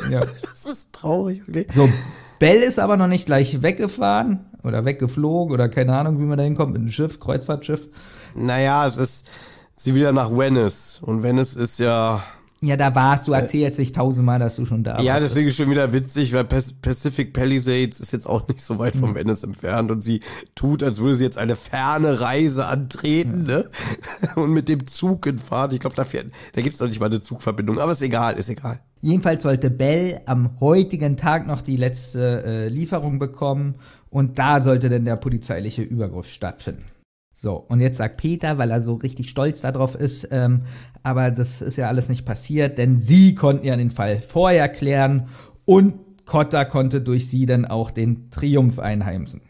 ja. 0.09 0.21
Das 0.63 0.65
ist 0.65 0.93
traurig, 0.93 1.41
okay. 1.49 1.65
So, 1.73 1.89
Bell 2.37 2.61
ist 2.61 2.77
aber 2.79 2.95
noch 2.95 3.07
nicht 3.07 3.25
gleich 3.25 3.63
weggefahren 3.63 4.45
oder 4.63 4.85
weggeflogen 4.85 5.51
oder 5.51 5.69
keine 5.69 5.97
Ahnung, 5.97 6.19
wie 6.19 6.23
man 6.25 6.37
da 6.37 6.43
hinkommt 6.43 6.73
mit 6.73 6.81
einem 6.81 6.91
Schiff, 6.91 7.19
Kreuzfahrtschiff. 7.19 7.87
Naja, 8.35 8.85
es 8.85 8.97
ist 8.97 9.27
sie 9.75 9.95
wieder 9.95 10.11
nach 10.11 10.29
Venice. 10.35 10.99
Und 11.01 11.23
Venice 11.23 11.55
ist 11.55 11.79
ja. 11.79 12.23
Ja, 12.63 12.77
da 12.77 12.93
warst 12.93 13.27
du. 13.27 13.33
Erzähl 13.33 13.61
jetzt 13.61 13.79
nicht 13.79 13.95
tausendmal, 13.95 14.37
dass 14.37 14.55
du 14.55 14.65
schon 14.65 14.83
da 14.83 14.99
Ja, 15.01 15.13
warst. 15.13 15.23
deswegen 15.25 15.47
ist 15.49 15.55
schon 15.55 15.71
wieder 15.71 15.93
witzig, 15.93 16.31
weil 16.31 16.43
Pacific 16.45 17.33
Palisades 17.33 17.99
ist 17.99 18.13
jetzt 18.13 18.27
auch 18.27 18.47
nicht 18.47 18.61
so 18.61 18.77
weit 18.77 18.95
von 18.95 19.15
Venice 19.15 19.41
entfernt 19.43 19.89
und 19.89 20.01
sie 20.01 20.21
tut, 20.53 20.83
als 20.83 20.99
würde 20.99 21.15
sie 21.15 21.23
jetzt 21.23 21.39
eine 21.39 21.55
ferne 21.55 22.21
Reise 22.21 22.67
antreten, 22.67 23.43
ne? 23.43 23.69
Und 24.35 24.51
mit 24.53 24.69
dem 24.69 24.85
Zug 24.85 25.25
hinfahren. 25.25 25.71
Ich 25.71 25.79
glaube, 25.79 25.95
da 25.95 26.03
fährt, 26.03 26.27
da 26.53 26.61
gibt's 26.61 26.77
doch 26.77 26.87
nicht 26.87 26.99
mal 26.99 27.07
eine 27.07 27.19
Zugverbindung, 27.21 27.79
aber 27.79 27.93
ist 27.93 28.01
egal, 28.03 28.37
ist 28.37 28.49
egal. 28.49 28.79
Jedenfalls 29.01 29.41
sollte 29.41 29.71
Bell 29.71 30.21
am 30.27 30.59
heutigen 30.59 31.17
Tag 31.17 31.47
noch 31.47 31.63
die 31.63 31.77
letzte 31.77 32.43
äh, 32.45 32.67
Lieferung 32.67 33.17
bekommen 33.17 33.75
und 34.11 34.37
da 34.37 34.59
sollte 34.59 34.89
dann 34.89 35.05
der 35.05 35.15
polizeiliche 35.15 35.81
Übergriff 35.81 36.29
stattfinden. 36.29 36.83
So, 37.41 37.55
und 37.55 37.79
jetzt 37.79 37.97
sagt 37.97 38.17
Peter, 38.17 38.59
weil 38.59 38.69
er 38.69 38.83
so 38.83 38.93
richtig 38.93 39.27
stolz 39.27 39.61
darauf 39.61 39.95
ist, 39.95 40.27
ähm, 40.29 40.61
aber 41.01 41.31
das 41.31 41.63
ist 41.63 41.75
ja 41.75 41.87
alles 41.87 42.07
nicht 42.07 42.23
passiert, 42.23 42.77
denn 42.77 42.99
sie 42.99 43.33
konnten 43.33 43.65
ja 43.65 43.75
den 43.75 43.89
Fall 43.89 44.19
vorher 44.19 44.69
klären 44.69 45.27
und 45.65 45.95
Cotta 46.27 46.65
konnte 46.65 47.01
durch 47.01 47.31
sie 47.31 47.47
dann 47.47 47.65
auch 47.65 47.89
den 47.89 48.29
Triumph 48.29 48.77
einheimsen. 48.77 49.41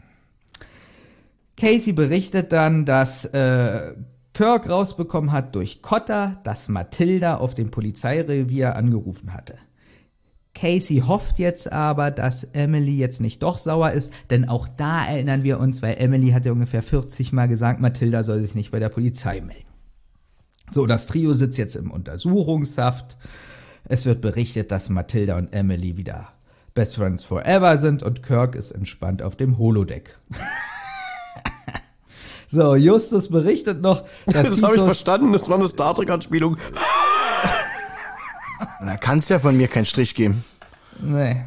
Casey 1.58 1.92
berichtet 1.92 2.50
dann, 2.52 2.86
dass 2.86 3.26
äh, 3.26 3.92
Kirk 4.32 4.70
rausbekommen 4.70 5.30
hat 5.30 5.54
durch 5.54 5.82
Cotta, 5.82 6.40
dass 6.44 6.70
Matilda 6.70 7.36
auf 7.36 7.54
dem 7.54 7.70
Polizeirevier 7.70 8.74
angerufen 8.74 9.34
hatte. 9.34 9.58
Casey 10.54 11.02
hofft 11.06 11.38
jetzt 11.38 11.72
aber, 11.72 12.10
dass 12.10 12.44
Emily 12.52 12.96
jetzt 12.96 13.20
nicht 13.20 13.42
doch 13.42 13.58
sauer 13.58 13.92
ist, 13.92 14.12
denn 14.30 14.48
auch 14.48 14.68
da 14.68 15.06
erinnern 15.06 15.42
wir 15.42 15.58
uns, 15.58 15.82
weil 15.82 15.96
Emily 15.98 16.30
hat 16.30 16.44
ja 16.44 16.52
ungefähr 16.52 16.82
40 16.82 17.32
Mal 17.32 17.48
gesagt, 17.48 17.80
Matilda 17.80 18.22
soll 18.22 18.40
sich 18.40 18.54
nicht 18.54 18.70
bei 18.70 18.78
der 18.78 18.90
Polizei 18.90 19.40
melden. 19.40 19.66
So, 20.70 20.86
das 20.86 21.06
Trio 21.06 21.34
sitzt 21.34 21.58
jetzt 21.58 21.76
im 21.76 21.90
Untersuchungshaft. 21.90 23.16
Es 23.84 24.06
wird 24.06 24.20
berichtet, 24.20 24.70
dass 24.70 24.88
Matilda 24.88 25.36
und 25.36 25.52
Emily 25.52 25.96
wieder 25.96 26.28
Best 26.74 26.96
Friends 26.96 27.24
Forever 27.24 27.76
sind 27.76 28.02
und 28.02 28.22
Kirk 28.22 28.54
ist 28.54 28.70
entspannt 28.70 29.22
auf 29.22 29.36
dem 29.36 29.58
Holodeck. 29.58 30.18
so, 32.48 32.74
Justus 32.74 33.28
berichtet 33.28 33.82
noch, 33.82 34.04
dass 34.26 34.48
Das 34.48 34.62
habe 34.62 34.76
ich 34.76 34.82
verstanden, 34.82 35.32
das 35.32 35.48
war 35.48 35.58
eine 35.58 35.68
Star 35.68 35.94
Trek-Anspielung. 35.94 36.56
Da 38.80 38.96
kannst 38.96 39.30
ja 39.30 39.38
von 39.38 39.56
mir 39.56 39.68
keinen 39.68 39.86
Strich 39.86 40.14
geben. 40.14 40.44
Nee. 41.00 41.44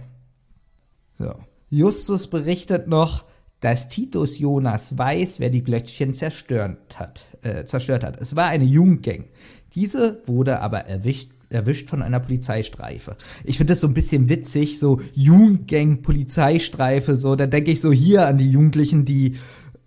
So. 1.18 1.36
Justus 1.70 2.28
berichtet 2.28 2.88
noch, 2.88 3.26
dass 3.62 3.90
Titus 3.90 4.38
Jonas 4.38 4.98
weiß, 4.98 5.40
wer 5.40 5.50
die 5.50 5.64
Glöckchen 5.64 6.14
zerstört 6.14 7.00
hat. 7.00 7.26
Äh, 7.42 7.66
zerstört 7.66 8.04
hat. 8.04 8.20
Es 8.22 8.36
war 8.36 8.48
eine 8.48 8.66
Jugendgang. 8.66 9.26
Diese 9.74 10.22
wurde 10.26 10.62
aber 10.62 10.86
erwischt, 10.86 11.32
erwischt 11.50 11.90
von 11.90 12.02
einer 12.02 12.20
Polizeistreife. 12.20 13.18
Ich 13.44 13.58
finde 13.58 13.72
das 13.72 13.80
so 13.80 13.88
ein 13.88 13.94
bisschen 13.94 14.30
witzig, 14.30 14.80
so 14.80 15.02
Jugendgang, 15.14 16.02
Polizeistreife, 16.02 17.16
so. 17.16 17.36
Da 17.36 17.48
denke 17.48 17.72
ich 17.72 17.82
so 17.82 17.92
hier 17.92 18.28
an 18.28 18.38
die 18.38 18.50
Jugendlichen, 18.50 19.06
die 19.06 19.36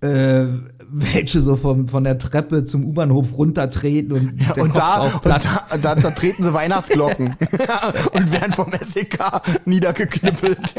äh, 0.00 0.46
welche 0.90 1.40
so 1.40 1.56
vom, 1.56 1.88
von 1.88 2.04
der 2.04 2.18
Treppe 2.18 2.64
zum 2.64 2.84
U-Bahnhof 2.84 3.37
runtertreten 3.37 4.12
und, 4.12 4.56
den 4.56 4.62
und 4.62 4.76
da, 4.76 5.02
und 5.02 5.24
da, 5.24 5.40
da, 5.80 5.94
da 5.94 6.11
treten 6.11 6.42
sie 6.42 6.54
Weihnachtsglocken 6.54 7.37
und 8.12 8.32
werden 8.32 8.52
vom 8.52 8.72
SEK 8.72 9.18
niedergeknüppelt. 9.66 10.74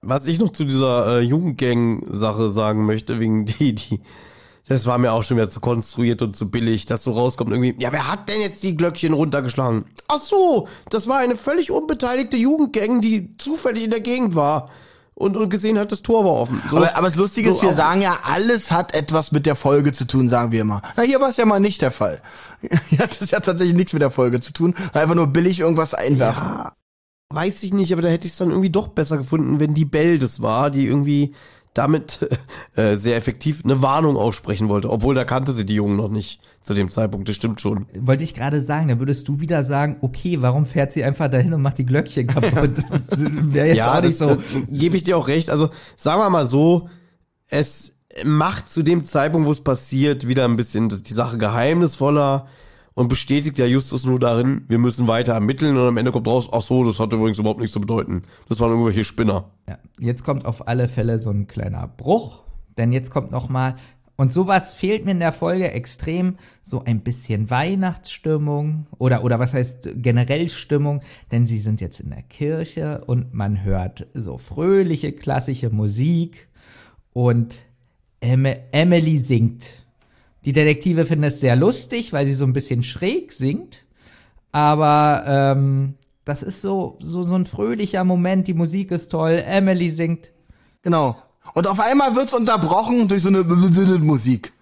Was 0.00 0.26
ich 0.26 0.38
noch 0.38 0.52
zu 0.52 0.64
dieser 0.64 1.18
äh, 1.18 1.20
Jugendgang-Sache 1.20 2.50
sagen 2.50 2.86
möchte, 2.86 3.18
wegen 3.20 3.44
die, 3.44 3.74
die, 3.74 4.00
das 4.68 4.86
war 4.86 4.98
mir 4.98 5.12
auch 5.12 5.22
schon 5.22 5.36
wieder 5.36 5.50
zu 5.50 5.60
konstruiert 5.60 6.22
und 6.22 6.36
zu 6.36 6.50
billig, 6.50 6.86
dass 6.86 7.04
so 7.04 7.12
rauskommt 7.12 7.50
irgendwie, 7.50 7.74
ja, 7.78 7.92
wer 7.92 8.10
hat 8.10 8.28
denn 8.28 8.40
jetzt 8.40 8.62
die 8.62 8.76
Glöckchen 8.76 9.12
runtergeschlagen? 9.12 9.84
Ach 10.08 10.20
so, 10.20 10.68
das 10.88 11.08
war 11.08 11.18
eine 11.18 11.36
völlig 11.36 11.70
unbeteiligte 11.70 12.36
Jugendgang, 12.36 13.00
die 13.00 13.36
zufällig 13.36 13.84
in 13.84 13.90
der 13.90 14.00
Gegend 14.00 14.34
war 14.34 14.70
und, 15.18 15.36
und 15.36 15.48
gesehen 15.48 15.78
hat, 15.78 15.90
das 15.92 16.02
Tor 16.02 16.24
war 16.24 16.32
offen. 16.34 16.62
So, 16.70 16.76
Aber, 16.76 16.94
aber 16.94 17.06
das 17.08 17.16
Lustige 17.16 17.48
ist, 17.50 17.56
so 17.56 17.62
wir 17.62 17.70
auch- 17.70 17.74
sagen 17.76 18.02
ja, 18.02 18.18
alles 18.24 18.70
hat 18.70 18.94
etwas 18.94 19.32
mit 19.32 19.46
der 19.46 19.56
Folge 19.56 19.92
zu 19.92 20.04
tun, 20.06 20.28
sagen 20.28 20.52
wir 20.52 20.60
immer. 20.60 20.82
Na, 20.96 21.02
hier 21.02 21.20
war 21.20 21.30
es 21.30 21.38
ja 21.38 21.46
mal 21.46 21.58
nicht 21.58 21.80
der 21.82 21.90
Fall. 21.90 22.20
Hier 22.90 22.98
hat 23.00 23.20
es 23.20 23.30
ja 23.30 23.40
tatsächlich 23.40 23.76
nichts 23.76 23.92
mit 23.92 24.02
der 24.02 24.10
Folge 24.10 24.40
zu 24.40 24.52
tun, 24.52 24.74
einfach 24.92 25.14
nur 25.14 25.26
billig 25.28 25.60
irgendwas 25.60 25.94
einwerfen. 25.94 26.42
Ja, 26.42 26.72
weiß 27.34 27.62
ich 27.64 27.72
nicht, 27.72 27.92
aber 27.92 28.02
da 28.02 28.08
hätte 28.08 28.26
ich 28.26 28.32
es 28.32 28.38
dann 28.38 28.50
irgendwie 28.50 28.70
doch 28.70 28.88
besser 28.88 29.16
gefunden, 29.18 29.58
wenn 29.60 29.74
die 29.74 29.84
Bell 29.84 30.18
das 30.18 30.40
war, 30.42 30.70
die 30.70 30.86
irgendwie 30.86 31.34
damit 31.76 32.28
äh, 32.76 32.96
sehr 32.96 33.16
effektiv 33.16 33.64
eine 33.64 33.82
Warnung 33.82 34.16
aussprechen 34.16 34.68
wollte, 34.68 34.90
obwohl 34.90 35.14
da 35.14 35.24
kannte 35.24 35.52
sie 35.52 35.66
die 35.66 35.74
Jungen 35.74 35.96
noch 35.96 36.10
nicht 36.10 36.40
zu 36.62 36.74
dem 36.74 36.90
Zeitpunkt, 36.90 37.28
das 37.28 37.36
stimmt 37.36 37.60
schon. 37.60 37.86
Wollte 37.98 38.24
ich 38.24 38.34
gerade 38.34 38.62
sagen, 38.62 38.88
da 38.88 38.98
würdest 38.98 39.28
du 39.28 39.40
wieder 39.40 39.62
sagen, 39.62 39.96
okay, 40.00 40.42
warum 40.42 40.64
fährt 40.64 40.92
sie 40.92 41.04
einfach 41.04 41.28
dahin 41.28 41.52
und 41.54 41.62
macht 41.62 41.78
die 41.78 41.86
Glöckchen 41.86 42.26
kaputt? 42.26 42.72
Wäre 43.10 43.68
jetzt 43.68 43.76
ja, 43.76 43.98
auch 43.98 44.02
nicht 44.02 44.18
so. 44.18 44.38
Gebe 44.68 44.96
ich 44.96 45.04
dir 45.04 45.16
auch 45.16 45.28
recht. 45.28 45.50
Also 45.50 45.70
sagen 45.96 46.20
wir 46.20 46.30
mal 46.30 46.46
so, 46.46 46.88
es 47.48 47.96
macht 48.24 48.72
zu 48.72 48.82
dem 48.82 49.04
Zeitpunkt, 49.04 49.46
wo 49.46 49.52
es 49.52 49.60
passiert, 49.60 50.26
wieder 50.26 50.44
ein 50.44 50.56
bisschen 50.56 50.88
die 50.88 51.12
Sache 51.12 51.38
geheimnisvoller 51.38 52.48
und 52.96 53.08
bestätigt 53.08 53.58
ja 53.58 53.66
Justus 53.66 54.06
nur 54.06 54.18
darin, 54.18 54.64
wir 54.68 54.78
müssen 54.78 55.06
weiter 55.06 55.34
ermitteln 55.34 55.76
und 55.76 55.86
am 55.86 55.98
Ende 55.98 56.12
kommt 56.12 56.26
raus, 56.26 56.48
ach 56.50 56.62
so, 56.62 56.82
das 56.82 56.98
hat 56.98 57.12
übrigens 57.12 57.38
überhaupt 57.38 57.60
nichts 57.60 57.74
zu 57.74 57.80
bedeuten. 57.80 58.22
Das 58.48 58.58
waren 58.58 58.70
irgendwelche 58.70 59.04
Spinner. 59.04 59.50
Ja, 59.68 59.78
jetzt 60.00 60.24
kommt 60.24 60.46
auf 60.46 60.66
alle 60.66 60.88
Fälle 60.88 61.18
so 61.18 61.30
ein 61.30 61.46
kleiner 61.46 61.86
Bruch, 61.86 62.42
denn 62.78 62.92
jetzt 62.92 63.10
kommt 63.10 63.30
noch 63.30 63.50
mal 63.50 63.76
und 64.16 64.32
sowas 64.32 64.72
fehlt 64.72 65.04
mir 65.04 65.10
in 65.10 65.20
der 65.20 65.32
Folge 65.32 65.70
extrem, 65.72 66.38
so 66.62 66.82
ein 66.82 67.02
bisschen 67.02 67.50
Weihnachtsstimmung 67.50 68.86
oder 68.96 69.22
oder 69.22 69.38
was 69.38 69.52
heißt 69.52 69.90
generell 69.96 70.48
Stimmung, 70.48 71.02
denn 71.30 71.44
sie 71.44 71.58
sind 71.58 71.82
jetzt 71.82 72.00
in 72.00 72.08
der 72.08 72.22
Kirche 72.22 73.04
und 73.06 73.34
man 73.34 73.62
hört 73.62 74.06
so 74.14 74.38
fröhliche 74.38 75.12
klassische 75.12 75.68
Musik 75.68 76.48
und 77.12 77.56
Emily 78.20 79.18
singt. 79.18 79.85
Die 80.46 80.52
Detektive 80.52 81.04
finden 81.04 81.24
es 81.24 81.40
sehr 81.40 81.56
lustig, 81.56 82.12
weil 82.12 82.24
sie 82.24 82.34
so 82.34 82.44
ein 82.44 82.52
bisschen 82.52 82.84
schräg 82.84 83.32
singt. 83.32 83.84
Aber 84.52 85.24
ähm, 85.26 85.94
das 86.24 86.44
ist 86.44 86.62
so, 86.62 86.96
so, 87.00 87.24
so 87.24 87.34
ein 87.34 87.44
fröhlicher 87.44 88.04
Moment, 88.04 88.46
die 88.46 88.54
Musik 88.54 88.92
ist 88.92 89.08
toll, 89.08 89.42
Emily 89.44 89.90
singt. 89.90 90.30
Genau. 90.82 91.16
Und 91.54 91.66
auf 91.66 91.80
einmal 91.80 92.14
wird's 92.14 92.32
unterbrochen 92.32 93.08
durch 93.08 93.22
so 93.22 93.28
eine 93.28 93.42
Musik. 93.98 94.52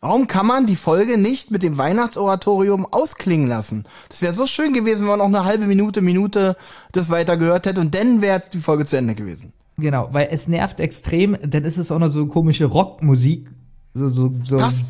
Warum 0.00 0.26
kann 0.26 0.46
man 0.46 0.66
die 0.66 0.76
Folge 0.76 1.16
nicht 1.16 1.50
mit 1.50 1.62
dem 1.62 1.78
Weihnachtsoratorium 1.78 2.84
ausklingen 2.84 3.48
lassen? 3.48 3.84
Das 4.10 4.20
wäre 4.20 4.34
so 4.34 4.46
schön 4.46 4.74
gewesen, 4.74 5.00
wenn 5.00 5.16
man 5.16 5.18
noch 5.18 5.24
eine 5.24 5.44
halbe 5.46 5.66
Minute, 5.66 6.02
Minute 6.02 6.54
das 6.92 7.08
weiter 7.08 7.38
gehört 7.38 7.64
hätte 7.64 7.80
und 7.80 7.94
dann 7.94 8.20
wäre 8.20 8.42
die 8.52 8.60
Folge 8.60 8.84
zu 8.84 8.98
Ende 8.98 9.14
gewesen. 9.14 9.54
Genau, 9.78 10.10
weil 10.12 10.28
es 10.30 10.48
nervt 10.48 10.80
extrem, 10.80 11.36
dann 11.42 11.64
ist 11.64 11.78
es 11.78 11.90
auch 11.90 11.98
noch 11.98 12.08
so 12.08 12.26
komische 12.26 12.66
Rockmusik 12.66 13.48
so, 13.96 14.08
so, 14.08 14.32
so 14.44 14.58
das 14.58 14.82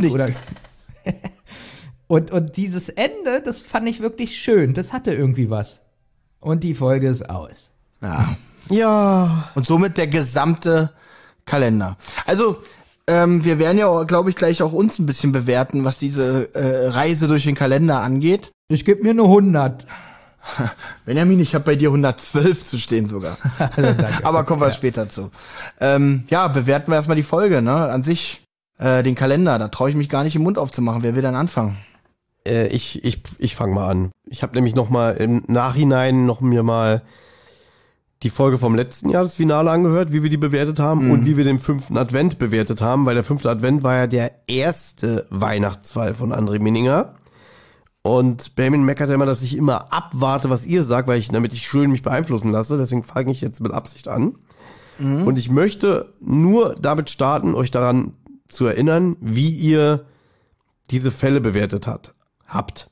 nicht. 0.00 0.12
oder. 0.12 0.28
und, 2.08 2.30
und 2.30 2.56
dieses 2.56 2.88
Ende, 2.88 3.40
das 3.44 3.62
fand 3.62 3.88
ich 3.88 4.00
wirklich 4.00 4.36
schön. 4.36 4.74
Das 4.74 4.92
hatte 4.92 5.14
irgendwie 5.14 5.50
was. 5.50 5.80
Und 6.40 6.64
die 6.64 6.74
Folge 6.74 7.08
ist 7.08 7.28
aus. 7.30 7.70
Ja. 8.02 8.36
Ja. 8.70 9.50
Und 9.54 9.66
somit 9.66 9.96
der 9.96 10.06
gesamte 10.06 10.90
Kalender. 11.44 11.96
Also, 12.26 12.58
ähm, 13.06 13.44
wir 13.44 13.58
werden 13.58 13.78
ja, 13.78 14.02
glaube 14.04 14.30
ich, 14.30 14.36
gleich 14.36 14.62
auch 14.62 14.72
uns 14.72 14.98
ein 14.98 15.06
bisschen 15.06 15.32
bewerten, 15.32 15.84
was 15.84 15.98
diese 15.98 16.54
äh, 16.54 16.88
Reise 16.88 17.28
durch 17.28 17.44
den 17.44 17.54
Kalender 17.54 18.00
angeht. 18.00 18.52
Ich 18.68 18.84
gebe 18.84 19.02
mir 19.02 19.10
eine 19.10 19.22
100. 19.22 19.86
Benjamin, 21.04 21.40
ich 21.40 21.54
habe 21.54 21.64
bei 21.64 21.76
dir 21.76 21.88
112 21.88 22.64
zu 22.64 22.78
stehen 22.78 23.08
sogar. 23.08 23.36
also, 23.58 23.94
Aber 24.22 24.44
kommen 24.44 24.60
wir 24.60 24.68
ja. 24.68 24.74
später 24.74 25.08
zu. 25.08 25.30
Ähm, 25.80 26.24
ja, 26.30 26.48
bewerten 26.48 26.90
wir 26.90 26.96
erstmal 26.96 27.16
die 27.16 27.22
Folge, 27.22 27.62
ne? 27.62 27.74
An 27.74 28.02
sich, 28.02 28.40
äh, 28.78 29.02
den 29.02 29.14
Kalender, 29.14 29.58
da 29.58 29.68
traue 29.68 29.90
ich 29.90 29.96
mich 29.96 30.08
gar 30.08 30.24
nicht 30.24 30.36
im 30.36 30.42
Mund 30.42 30.58
aufzumachen. 30.58 31.02
Wer 31.02 31.14
will 31.14 31.22
dann 31.22 31.34
anfangen? 31.34 31.76
Äh, 32.46 32.68
ich 32.68 33.04
ich, 33.04 33.22
ich 33.38 33.54
fange 33.54 33.74
mal 33.74 33.88
an. 33.88 34.10
Ich 34.26 34.42
habe 34.42 34.54
nämlich 34.54 34.74
noch 34.74 34.90
mal 34.90 35.16
im 35.16 35.44
Nachhinein 35.46 36.26
noch 36.26 36.40
mir 36.40 36.62
mal 36.62 37.02
die 38.22 38.30
Folge 38.30 38.58
vom 38.58 38.74
letzten 38.74 39.08
Jahr, 39.08 39.22
das 39.22 39.36
Finale 39.36 39.70
angehört, 39.70 40.12
wie 40.12 40.22
wir 40.22 40.28
die 40.28 40.36
bewertet 40.36 40.78
haben 40.78 41.06
mhm. 41.06 41.10
und 41.10 41.26
wie 41.26 41.36
wir 41.38 41.44
den 41.44 41.58
fünften 41.58 41.96
Advent 41.96 42.38
bewertet 42.38 42.82
haben, 42.82 43.06
weil 43.06 43.14
der 43.14 43.24
fünfte 43.24 43.48
Advent 43.48 43.82
war 43.82 43.96
ja 43.96 44.06
der 44.06 44.32
erste 44.46 45.26
Weihnachtsfall 45.30 46.12
von 46.12 46.32
André 46.32 46.58
Minninger. 46.58 47.14
Und 48.02 48.54
Benjamin 48.54 48.84
meckert 48.84 49.10
immer, 49.10 49.26
dass 49.26 49.42
ich 49.42 49.56
immer 49.56 49.92
abwarte, 49.92 50.48
was 50.48 50.66
ihr 50.66 50.84
sagt, 50.84 51.06
weil 51.06 51.18
ich, 51.18 51.28
damit 51.28 51.52
ich 51.52 51.66
schön 51.66 51.90
mich 51.90 52.02
beeinflussen 52.02 52.50
lasse. 52.50 52.78
Deswegen 52.78 53.02
fange 53.02 53.30
ich 53.30 53.40
jetzt 53.40 53.60
mit 53.60 53.72
Absicht 53.72 54.08
an. 54.08 54.36
Mhm. 54.98 55.26
Und 55.26 55.38
ich 55.38 55.50
möchte 55.50 56.14
nur 56.20 56.76
damit 56.76 57.10
starten, 57.10 57.54
euch 57.54 57.70
daran 57.70 58.14
zu 58.48 58.66
erinnern, 58.66 59.16
wie 59.20 59.50
ihr 59.50 60.06
diese 60.90 61.10
Fälle 61.10 61.40
bewertet 61.40 61.86
hat, 61.86 62.14
habt. 62.46 62.90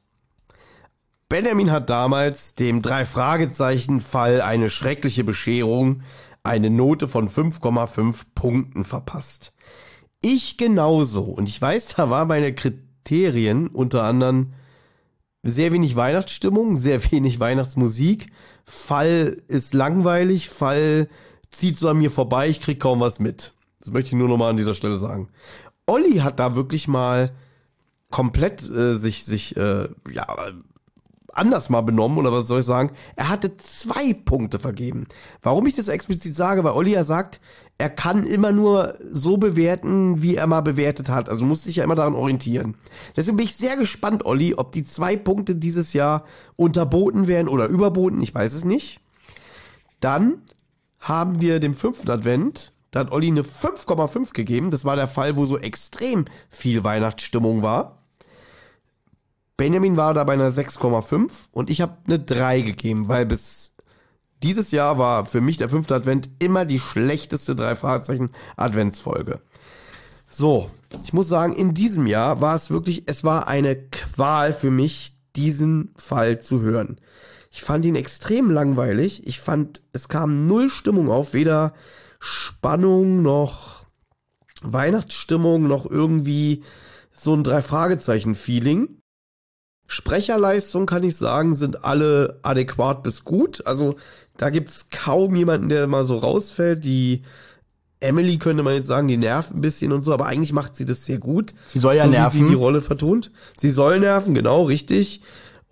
Benjamin 1.29 1.71
hat 1.71 1.91
damals 1.91 2.55
dem 2.55 2.81
Drei-Fragezeichen-Fall 2.81 4.41
eine 4.41 4.71
schreckliche 4.71 5.25
Bescherung, 5.25 6.03
eine 6.43 6.71
Note 6.71 7.09
von 7.09 7.29
5,5 7.29 8.23
Punkten 8.35 8.85
verpasst. 8.85 9.53
Ich 10.23 10.57
genauso. 10.57 11.23
Und 11.25 11.49
ich 11.49 11.61
weiß, 11.61 11.97
da 11.97 12.09
war 12.09 12.25
meine 12.25 12.55
Kriterien 12.55 13.69
unter 13.69 14.05
anderem 14.05 14.55
sehr 15.43 15.73
wenig 15.73 15.97
Weihnachtsstimmung, 15.97 16.77
sehr 16.77 17.11
wenig 17.11 17.41
Weihnachtsmusik. 17.41 18.31
Fall 18.65 19.37
ist 19.49 19.75
langweilig, 19.75 20.49
Fall 20.49 21.09
zieht 21.51 21.79
so 21.79 21.89
an 21.89 21.99
mir 21.99 22.11
vorbei, 22.11 22.49
ich 22.49 22.61
krieg 22.61 22.81
kaum 22.81 23.01
was 23.01 23.19
mit. 23.19 23.53
Das 23.81 23.91
möchte 23.93 24.09
ich 24.09 24.15
nur 24.15 24.29
nochmal 24.29 24.51
an 24.51 24.57
dieser 24.57 24.75
Stelle 24.75 24.99
sagen. 24.99 25.29
Olli 25.87 26.19
hat 26.19 26.39
da 26.39 26.55
wirklich 26.55 26.89
mal 26.89 27.33
komplett 28.11 28.69
äh, 28.69 28.97
sich, 28.97 29.25
sich 29.25 29.57
äh, 29.57 29.89
ja, 30.11 30.27
anders 31.33 31.71
mal 31.71 31.83
benommen 31.83 32.19
oder 32.19 32.33
was 32.33 32.47
soll 32.47 32.61
ich 32.61 32.67
sagen. 32.67 32.93
Er 33.17 33.29
hatte 33.29 33.57
zwei 33.57 34.13
Punkte 34.13 34.59
vergeben. 34.59 35.07
Warum 35.43 35.67
ich 35.67 35.77
das 35.77 35.89
explizit 35.89 36.35
sage, 36.35 36.65
weil 36.65 36.73
Olli 36.73 36.93
ja 36.93 37.05
sagt, 37.05 37.41
er 37.81 37.91
kann 37.91 38.27
immer 38.27 38.51
nur 38.51 38.95
so 39.01 39.37
bewerten, 39.37 40.21
wie 40.21 40.35
er 40.35 40.49
mal 40.49 40.63
bewertet 40.63 41.09
hat. 41.09 41.29
Also 41.29 41.47
muss 41.47 41.63
sich 41.63 41.77
ja 41.77 41.85
immer 41.85 41.95
daran 41.95 42.17
orientieren. 42.17 42.75
Deswegen 43.17 43.37
bin 43.37 43.47
ich 43.47 43.55
sehr 43.55 43.77
gespannt, 43.77 44.27
Olli, 44.27 44.55
ob 44.55 44.73
die 44.73 44.83
zwei 44.83 45.17
Punkte 45.17 45.55
dieses 45.55 45.93
Jahr 45.93 46.25
unterboten 46.57 47.29
werden 47.29 47.47
oder 47.47 47.67
überboten. 47.67 48.21
Ich 48.21 48.35
weiß 48.35 48.53
es 48.55 48.65
nicht. 48.65 49.01
Dann 50.01 50.43
haben 50.99 51.41
wir 51.41 51.61
den 51.61 51.73
fünften 51.73 52.11
Advent. 52.11 52.73
Da 52.91 53.01
hat 53.01 53.13
Olli 53.13 53.29
eine 53.29 53.43
5,5 53.43 54.33
gegeben. 54.33 54.73
Das 54.73 54.85
war 54.85 54.97
der 54.97 55.07
Fall, 55.07 55.37
wo 55.37 55.45
so 55.45 55.57
extrem 55.57 56.25
viel 56.51 56.83
Weihnachtsstimmung 56.83 57.63
war. 57.63 57.99
Benjamin 59.57 59.97
war 59.97 60.15
da 60.15 60.25
bei 60.25 60.33
einer 60.33 60.51
6,5 60.51 61.31
und 61.53 61.71
ich 61.71 61.81
habe 61.81 61.97
eine 62.07 62.19
3 62.19 62.63
gegeben, 62.63 63.07
weil 63.07 63.27
bis 63.27 63.75
dieses 64.43 64.71
Jahr 64.71 64.99
war 64.99 65.25
für 65.25 65.41
mich 65.41 65.57
der 65.57 65.69
fünfte 65.69 65.95
Advent 65.95 66.29
immer 66.39 66.65
die 66.65 66.79
schlechteste 66.79 67.55
drei 67.57 67.75
Fragezeichen 67.75 68.31
Adventsfolge. 68.57 69.41
So, 70.31 70.71
ich 71.03 71.13
muss 71.13 71.29
sagen, 71.29 71.55
in 71.55 71.75
diesem 71.75 72.07
Jahr 72.07 72.41
war 72.41 72.55
es 72.55 72.71
wirklich, 72.71 73.05
es 73.07 73.25
war 73.25 73.49
eine 73.49 73.77
Qual 73.77 74.53
für 74.53 74.71
mich, 74.71 75.15
diesen 75.37 75.95
Fall 75.97 76.41
zu 76.41 76.61
hören. 76.61 77.01
Ich 77.51 77.63
fand 77.63 77.85
ihn 77.85 77.95
extrem 77.95 78.51
langweilig. 78.51 79.27
Ich 79.27 79.41
fand, 79.41 79.83
es 79.93 80.09
kam 80.09 80.47
null 80.47 80.69
Stimmung 80.69 81.11
auf, 81.11 81.33
weder 81.33 81.75
Spannung 82.19 83.23
noch 83.23 83.87
Weihnachtsstimmung 84.63 85.67
noch 85.67 85.89
irgendwie 85.89 86.65
so 87.13 87.35
ein 87.35 87.45
Drei-Fragezeichen-Feeling. 87.45 89.01
Sprecherleistung 89.87 90.87
kann 90.87 91.03
ich 91.03 91.17
sagen, 91.17 91.55
sind 91.55 91.85
alle 91.85 92.41
adäquat 92.43 93.03
bis 93.03 93.25
gut. 93.25 93.67
Also 93.67 93.97
da 94.39 94.51
gibt's 94.51 94.87
kaum 94.91 95.37
jemanden, 95.37 95.69
der 95.69 95.87
mal 95.87 96.07
so 96.07 96.17
rausfällt. 96.17 96.85
Die 96.85 97.23
Emily 98.01 98.39
könnte 98.39 98.63
man 98.63 98.75
jetzt 98.75 98.87
sagen, 98.87 99.09
die 99.09 99.17
nervt 99.17 99.53
ein 99.53 99.61
bisschen 99.61 99.93
und 99.93 100.05
so, 100.05 100.15
aber 100.15 100.27
eigentlich 100.27 100.53
macht 100.53 100.77
sie 100.77 100.85
das 100.85 101.05
sehr 101.05 101.19
gut. 101.19 101.55
Sie 101.67 101.81
soll 101.81 101.97
ja 101.97 102.05
so, 102.05 102.11
nerven. 102.11 102.41
Wie 102.41 102.45
sie 102.45 102.51
die 102.51 102.55
Rolle 102.55 102.81
vertont. 102.81 103.33
Sie 103.57 103.71
soll 103.71 103.99
nerven, 104.01 104.35
genau, 104.35 104.63
richtig. 104.63 105.21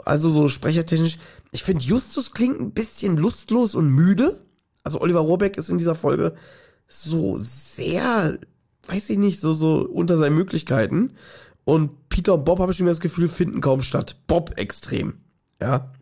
Also 0.05 0.29
so 0.29 0.49
sprechertechnisch. 0.49 1.19
Ich 1.53 1.63
finde, 1.63 1.85
Justus 1.85 2.33
klingt 2.33 2.61
ein 2.61 2.73
bisschen 2.73 3.17
lustlos 3.17 3.75
und 3.75 3.89
müde. 3.89 4.41
Also 4.83 5.01
Oliver 5.01 5.21
Rohrbeck 5.21 5.57
ist 5.57 5.71
in 5.71 5.79
dieser 5.79 5.95
Folge 5.95 6.35
so 6.89 7.39
sehr, 7.41 8.39
weiß 8.89 9.11
ich 9.11 9.19
nicht, 9.19 9.41
so, 9.41 9.53
so 9.53 9.87
unter 9.89 10.19
seinen 10.19 10.35
Möglichkeiten. 10.35 11.13
Und 11.65 12.09
Peter 12.09 12.35
und 12.35 12.45
Bob, 12.45 12.59
habe 12.59 12.73
ich 12.73 12.79
schon 12.79 12.87
das 12.87 13.01
Gefühl, 13.01 13.29
finden 13.29 13.61
kaum 13.61 13.83
statt. 13.83 14.17
Bob 14.27 14.55
extrem. 14.57 15.15
Ja. 15.61 15.93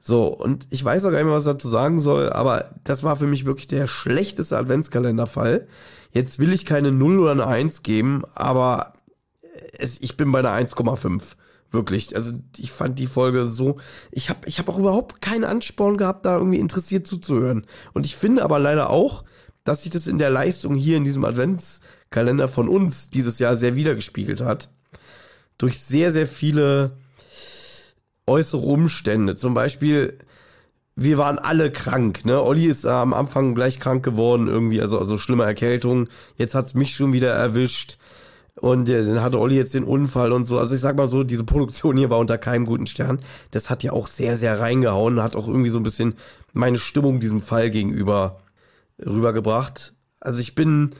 So, 0.00 0.26
und 0.26 0.66
ich 0.70 0.84
weiß 0.84 1.04
auch 1.04 1.10
gar 1.10 1.18
nicht 1.18 1.26
mehr, 1.26 1.34
was 1.34 1.46
ich 1.46 1.52
dazu 1.52 1.68
sagen 1.68 1.98
soll, 1.98 2.30
aber 2.30 2.70
das 2.84 3.02
war 3.02 3.16
für 3.16 3.26
mich 3.26 3.46
wirklich 3.46 3.66
der 3.66 3.86
schlechteste 3.86 4.56
Adventskalenderfall. 4.56 5.66
Jetzt 6.12 6.38
will 6.38 6.52
ich 6.52 6.64
keine 6.64 6.92
0 6.92 7.18
oder 7.18 7.32
eine 7.32 7.46
1 7.46 7.82
geben, 7.82 8.22
aber 8.34 8.94
es, 9.72 10.00
ich 10.00 10.16
bin 10.16 10.32
bei 10.32 10.38
einer 10.38 10.52
1,5. 10.52 11.22
Wirklich. 11.70 12.16
Also 12.16 12.32
ich 12.56 12.72
fand 12.72 12.98
die 12.98 13.06
Folge 13.06 13.44
so. 13.44 13.76
Ich 14.10 14.30
habe 14.30 14.40
ich 14.46 14.58
hab 14.58 14.70
auch 14.70 14.78
überhaupt 14.78 15.20
keinen 15.20 15.44
Ansporn 15.44 15.98
gehabt, 15.98 16.24
da 16.24 16.38
irgendwie 16.38 16.60
interessiert 16.60 17.06
zuzuhören. 17.06 17.66
Und 17.92 18.06
ich 18.06 18.16
finde 18.16 18.42
aber 18.42 18.58
leider 18.58 18.88
auch, 18.88 19.24
dass 19.64 19.82
sich 19.82 19.92
das 19.92 20.06
in 20.06 20.18
der 20.18 20.30
Leistung 20.30 20.76
hier 20.76 20.96
in 20.96 21.04
diesem 21.04 21.26
Adventskalender 21.26 22.48
von 22.48 22.68
uns 22.68 23.10
dieses 23.10 23.38
Jahr 23.38 23.54
sehr 23.54 23.74
wiedergespiegelt 23.74 24.40
hat 24.40 24.70
durch 25.58 25.80
sehr, 25.80 26.12
sehr 26.12 26.26
viele 26.26 26.92
äußere 28.28 28.60
Umstände. 28.60 29.36
Zum 29.36 29.54
Beispiel, 29.54 30.18
wir 30.94 31.18
waren 31.18 31.38
alle 31.38 31.70
krank, 31.70 32.24
ne? 32.24 32.42
Olli 32.42 32.66
ist 32.66 32.84
äh, 32.84 32.88
am 32.88 33.14
Anfang 33.14 33.54
gleich 33.54 33.78
krank 33.80 34.04
geworden, 34.04 34.48
irgendwie, 34.48 34.80
also, 34.80 34.98
also 34.98 35.18
schlimme 35.18 35.44
Erkältung. 35.44 36.08
Jetzt 36.36 36.54
hat's 36.54 36.74
mich 36.74 36.94
schon 36.94 37.12
wieder 37.12 37.32
erwischt. 37.32 37.98
Und 38.56 38.88
äh, 38.88 39.04
dann 39.04 39.22
hatte 39.22 39.38
Olli 39.38 39.56
jetzt 39.56 39.74
den 39.74 39.84
Unfall 39.84 40.32
und 40.32 40.44
so. 40.46 40.58
Also 40.58 40.74
ich 40.74 40.80
sag 40.80 40.96
mal 40.96 41.08
so, 41.08 41.22
diese 41.22 41.44
Produktion 41.44 41.96
hier 41.96 42.10
war 42.10 42.18
unter 42.18 42.38
keinem 42.38 42.66
guten 42.66 42.86
Stern. 42.86 43.20
Das 43.52 43.70
hat 43.70 43.82
ja 43.82 43.92
auch 43.92 44.08
sehr, 44.08 44.36
sehr 44.36 44.58
reingehauen, 44.58 45.22
hat 45.22 45.36
auch 45.36 45.46
irgendwie 45.46 45.70
so 45.70 45.78
ein 45.78 45.84
bisschen 45.84 46.14
meine 46.52 46.78
Stimmung 46.78 47.20
diesem 47.20 47.40
Fall 47.40 47.70
gegenüber 47.70 48.40
rübergebracht. 48.98 49.94
Also 50.20 50.40
ich 50.40 50.54
bin 50.56 50.96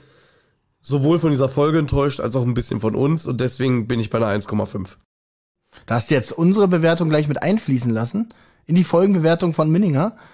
sowohl 0.81 1.19
von 1.19 1.31
dieser 1.31 1.49
Folge 1.49 1.79
enttäuscht 1.79 2.21
als 2.21 2.35
auch 2.35 2.43
ein 2.43 2.53
bisschen 2.53 2.79
von 2.79 2.95
uns 2.95 3.25
und 3.25 3.41
deswegen 3.41 3.87
bin 3.87 3.99
ich 3.99 4.09
bei 4.09 4.17
einer 4.17 4.27
1,5. 4.27 4.95
Da 5.85 5.95
hast 5.95 6.09
du 6.09 6.15
jetzt 6.15 6.31
unsere 6.31 6.67
Bewertung 6.67 7.09
gleich 7.09 7.27
mit 7.27 7.41
einfließen 7.41 7.91
lassen 7.91 8.33
in 8.65 8.75
die 8.75 8.83
Folgenbewertung 8.83 9.53
von 9.53 9.69
Minninger. 9.69 10.15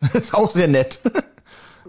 Das 0.00 0.14
ist 0.14 0.34
auch 0.34 0.50
sehr 0.50 0.68
nett. 0.68 1.00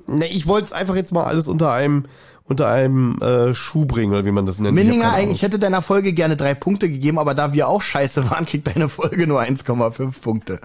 Ne, 0.08 0.28
ich 0.28 0.46
wollte 0.46 0.68
es 0.68 0.72
einfach 0.72 0.94
jetzt 0.96 1.14
mal 1.14 1.24
alles 1.24 1.48
unter 1.48 1.72
einem 1.72 2.06
unter 2.44 2.68
einem 2.68 3.20
äh, 3.22 3.56
Schuh 3.56 3.86
bringen, 3.86 4.14
oder 4.14 4.24
wie 4.24 4.32
man 4.32 4.46
das 4.46 4.60
nennt. 4.60 4.76
Minninger, 4.76 5.20
ich, 5.20 5.32
ich 5.32 5.42
hätte 5.42 5.58
deiner 5.58 5.82
Folge 5.82 6.14
gerne 6.14 6.38
drei 6.38 6.54
Punkte 6.54 6.90
gegeben, 6.90 7.18
aber 7.18 7.34
da 7.34 7.54
wir 7.54 7.68
auch 7.68 7.82
scheiße 7.82 8.30
waren, 8.30 8.46
kriegt 8.46 8.68
deine 8.68 8.88
Folge 8.88 9.26
nur 9.26 9.42
1,5 9.42 10.22
Punkte. 10.22 10.62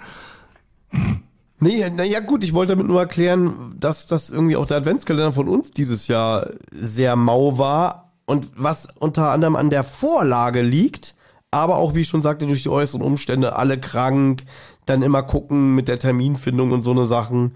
Nee, 1.58 1.90
na 1.94 2.04
ja 2.04 2.20
gut, 2.20 2.44
ich 2.44 2.54
wollte 2.54 2.72
damit 2.72 2.86
nur 2.86 3.00
erklären, 3.00 3.76
dass 3.78 4.06
das 4.06 4.30
irgendwie 4.30 4.56
auch 4.56 4.66
der 4.66 4.78
Adventskalender 4.78 5.32
von 5.32 5.48
uns 5.48 5.72
dieses 5.72 6.06
Jahr 6.08 6.50
sehr 6.70 7.16
mau 7.16 7.58
war 7.58 8.12
und 8.26 8.48
was 8.56 8.88
unter 8.98 9.30
anderem 9.30 9.56
an 9.56 9.70
der 9.70 9.84
Vorlage 9.84 10.62
liegt, 10.62 11.14
aber 11.50 11.76
auch, 11.76 11.94
wie 11.94 12.00
ich 12.00 12.08
schon 12.08 12.22
sagte, 12.22 12.46
durch 12.46 12.62
die 12.62 12.68
äußeren 12.68 13.02
Umstände, 13.02 13.56
alle 13.56 13.78
krank, 13.78 14.44
dann 14.86 15.02
immer 15.02 15.22
gucken 15.22 15.74
mit 15.74 15.88
der 15.88 15.98
Terminfindung 15.98 16.70
und 16.70 16.82
so 16.82 16.92
eine 16.92 17.06
Sachen. 17.06 17.52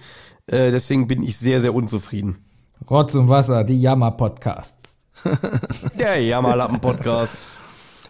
Äh, 0.46 0.70
deswegen 0.70 1.06
bin 1.06 1.22
ich 1.22 1.36
sehr, 1.36 1.60
sehr 1.60 1.74
unzufrieden. 1.74 2.38
Rotz 2.90 3.14
und 3.14 3.28
Wasser, 3.28 3.64
die 3.64 3.80
Jammer-Podcasts. 3.80 4.96
Der 5.98 6.20
Jammerlappen-Podcast. 6.20 7.48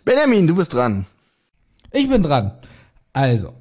Benjamin, 0.04 0.46
du 0.46 0.56
bist 0.56 0.74
dran. 0.74 1.06
Ich 1.92 2.08
bin 2.08 2.22
dran. 2.22 2.58
Also, 3.12 3.52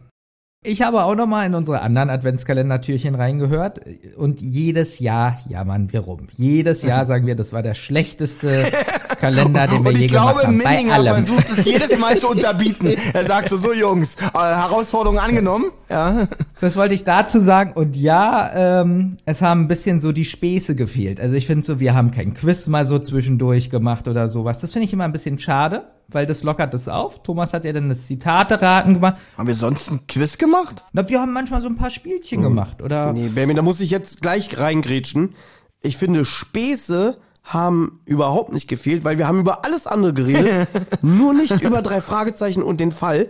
ich 0.64 0.82
habe 0.82 1.04
auch 1.04 1.16
noch 1.16 1.28
mal 1.28 1.46
in 1.46 1.56
unsere 1.56 1.82
anderen 1.82 2.10
Adventskalendertürchen 2.10 3.16
reingehört 3.16 3.82
und 4.16 4.42
jedes 4.42 5.00
Jahr 5.00 5.40
jammern 5.50 5.92
wir 5.92 6.00
rum. 6.02 6.28
Jedes 6.36 6.82
Jahr 6.82 7.06
sagen 7.08 7.28
wir, 7.28 7.36
das 7.36 7.52
war 7.52 7.62
der 7.62 7.74
schlechteste 7.74 8.72
Kalender, 9.20 9.68
den 9.68 9.84
wir 9.84 9.90
Und 9.90 9.98
je 9.98 10.06
ich 10.06 10.12
glaube, 10.12 10.42
gemacht 10.42 10.48
haben. 10.48 10.58
Bei 10.60 10.70
Minninger 10.72 10.94
allem. 10.94 11.26
versucht 11.26 11.50
es 11.50 11.66
jedes 11.66 11.98
Mal 12.00 12.18
zu 12.18 12.30
unterbieten. 12.30 12.94
Er 13.14 13.26
sagt 13.26 13.50
so, 13.50 13.58
so 13.58 13.74
Jungs, 13.74 14.16
äh, 14.16 14.38
Herausforderung 14.38 15.20
angenommen. 15.20 15.66
Ja. 15.90 16.28
Das 16.60 16.78
wollte 16.78 16.94
ich 16.96 17.04
dazu 17.04 17.40
sagen. 17.40 17.74
Und 17.74 17.96
ja, 17.96 18.82
ähm, 18.82 19.18
es 19.26 19.42
haben 19.42 19.62
ein 19.62 19.68
bisschen 19.68 20.00
so 20.00 20.12
die 20.12 20.26
Späße 20.26 20.76
gefehlt. 20.76 21.20
Also 21.20 21.36
ich 21.36 21.46
finde 21.46 21.66
so, 21.66 21.80
wir 21.80 21.94
haben 21.94 22.12
kein 22.12 22.34
Quiz 22.34 22.68
mal 22.68 22.86
so 22.86 23.00
zwischendurch 23.00 23.70
gemacht 23.70 24.08
oder 24.08 24.30
sowas. 24.30 24.62
Das 24.62 24.74
finde 24.74 24.88
ich 24.88 24.94
immer 24.94 25.04
ein 25.04 25.12
bisschen 25.12 25.38
schade, 25.38 25.84
weil 26.08 26.26
das 26.26 26.44
lockert 26.44 26.74
es 26.74 26.88
auf. 26.88 27.24
Thomas 27.24 27.54
hat 27.54 27.66
ja 27.66 27.74
dann 27.74 27.90
das 27.90 28.08
Zitate-Raten 28.08 28.96
gemacht. 28.96 29.18
Haben 29.38 29.48
wir 29.48 29.56
sonst 29.56 29.92
ein 29.92 30.08
Quiz 30.08 30.38
gemacht? 30.38 30.84
Na, 30.94 31.08
wir 31.08 31.20
haben 31.20 31.34
manchmal 31.34 31.62
so 31.62 31.68
ein 31.68 31.76
paar 31.76 31.90
Spielchen 31.90 32.42
gemacht, 32.42 32.82
oder? 32.82 33.14
Nee, 33.14 33.30
Benjamin, 33.30 33.56
da 33.56 33.62
muss 33.62 33.80
ich 33.80 33.90
jetzt 33.90 34.22
gleich 34.22 34.58
reingrätschen. 34.58 35.36
Ich 35.82 35.98
finde, 35.98 36.26
Späße 36.26 37.18
haben 37.44 38.02
überhaupt 38.06 38.54
nicht 38.54 38.68
gefehlt, 38.68 39.04
weil 39.04 39.18
wir 39.18 39.28
haben 39.28 39.40
über 39.40 39.66
alles 39.66 39.86
andere 39.86 40.14
geredet, 40.14 40.68
nur 41.02 41.34
nicht 41.34 41.62
über 41.62 41.82
drei 41.82 42.00
Fragezeichen 42.00 42.64
und 42.64 42.80
den 42.80 42.92
Fall. 42.92 43.30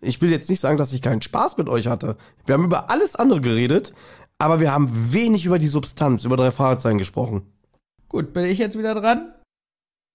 Ich 0.00 0.20
will 0.20 0.30
jetzt 0.30 0.50
nicht 0.50 0.60
sagen, 0.60 0.78
dass 0.78 0.92
ich 0.92 1.00
keinen 1.00 1.22
Spaß 1.22 1.58
mit 1.58 1.68
euch 1.68 1.86
hatte. 1.86 2.16
Wir 2.44 2.54
haben 2.54 2.64
über 2.64 2.90
alles 2.90 3.14
andere 3.14 3.40
geredet, 3.40 3.94
aber 4.38 4.58
wir 4.58 4.72
haben 4.72 5.12
wenig 5.12 5.46
über 5.46 5.60
die 5.60 5.68
Substanz, 5.68 6.24
über 6.24 6.36
drei 6.36 6.50
Fragezeichen 6.50 6.98
gesprochen. 6.98 7.42
Gut, 8.08 8.32
bin 8.32 8.44
ich 8.44 8.58
jetzt 8.58 8.76
wieder 8.76 8.94
dran? 8.94 9.32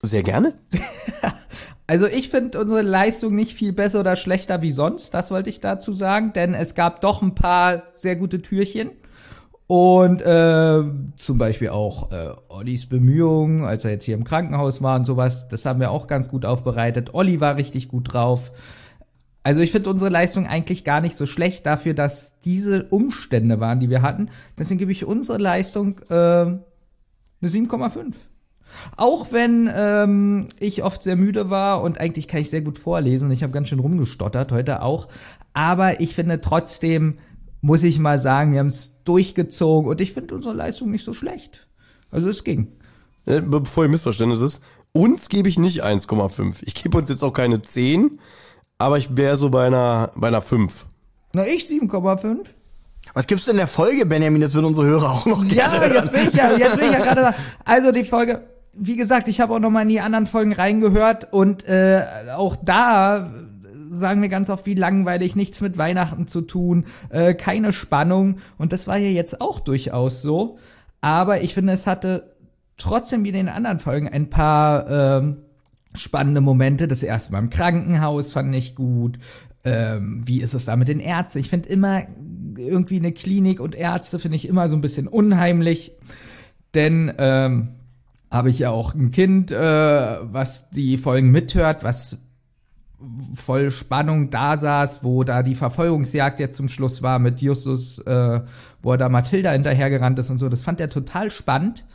Sehr 0.02 0.24
gerne. 0.24 0.60
Also 1.88 2.06
ich 2.06 2.30
finde 2.30 2.60
unsere 2.60 2.82
Leistung 2.82 3.34
nicht 3.34 3.54
viel 3.54 3.71
besser 3.71 4.02
oder 4.02 4.17
schlechter 4.17 4.62
wie 4.62 4.73
sonst, 4.73 5.13
das 5.13 5.32
wollte 5.32 5.50
ich 5.50 5.62
dazu 5.62 5.93
sagen, 5.93 6.34
denn 6.34 6.54
es 6.54 6.76
gab 6.76 7.00
doch 7.00 7.21
ein 7.21 7.34
paar 7.34 7.84
sehr 7.93 8.17
gute 8.17 8.41
Türchen. 8.41 8.91
Und 9.67 10.21
äh, 10.21 10.84
zum 11.17 11.38
Beispiel 11.38 11.69
auch 11.69 12.12
äh, 12.12 12.32
Ollis 12.47 12.88
Bemühungen, 12.88 13.65
als 13.65 13.84
er 13.84 13.91
jetzt 13.91 14.06
hier 14.06 14.15
im 14.15 14.23
Krankenhaus 14.23 14.82
war 14.82 14.97
und 14.97 15.06
sowas, 15.06 15.50
das 15.50 15.65
haben 15.65 15.82
wir 15.82 15.91
auch 15.91 16.08
ganz 16.08 16.30
gut 16.30 16.45
aufbereitet. 16.45 17.13
Olli 17.13 17.41
war 17.41 17.58
richtig 17.58 17.89
gut 17.89 18.13
drauf. 18.13 18.54
Also 19.43 19.62
ich 19.62 19.71
finde 19.71 19.89
unsere 19.89 20.10
Leistung 20.10 20.47
eigentlich 20.47 20.84
gar 20.84 21.02
nicht 21.02 21.17
so 21.17 21.26
schlecht 21.26 21.65
dafür, 21.65 21.93
dass 21.93 22.39
diese 22.41 22.86
Umstände 22.86 23.60
waren, 23.60 23.80
die 23.80 23.89
wir 23.89 24.02
hatten. 24.02 24.30
Deswegen 24.58 24.78
gebe 24.78 24.91
ich 24.91 25.06
unsere 25.06 25.38
Leistung 25.38 26.00
äh, 26.10 26.13
eine 26.13 26.62
7,5. 27.43 28.13
Auch 28.96 29.32
wenn 29.32 29.70
ähm, 29.74 30.48
ich 30.60 30.84
oft 30.84 31.04
sehr 31.04 31.16
müde 31.16 31.50
war 31.50 31.82
und 31.82 32.00
eigentlich 32.00 32.28
kann 32.28 32.42
ich 32.42 32.50
sehr 32.50 32.62
gut 32.62 32.78
vorlesen. 32.78 33.32
Ich 33.32 33.44
habe 33.44 33.54
ganz 33.54 33.70
schön 33.70 33.80
rumgestottert, 33.80 34.52
heute 34.52 34.82
auch. 34.82 35.08
Aber 35.54 36.00
ich 36.00 36.16
finde 36.16 36.42
trotzdem, 36.42 37.18
muss 37.62 37.84
ich 37.84 38.00
mal 38.00 38.20
sagen, 38.20 38.54
wir 38.54 38.60
haben 38.60 38.68
es 38.68 38.94
durchgezogen 39.04 39.90
und 39.90 40.02
ich 40.02 40.14
finde 40.14 40.36
unsere 40.36 40.54
Leistung 40.54 40.92
nicht 40.92 41.04
so 41.04 41.14
schlecht. 41.14 41.68
Also 42.12 42.30
es 42.30 42.44
ging. 42.44 42.68
Äh, 43.26 43.42
Bevor 43.42 43.84
ihr 43.86 43.90
Missverständnis 43.90 44.42
ist, 44.42 44.62
uns 44.92 45.30
gebe 45.30 45.50
ich 45.50 45.60
nicht 45.60 45.84
1,5. 45.84 46.58
Ich 46.62 46.76
gebe 46.76 46.98
uns 46.98 47.10
jetzt 47.10 47.24
auch 47.24 47.34
keine 47.34 47.62
10, 47.62 48.20
aber 48.78 48.98
ich 48.98 49.16
wäre 49.18 49.38
so 49.38 49.50
bei 49.50 49.68
einer, 49.68 50.12
bei 50.16 50.28
einer 50.28 50.42
5. 50.42 50.86
Na, 51.34 51.46
ich 51.46 51.66
7,5. 51.66 52.40
Was 53.14 53.28
gibt's 53.28 53.46
denn 53.46 53.54
in 53.54 53.58
der 53.58 53.68
Folge, 53.68 54.06
Benjamin? 54.06 54.42
Das 54.42 54.54
würden 54.54 54.66
unsere 54.66 54.88
Hörer 54.88 55.12
auch 55.12 55.26
noch 55.26 55.44
Ja, 55.46 55.70
gerne 55.70 55.96
jetzt 55.96 56.12
bin 56.12 56.28
ich 56.28 56.34
ja, 56.34 56.58
jetzt 56.58 56.78
bin 56.78 56.88
ich 56.88 56.94
ja 56.94 57.00
gerade 57.00 57.22
da. 57.22 57.36
Also 57.66 57.92
die 57.92 58.04
Folge, 58.04 58.44
wie 58.78 58.96
gesagt, 58.96 59.28
ich 59.28 59.42
habe 59.42 59.54
auch 59.54 59.60
noch 59.60 59.70
mal 59.70 59.82
in 59.82 59.90
die 59.90 60.00
anderen 60.00 60.28
Folgen 60.28 60.54
reingehört 60.54 61.32
und 61.34 61.68
äh, 61.68 62.04
auch 62.36 62.56
da 62.56 63.32
sagen 63.90 64.22
wir 64.22 64.30
ganz 64.30 64.50
oft, 64.50 64.66
wie 64.66 64.74
langweilig, 64.74 65.36
nichts 65.36 65.62
mit 65.62 65.78
Weihnachten 65.78 66.28
zu 66.28 66.42
tun, 66.42 66.86
äh, 67.10 67.34
keine 67.34 67.74
Spannung. 67.74 68.38
Und 68.58 68.74
das 68.74 68.88
war 68.88 68.98
ja 68.98 69.10
jetzt 69.10 69.42
auch 69.42 69.60
durchaus 69.60 70.22
so. 70.22 70.58
Aber 71.02 71.42
ich 71.42 71.54
finde, 71.54 71.74
es 71.74 71.88
hatte 71.88 72.36
trotzdem 72.78 73.24
wie 73.24 73.30
in 73.30 73.36
den 73.36 73.50
anderen 73.50 73.80
Folgen 73.80 74.08
ein 74.08 74.30
paar 74.30 74.90
ähm, 74.90 75.38
spannende 75.94 76.42
Momente. 76.42 76.88
Das 76.88 77.04
erste 77.04 77.32
Mal 77.32 77.40
im 77.40 77.50
Krankenhaus 77.50 78.34
fand 78.34 78.56
ich 78.56 78.76
gut. 78.76 79.20
Ähm, 79.63 80.24
wie 80.26 80.42
ist 80.42 80.54
es 80.54 80.66
da 80.66 80.76
mit 80.76 80.88
den 80.88 81.00
Ärzten? 81.00 81.40
Ich 81.40 81.50
finde 81.50 81.70
immer 81.70 82.04
irgendwie 82.58 82.98
eine 82.98 83.12
Klinik 83.12 83.60
und 83.60 83.76
Ärzte 83.76 84.20
finde 84.20 84.36
ich 84.36 84.48
immer 84.48 84.70
so 84.70 84.76
ein 84.76 84.82
bisschen 84.82 85.08
unheimlich. 85.08 85.94
Denn 86.74 87.13
ähm, 87.18 87.70
habe 88.30 88.50
ich 88.50 88.60
ja 88.60 88.72
auch 88.72 88.94
ein 88.94 89.12
Kind, 89.12 89.52
äh, 89.52 89.58
was 89.58 90.70
die 90.70 90.98
Folgen 90.98 91.32
mithört, 91.32 91.84
was 91.84 92.18
voll 93.34 93.72
Spannung 93.72 94.32
da 94.32 94.58
saß, 94.58 95.04
wo 95.04 95.24
da 95.24 95.44
die 95.44 95.56
Verfolgungsjagd 95.56 96.40
jetzt 96.40 96.58
zum 96.58 96.68
Schluss 96.68 97.04
war 97.04 97.20
mit 97.20 97.42
Justus, 97.42 98.00
äh, 98.00 98.42
wo 98.82 98.92
er 98.92 98.98
da 98.98 99.10
Mathilda 99.10 99.52
hinterhergerannt 99.52 100.18
ist 100.20 100.30
und 100.30 100.40
so. 100.40 100.50
Das 100.50 100.63
fand 100.63 100.82
er 100.82 100.90
total 100.90 101.30
spannend. 101.30 101.86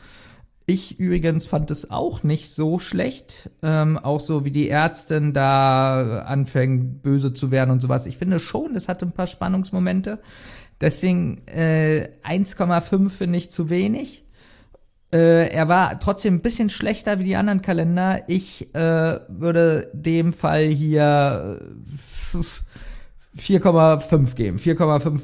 Ich 0.65 0.97
übrigens 0.97 1.45
fand 1.45 1.71
es 1.71 1.91
auch 1.91 2.23
nicht 2.23 2.53
so 2.53 2.79
schlecht, 2.79 3.49
ähm, 3.61 3.97
auch 3.97 4.21
so 4.21 4.45
wie 4.45 4.51
die 4.51 4.69
Ärztin 4.69 5.33
da 5.33 6.21
anfängt 6.21 7.03
böse 7.03 7.33
zu 7.33 7.51
werden 7.51 7.71
und 7.71 7.81
sowas. 7.81 8.05
Ich 8.05 8.17
finde 8.17 8.39
schon, 8.39 8.73
es 8.75 8.87
hatte 8.87 9.05
ein 9.05 9.11
paar 9.11 9.27
Spannungsmomente. 9.27 10.19
Deswegen 10.79 11.45
äh, 11.47 12.09
1,5 12.23 13.09
finde 13.09 13.37
ich 13.37 13.51
zu 13.51 13.69
wenig. 13.69 14.23
Äh, 15.13 15.49
er 15.49 15.67
war 15.67 15.99
trotzdem 15.99 16.35
ein 16.35 16.41
bisschen 16.41 16.69
schlechter 16.69 17.19
wie 17.19 17.23
die 17.23 17.35
anderen 17.35 17.61
Kalender. 17.61 18.23
Ich 18.27 18.73
äh, 18.73 19.19
würde 19.27 19.91
dem 19.93 20.33
Fall 20.33 20.65
hier 20.65 21.59
äh, 22.33 23.39
4,5 23.39 24.35
geben. 24.35 24.57
4,5 24.57 25.21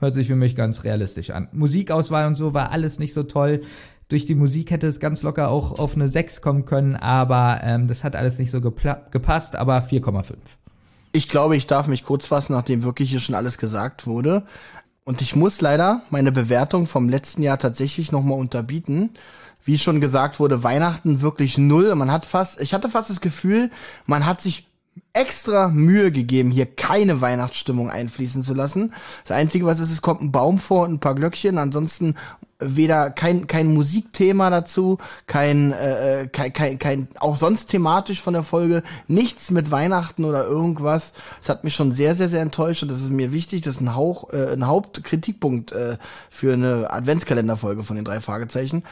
hört 0.00 0.14
sich 0.14 0.28
für 0.28 0.36
mich 0.36 0.56
ganz 0.56 0.84
realistisch 0.84 1.30
an. 1.30 1.48
Musikauswahl 1.52 2.26
und 2.26 2.36
so 2.36 2.54
war 2.54 2.70
alles 2.70 2.98
nicht 2.98 3.12
so 3.12 3.24
toll. 3.24 3.60
Durch 4.08 4.24
die 4.24 4.34
Musik 4.34 4.70
hätte 4.70 4.86
es 4.86 5.00
ganz 5.00 5.20
locker 5.22 5.50
auch 5.50 5.78
auf 5.78 5.94
eine 5.94 6.08
6 6.08 6.40
kommen 6.40 6.64
können, 6.64 6.96
aber 6.96 7.60
ähm, 7.62 7.88
das 7.88 8.04
hat 8.04 8.16
alles 8.16 8.38
nicht 8.38 8.50
so 8.50 8.62
gepasst, 8.62 9.54
aber 9.54 9.80
4,5. 9.80 10.34
Ich 11.12 11.28
glaube, 11.28 11.56
ich 11.56 11.66
darf 11.66 11.88
mich 11.88 12.04
kurz 12.04 12.26
fassen, 12.26 12.52
nachdem 12.52 12.84
wirklich 12.84 13.10
hier 13.10 13.20
schon 13.20 13.34
alles 13.34 13.58
gesagt 13.58 14.06
wurde. 14.06 14.44
Und 15.08 15.22
ich 15.22 15.34
muss 15.34 15.62
leider 15.62 16.02
meine 16.10 16.32
Bewertung 16.32 16.86
vom 16.86 17.08
letzten 17.08 17.42
Jahr 17.42 17.58
tatsächlich 17.58 18.12
nochmal 18.12 18.38
unterbieten. 18.38 19.08
Wie 19.64 19.78
schon 19.78 20.02
gesagt 20.02 20.38
wurde, 20.38 20.62
Weihnachten 20.64 21.22
wirklich 21.22 21.56
null. 21.56 21.94
Man 21.94 22.12
hat 22.12 22.26
fast, 22.26 22.60
ich 22.60 22.74
hatte 22.74 22.90
fast 22.90 23.08
das 23.08 23.22
Gefühl, 23.22 23.70
man 24.04 24.26
hat 24.26 24.42
sich 24.42 24.66
extra 25.14 25.68
Mühe 25.68 26.12
gegeben, 26.12 26.50
hier 26.50 26.66
keine 26.66 27.22
Weihnachtsstimmung 27.22 27.88
einfließen 27.88 28.42
zu 28.42 28.52
lassen. 28.52 28.92
Das 29.24 29.34
Einzige, 29.34 29.64
was 29.64 29.80
ist, 29.80 29.90
es 29.90 30.02
kommt 30.02 30.20
ein 30.20 30.30
Baum 30.30 30.58
vor 30.58 30.84
und 30.84 30.92
ein 30.92 31.00
paar 31.00 31.14
Glöckchen. 31.14 31.56
Ansonsten 31.56 32.14
weder 32.60 33.10
kein 33.10 33.46
kein 33.46 33.72
Musikthema 33.72 34.50
dazu, 34.50 34.98
kein 35.26 35.72
äh, 35.72 36.28
kein, 36.32 36.52
kein 36.52 36.78
kein 36.78 37.08
auch 37.20 37.36
sonst 37.36 37.66
thematisch 37.66 38.20
von 38.20 38.34
der 38.34 38.42
Folge 38.42 38.82
nichts 39.06 39.50
mit 39.50 39.70
Weihnachten 39.70 40.24
oder 40.24 40.44
irgendwas. 40.44 41.12
Das 41.38 41.48
hat 41.48 41.64
mich 41.64 41.74
schon 41.74 41.92
sehr 41.92 42.14
sehr 42.14 42.28
sehr 42.28 42.42
enttäuscht 42.42 42.82
und 42.82 42.90
das 42.90 43.00
ist 43.00 43.10
mir 43.10 43.32
wichtig. 43.32 43.62
Das 43.62 43.76
ist 43.76 43.80
ein 43.80 43.94
Hauch 43.94 44.32
äh, 44.32 44.52
ein 44.52 44.66
Hauptkritikpunkt 44.66 45.72
äh, 45.72 45.98
für 46.30 46.52
eine 46.52 46.90
Adventskalenderfolge 46.90 47.84
von 47.84 47.96
den 47.96 48.04
drei 48.04 48.20
Fragezeichen. 48.20 48.82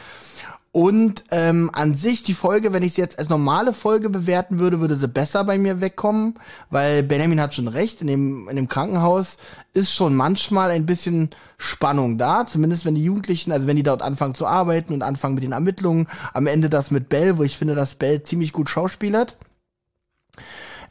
Und 0.77 1.23
ähm, 1.31 1.71
an 1.73 1.95
sich 1.95 2.21
die 2.21 2.35
Folge, 2.35 2.71
wenn 2.71 2.83
ich 2.83 2.93
sie 2.93 3.01
jetzt 3.01 3.17
als 3.17 3.29
normale 3.29 3.73
Folge 3.73 4.11
bewerten 4.11 4.59
würde, 4.59 4.79
würde 4.79 4.95
sie 4.95 5.07
besser 5.07 5.43
bei 5.43 5.57
mir 5.57 5.81
wegkommen, 5.81 6.35
weil 6.69 7.01
Benjamin 7.01 7.41
hat 7.41 7.55
schon 7.55 7.67
recht, 7.67 8.01
in 8.01 8.05
dem, 8.05 8.47
in 8.47 8.55
dem 8.55 8.67
Krankenhaus 8.67 9.39
ist 9.73 9.91
schon 9.91 10.15
manchmal 10.15 10.69
ein 10.69 10.85
bisschen 10.85 11.31
Spannung 11.57 12.19
da, 12.19 12.45
zumindest 12.45 12.85
wenn 12.85 12.93
die 12.93 13.03
Jugendlichen, 13.03 13.51
also 13.51 13.65
wenn 13.65 13.75
die 13.75 13.81
dort 13.81 14.03
anfangen 14.03 14.35
zu 14.35 14.45
arbeiten 14.45 14.93
und 14.93 15.01
anfangen 15.01 15.33
mit 15.33 15.43
den 15.43 15.53
Ermittlungen, 15.53 16.05
am 16.35 16.45
Ende 16.45 16.69
das 16.69 16.91
mit 16.91 17.09
Bell, 17.09 17.39
wo 17.39 17.43
ich 17.43 17.57
finde, 17.57 17.73
dass 17.73 17.95
Bell 17.95 18.21
ziemlich 18.21 18.53
gut 18.53 18.69
schauspielert 18.69 19.35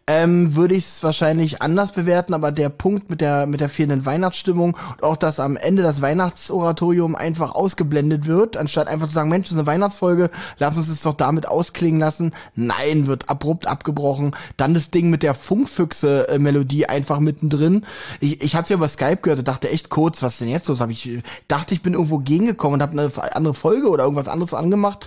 ähm, 0.08 0.54
würde 0.54 0.74
ich 0.76 0.84
es 0.84 1.02
wahrscheinlich 1.02 1.62
anders 1.62 1.92
bewerten, 1.92 2.32
aber 2.32 2.52
der 2.52 2.68
Punkt 2.68 3.10
mit 3.10 3.20
der 3.20 3.46
mit 3.46 3.60
der 3.60 3.68
fehlenden 3.68 4.06
Weihnachtsstimmung 4.06 4.76
und 4.94 5.02
auch, 5.02 5.16
dass 5.16 5.40
am 5.40 5.56
Ende 5.56 5.82
das 5.82 6.00
Weihnachtsoratorium 6.00 7.16
einfach 7.16 7.54
ausgeblendet 7.54 8.26
wird, 8.26 8.56
anstatt 8.56 8.86
einfach 8.86 9.08
zu 9.08 9.14
sagen, 9.14 9.30
Mensch, 9.30 9.46
das 9.46 9.52
ist 9.52 9.58
eine 9.58 9.66
Weihnachtsfolge, 9.66 10.30
lass 10.58 10.76
uns 10.76 10.88
es 10.88 11.02
doch 11.02 11.14
damit 11.14 11.48
ausklingen 11.48 11.98
lassen. 11.98 12.32
Nein, 12.54 13.08
wird 13.08 13.28
abrupt 13.28 13.66
abgebrochen. 13.66 14.36
Dann 14.56 14.74
das 14.74 14.90
Ding 14.90 15.10
mit 15.10 15.24
der 15.24 15.34
Funkfüchse-Melodie 15.34 16.86
einfach 16.86 17.18
mittendrin. 17.18 17.84
Ich, 18.20 18.42
ich 18.42 18.54
hatte 18.54 18.70
ja 18.70 18.76
über 18.76 18.88
Skype 18.88 19.18
gehört 19.22 19.40
und 19.40 19.48
dachte 19.48 19.70
echt 19.70 19.90
kurz, 19.90 20.22
was 20.22 20.38
denn 20.38 20.48
jetzt 20.48 20.68
los? 20.68 20.80
Hab 20.80 20.90
ich 20.90 21.20
dachte, 21.48 21.74
ich 21.74 21.82
bin 21.82 21.94
irgendwo 21.94 22.18
gegengekommen 22.18 22.74
und 22.74 22.82
habe 22.82 22.92
eine 22.92 23.34
andere 23.34 23.54
Folge 23.54 23.88
oder 23.88 24.04
irgendwas 24.04 24.28
anderes 24.28 24.54
angemacht. 24.54 25.06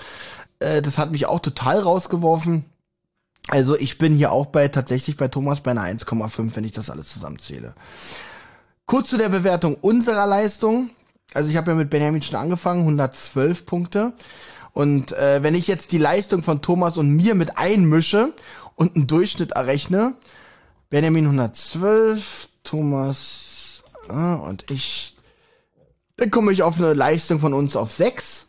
Äh, 0.60 0.82
das 0.82 0.98
hat 0.98 1.12
mich 1.12 1.26
auch 1.26 1.40
total 1.40 1.80
rausgeworfen. 1.80 2.66
Also 3.50 3.76
ich 3.76 3.98
bin 3.98 4.16
hier 4.16 4.32
auch 4.32 4.46
bei 4.46 4.68
tatsächlich 4.68 5.18
bei 5.18 5.28
Thomas 5.28 5.62
bei 5.62 5.72
einer 5.72 5.84
1,5, 5.84 6.56
wenn 6.56 6.64
ich 6.64 6.72
das 6.72 6.90
alles 6.90 7.12
zusammenzähle. 7.12 7.74
Kurz 8.86 9.10
zu 9.10 9.18
der 9.18 9.30
Bewertung 9.30 9.76
unserer 9.76 10.28
Leistung. 10.28 10.92
Also 11.34 11.50
ich 11.50 11.58
habe 11.58 11.72
ja 11.72 11.78
mit 11.78 11.90
Benjamin 11.90 12.22
schon 12.22 12.36
angefangen, 12.36 12.82
112 12.82 13.66
Punkte. 13.66 14.14
Und 14.74 15.14
äh, 15.14 15.42
wenn 15.42 15.56
ich 15.56 15.68
jetzt 15.68 15.92
die 15.92 15.98
Leistung 15.98 16.44
von 16.44 16.62
Thomas 16.62 16.98
und 16.98 17.10
mir 17.10 17.34
mit 17.34 17.58
einmische 17.58 18.34
und 18.76 18.96
einen 18.96 19.08
Durchschnitt 19.08 19.52
errechne, 19.52 20.14
Benjamin 20.92 21.26
112, 21.26 22.50
Thomas 22.64 23.84
äh, 24.10 24.14
und 24.14 24.70
ich, 24.70 25.18
dann 26.18 26.30
komme 26.30 26.52
ich 26.52 26.62
auf 26.62 26.78
eine 26.78 26.94
Leistung 26.94 27.40
von 27.40 27.54
uns 27.54 27.76
auf 27.76 27.92
6 27.92 28.49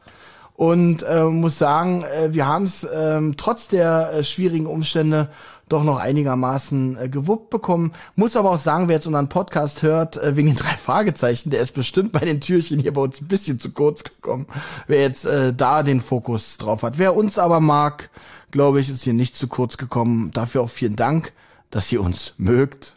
und 0.61 1.03
äh, 1.05 1.25
muss 1.25 1.57
sagen, 1.57 2.05
äh, 2.05 2.35
wir 2.35 2.46
haben 2.46 2.64
es 2.64 2.87
ähm, 2.94 3.38
trotz 3.38 3.68
der 3.68 4.12
äh, 4.12 4.23
schwierigen 4.23 4.66
Umstände 4.66 5.31
doch 5.70 5.85
noch 5.85 5.99
einigermaßen 5.99 6.99
äh, 6.99 7.09
gewuppt 7.09 7.49
bekommen. 7.49 7.92
Muss 8.14 8.37
aber 8.37 8.51
auch 8.51 8.59
sagen, 8.59 8.87
wer 8.87 8.96
jetzt 8.96 9.07
unseren 9.07 9.31
Podcast 9.31 9.81
hört, 9.81 10.18
äh, 10.18 10.37
wegen 10.37 10.49
den 10.49 10.59
drei 10.59 10.77
Fragezeichen, 10.77 11.49
der 11.49 11.62
ist 11.62 11.73
bestimmt 11.73 12.12
bei 12.12 12.18
den 12.18 12.42
Türchen 12.42 12.79
hier 12.79 12.92
bei 12.92 13.01
uns 13.01 13.23
ein 13.23 13.29
bisschen 13.29 13.59
zu 13.59 13.70
kurz 13.70 14.05
gekommen, 14.05 14.49
wer 14.87 15.01
jetzt 15.01 15.25
äh, 15.25 15.55
da 15.55 15.83
den 15.83 16.03
Fokus 16.03 16.59
drauf 16.59 16.83
hat. 16.83 16.99
Wer 16.99 17.16
uns 17.16 17.38
aber 17.38 17.61
mag, 17.61 18.11
glaube 18.51 18.83
ich, 18.83 18.90
ist 18.90 19.05
hier 19.05 19.14
nicht 19.14 19.38
zu 19.38 19.49
kurz 19.49 19.79
gekommen. 19.79 20.31
Dafür 20.35 20.61
auch 20.61 20.68
vielen 20.68 20.96
Dank, 20.96 21.33
dass 21.70 21.90
ihr 21.90 22.03
uns 22.03 22.35
mögt, 22.37 22.96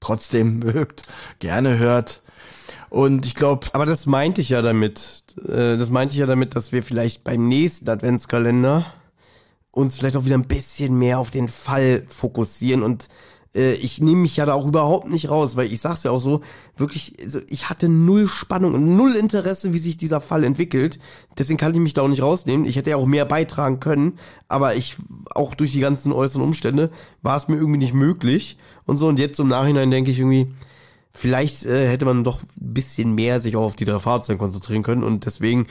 trotzdem 0.00 0.58
mögt, 0.58 1.04
gerne 1.38 1.78
hört. 1.78 2.23
Und 2.90 3.26
ich 3.26 3.34
glaube. 3.34 3.66
Aber 3.72 3.86
das 3.86 4.06
meinte 4.06 4.40
ich 4.40 4.50
ja 4.50 4.62
damit. 4.62 5.22
Äh, 5.46 5.76
das 5.76 5.90
meinte 5.90 6.14
ich 6.14 6.18
ja 6.20 6.26
damit, 6.26 6.54
dass 6.54 6.72
wir 6.72 6.82
vielleicht 6.82 7.24
beim 7.24 7.48
nächsten 7.48 7.88
Adventskalender 7.88 8.86
uns 9.70 9.96
vielleicht 9.96 10.16
auch 10.16 10.24
wieder 10.24 10.38
ein 10.38 10.46
bisschen 10.46 10.98
mehr 10.98 11.18
auf 11.18 11.30
den 11.30 11.48
Fall 11.48 12.04
fokussieren 12.08 12.82
und 12.82 13.08
äh, 13.54 13.74
ich 13.74 14.00
nehme 14.00 14.22
mich 14.22 14.36
ja 14.36 14.46
da 14.46 14.54
auch 14.54 14.66
überhaupt 14.66 15.08
nicht 15.08 15.30
raus, 15.30 15.56
weil 15.56 15.72
ich 15.72 15.80
sag's 15.80 16.02
ja 16.02 16.10
auch 16.10 16.20
so, 16.20 16.42
wirklich, 16.76 17.14
also 17.22 17.40
ich 17.48 17.70
hatte 17.70 17.88
null 17.88 18.26
Spannung 18.26 18.74
und 18.74 18.96
null 18.96 19.14
Interesse, 19.14 19.72
wie 19.72 19.78
sich 19.78 19.96
dieser 19.96 20.20
Fall 20.20 20.44
entwickelt. 20.44 20.98
Deswegen 21.38 21.58
kann 21.58 21.72
ich 21.72 21.80
mich 21.80 21.94
da 21.94 22.02
auch 22.02 22.08
nicht 22.08 22.22
rausnehmen. 22.22 22.66
Ich 22.66 22.76
hätte 22.76 22.90
ja 22.90 22.96
auch 22.96 23.06
mehr 23.06 23.24
beitragen 23.24 23.80
können, 23.80 24.14
aber 24.48 24.74
ich, 24.74 24.96
auch 25.34 25.54
durch 25.54 25.72
die 25.72 25.80
ganzen 25.80 26.12
äußeren 26.12 26.42
Umstände, 26.42 26.90
war 27.22 27.36
es 27.36 27.48
mir 27.48 27.56
irgendwie 27.56 27.78
nicht 27.78 27.94
möglich. 27.94 28.58
Und 28.86 28.98
so, 28.98 29.08
und 29.08 29.18
jetzt 29.18 29.38
im 29.40 29.48
Nachhinein 29.48 29.90
denke 29.90 30.10
ich 30.10 30.18
irgendwie, 30.18 30.48
vielleicht 31.14 31.64
äh, 31.64 31.88
hätte 31.88 32.04
man 32.04 32.24
doch 32.24 32.42
ein 32.42 32.48
bisschen 32.56 33.14
mehr 33.14 33.40
sich 33.40 33.56
auch 33.56 33.62
auf 33.64 33.76
die 33.76 33.84
drei 33.84 33.98
Fahrzeuge 33.98 34.38
konzentrieren 34.38 34.82
können 34.82 35.04
und 35.04 35.24
deswegen 35.24 35.66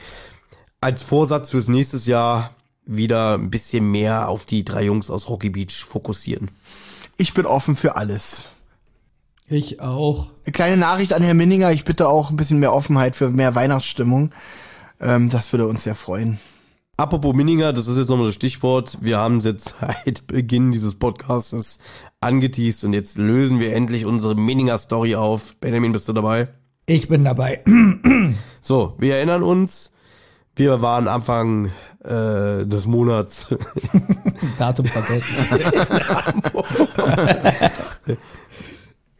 als 0.80 1.02
Vorsatz 1.02 1.50
fürs 1.50 1.68
nächste 1.68 1.96
Jahr 1.98 2.50
wieder 2.86 3.34
ein 3.34 3.50
bisschen 3.50 3.90
mehr 3.90 4.28
auf 4.28 4.46
die 4.46 4.64
drei 4.64 4.84
Jungs 4.84 5.10
aus 5.10 5.28
Rocky 5.28 5.50
Beach 5.50 5.84
fokussieren. 5.84 6.50
Ich 7.16 7.32
bin 7.34 7.46
offen 7.46 7.76
für 7.76 7.96
alles. 7.96 8.46
Ich 9.46 9.80
auch. 9.80 10.30
Eine 10.44 10.52
kleine 10.52 10.76
Nachricht 10.76 11.12
an 11.12 11.22
Herrn 11.22 11.36
Minninger. 11.36 11.70
Ich 11.70 11.84
bitte 11.84 12.08
auch 12.08 12.30
ein 12.30 12.36
bisschen 12.36 12.58
mehr 12.58 12.72
Offenheit 12.72 13.14
für 13.14 13.30
mehr 13.30 13.54
Weihnachtsstimmung. 13.54 14.30
Ähm, 15.00 15.30
das 15.30 15.52
würde 15.52 15.66
uns 15.66 15.84
sehr 15.84 15.94
freuen. 15.94 16.38
Apropos 16.96 17.34
Minninger, 17.34 17.72
das 17.72 17.88
ist 17.88 17.96
jetzt 17.96 18.08
nochmal 18.08 18.26
das 18.26 18.36
Stichwort. 18.36 18.98
Wir 19.00 19.18
haben 19.18 19.38
es 19.38 19.44
jetzt 19.44 19.74
seit 19.80 20.26
Beginn 20.26 20.72
dieses 20.72 20.94
Podcasts 20.94 21.78
angeteased 22.24 22.84
und 22.84 22.92
jetzt 22.92 23.18
lösen 23.18 23.60
wir 23.60 23.74
endlich 23.74 24.06
unsere 24.06 24.34
Minninger-Story 24.34 25.14
auf. 25.14 25.56
Benjamin, 25.60 25.92
bist 25.92 26.08
du 26.08 26.12
dabei? 26.12 26.48
Ich 26.86 27.08
bin 27.08 27.24
dabei. 27.24 27.62
So, 28.60 28.94
wir 28.98 29.16
erinnern 29.16 29.42
uns, 29.42 29.92
wir 30.56 30.80
waren 30.80 31.06
Anfang 31.06 31.66
äh, 32.02 32.64
des 32.64 32.86
Monats 32.86 33.54
Datum 34.58 34.86
vergessen. 34.86 35.34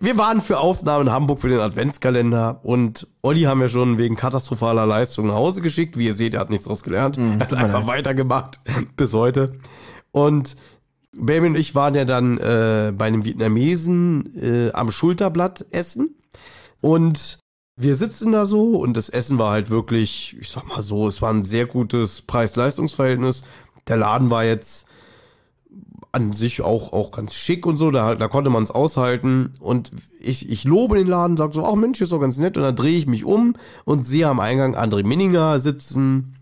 Wir 0.01 0.19
waren 0.19 0.43
für 0.43 0.59
Aufnahmen 0.59 1.07
in 1.07 1.13
Hamburg 1.15 1.41
für 1.41 1.49
den 1.49 1.61
Adventskalender 1.61 2.61
und 2.63 3.07
Olli 3.23 3.43
haben 3.43 3.63
wir 3.63 3.71
schon 3.71 3.97
wegen 3.97 4.17
katastrophaler 4.17 4.85
Leistung 4.85 5.29
nach 5.29 5.35
Hause 5.35 5.63
geschickt. 5.63 5.97
Wie 5.97 6.05
ihr 6.05 6.15
seht, 6.15 6.35
er 6.35 6.41
hat 6.41 6.51
nichts 6.51 6.67
draus 6.67 6.83
gelernt. 6.83 7.17
er 7.17 7.39
hat 7.39 7.55
einfach 7.55 7.87
weitergemacht 7.87 8.61
bis 8.97 9.15
heute. 9.15 9.55
Und 10.13 10.57
Baby 11.17 11.47
und 11.49 11.57
ich 11.57 11.75
waren 11.75 11.95
ja 11.95 12.05
dann 12.05 12.39
äh, 12.39 12.93
bei 12.97 13.07
einem 13.07 13.25
Vietnamesen 13.25 14.35
äh, 14.37 14.73
am 14.73 14.91
Schulterblatt 14.91 15.67
essen. 15.71 16.17
Und 16.81 17.39
wir 17.77 17.97
sitzen 17.97 18.33
da 18.33 18.47
so 18.47 18.77
und 18.77 18.97
das 18.97 19.09
Essen 19.09 19.39
war 19.39 19.51
halt 19.51 19.71
wirklich, 19.71 20.37
ich 20.41 20.51
sag 20.51 20.69
mal 20.69 20.83
so, 20.83 21.09
es 21.09 21.23
war 21.23 21.33
ein 21.33 21.45
sehr 21.45 21.67
gutes 21.67 22.23
Preis-Leistungs-Verhältnis. 22.23 23.45
Der 23.89 23.97
Laden 23.97 24.31
war 24.31 24.45
jetzt 24.45 24.87
an 26.13 26.33
sich 26.33 26.63
auch, 26.63 26.93
auch 26.93 27.11
ganz 27.11 27.35
schick 27.35 27.67
und 27.67 27.77
so, 27.77 27.91
da, 27.91 28.15
da 28.15 28.29
konnte 28.29 28.51
man 28.51 28.63
es 28.63 28.71
aushalten. 28.71 29.55
Und 29.59 29.91
ich, 30.21 30.49
ich 30.49 30.63
lobe 30.63 30.97
den 30.97 31.09
Laden, 31.09 31.37
sag 31.37 31.53
so, 31.53 31.67
ach 31.67 31.75
Mensch, 31.75 32.01
ist 32.01 32.13
doch 32.13 32.21
ganz 32.21 32.39
nett. 32.39 32.57
Und 32.57 32.63
dann 32.63 32.77
drehe 32.77 32.97
ich 32.97 33.09
mich 33.09 33.25
um 33.25 33.57
und 33.85 34.05
sehe 34.07 34.29
am 34.29 34.39
Eingang 34.39 34.77
André 34.77 35.05
Minninger 35.05 35.59
sitzen, 35.59 36.37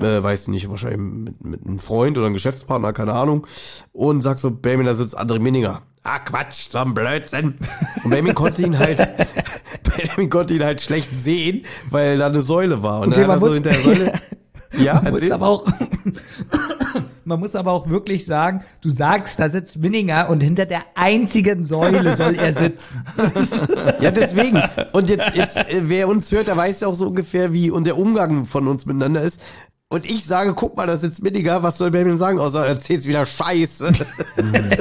äh, 0.00 0.22
weiß 0.22 0.48
nicht, 0.48 0.68
wahrscheinlich 0.70 1.00
mit, 1.00 1.44
mit 1.44 1.66
einem 1.66 1.78
Freund 1.78 2.16
oder 2.16 2.26
einem 2.26 2.34
Geschäftspartner, 2.34 2.92
keine 2.92 3.12
Ahnung. 3.12 3.46
Und 3.92 4.22
sag 4.22 4.38
so, 4.38 4.50
Baby, 4.50 4.84
da 4.84 4.94
sitzt 4.94 5.18
André 5.18 5.38
Minninger. 5.38 5.82
Ah, 6.04 6.18
Quatsch, 6.18 6.68
so 6.70 6.78
ein 6.78 6.94
Blödsinn. 6.94 7.56
Und 8.02 8.10
Benjamin 8.10 8.34
konnte 8.34 8.62
ihn 8.62 8.78
halt, 8.78 9.08
Benjamin 9.96 10.30
konnte 10.30 10.54
ihn 10.54 10.64
halt 10.64 10.80
schlecht 10.80 11.14
sehen, 11.14 11.62
weil 11.90 12.18
da 12.18 12.26
eine 12.26 12.42
Säule 12.42 12.82
war. 12.82 13.00
Und 13.00 13.12
Okay, 13.12 13.20
dann 13.22 13.30
hat 13.30 13.42
er 13.42 13.46
so 13.46 13.54
hinter 13.54 13.70
der 13.70 13.80
Säule, 13.80 14.12
ja, 14.78 15.00
Man 15.00 15.12
muss 15.12 15.30
aber 15.30 15.46
auch, 15.46 15.66
man 17.24 17.38
muss 17.38 17.54
aber 17.54 17.70
auch 17.70 17.88
wirklich 17.88 18.24
sagen, 18.24 18.64
du 18.82 18.90
sagst, 18.90 19.38
da 19.38 19.48
sitzt 19.48 19.78
Minninger 19.78 20.28
und 20.28 20.42
hinter 20.42 20.66
der 20.66 20.82
einzigen 20.96 21.64
Säule 21.64 22.16
soll 22.16 22.34
er 22.34 22.52
sitzen. 22.52 23.04
Ja, 24.00 24.10
deswegen. 24.10 24.60
Und 24.92 25.08
jetzt, 25.08 25.36
jetzt, 25.36 25.56
äh, 25.56 25.82
wer 25.82 26.08
uns 26.08 26.32
hört, 26.32 26.48
der 26.48 26.56
weiß 26.56 26.80
ja 26.80 26.88
auch 26.88 26.94
so 26.94 27.06
ungefähr, 27.06 27.52
wie 27.52 27.70
und 27.70 27.84
der 27.84 27.96
Umgang 27.96 28.46
von 28.46 28.66
uns 28.66 28.86
miteinander 28.86 29.22
ist. 29.22 29.40
Und 29.92 30.08
ich 30.08 30.24
sage, 30.24 30.54
guck 30.54 30.74
mal, 30.74 30.86
das 30.86 31.02
ist 31.02 31.22
Minninger, 31.22 31.62
was 31.62 31.76
soll 31.76 31.90
Benjamin 31.90 32.16
sagen, 32.16 32.38
außer 32.38 32.60
er 32.60 32.68
erzählt's 32.68 33.04
wieder 33.04 33.26
Scheiße. 33.26 33.92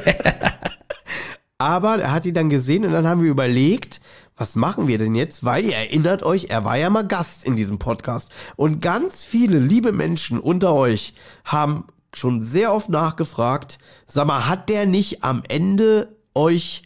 Aber 1.58 1.98
er 1.98 2.14
hat 2.14 2.26
ihn 2.26 2.34
dann 2.34 2.50
gesehen 2.50 2.86
und 2.86 2.94
dann 2.94 3.06
haben 3.06 3.22
wir 3.22 3.30
überlegt, 3.30 4.00
was 4.38 4.56
machen 4.56 4.88
wir 4.88 4.98
denn 4.98 5.14
jetzt? 5.14 5.44
Weil 5.44 5.66
ihr 5.66 5.76
erinnert 5.76 6.24
euch, 6.24 6.46
er 6.46 6.64
war 6.64 6.78
ja 6.78 6.90
mal 6.90 7.06
Gast 7.06 7.44
in 7.44 7.58
diesem 7.58 7.78
Podcast. 7.78 8.30
Und 8.56 8.82
ganz 8.82 9.26
viele 9.26 9.60
liebe 9.60 9.92
Menschen 9.92 10.40
unter 10.40 10.74
euch 10.74 11.14
haben 11.44 11.88
schon 12.14 12.42
sehr 12.42 12.74
oft 12.74 12.88
nachgefragt, 12.88 13.80
sag 14.06 14.28
mal, 14.28 14.48
hat 14.48 14.70
der 14.70 14.86
nicht 14.86 15.26
am 15.26 15.44
Ende 15.46 16.16
euch 16.34 16.84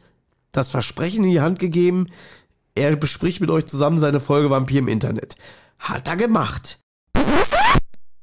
das 0.51 0.69
Versprechen 0.69 1.25
in 1.25 1.29
die 1.29 1.41
Hand 1.41 1.59
gegeben, 1.59 2.07
er 2.73 2.95
bespricht 2.95 3.39
mit 3.39 3.51
euch 3.51 3.67
zusammen 3.67 3.99
seine 3.99 4.19
Folge 4.19 4.49
Vampir 4.49 4.79
im 4.79 4.87
Internet. 4.87 5.35
Hat 5.77 6.07
er 6.07 6.15
gemacht. 6.15 6.79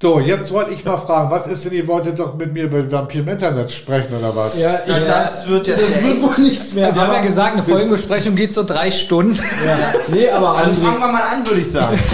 So, 0.03 0.19
jetzt 0.19 0.53
wollte 0.53 0.73
ich 0.73 0.85
mal 0.85 0.97
fragen, 0.97 1.31
was 1.31 1.47
ist 1.47 1.65
denn, 1.65 1.75
ihr 1.75 1.87
wolltet 1.87 2.19
doch 2.19 2.35
mit 2.35 2.53
mir 2.53 2.65
über 2.65 2.91
Vampir 2.91 3.21
im 3.21 3.29
Internet 3.29 3.71
sprechen 3.71 4.09
oder 4.19 4.35
was? 4.35 4.59
Ja, 4.59 4.81
ich, 4.85 4.95
das 5.05 5.49
wird 5.49 5.69
jetzt 5.69 5.81
das 5.81 6.03
wird 6.03 6.21
wohl 6.21 6.39
nichts 6.45 6.73
mehr. 6.73 6.93
Wir 6.93 7.03
haben 7.03 7.13
ja 7.13 7.21
gesagt, 7.21 7.53
eine 7.53 7.63
Folgenbesprechung 7.63 8.35
geht 8.35 8.53
so 8.53 8.65
drei 8.65 8.91
Stunden. 8.91 9.37
Ja. 9.37 9.79
Nee, 10.09 10.29
aber 10.29 10.57
Also 10.59 10.73
fangen 10.83 10.99
wir 10.99 11.07
mal 11.07 11.23
an, 11.23 11.47
würde 11.47 11.61
ich 11.61 11.71
sagen. 11.71 11.97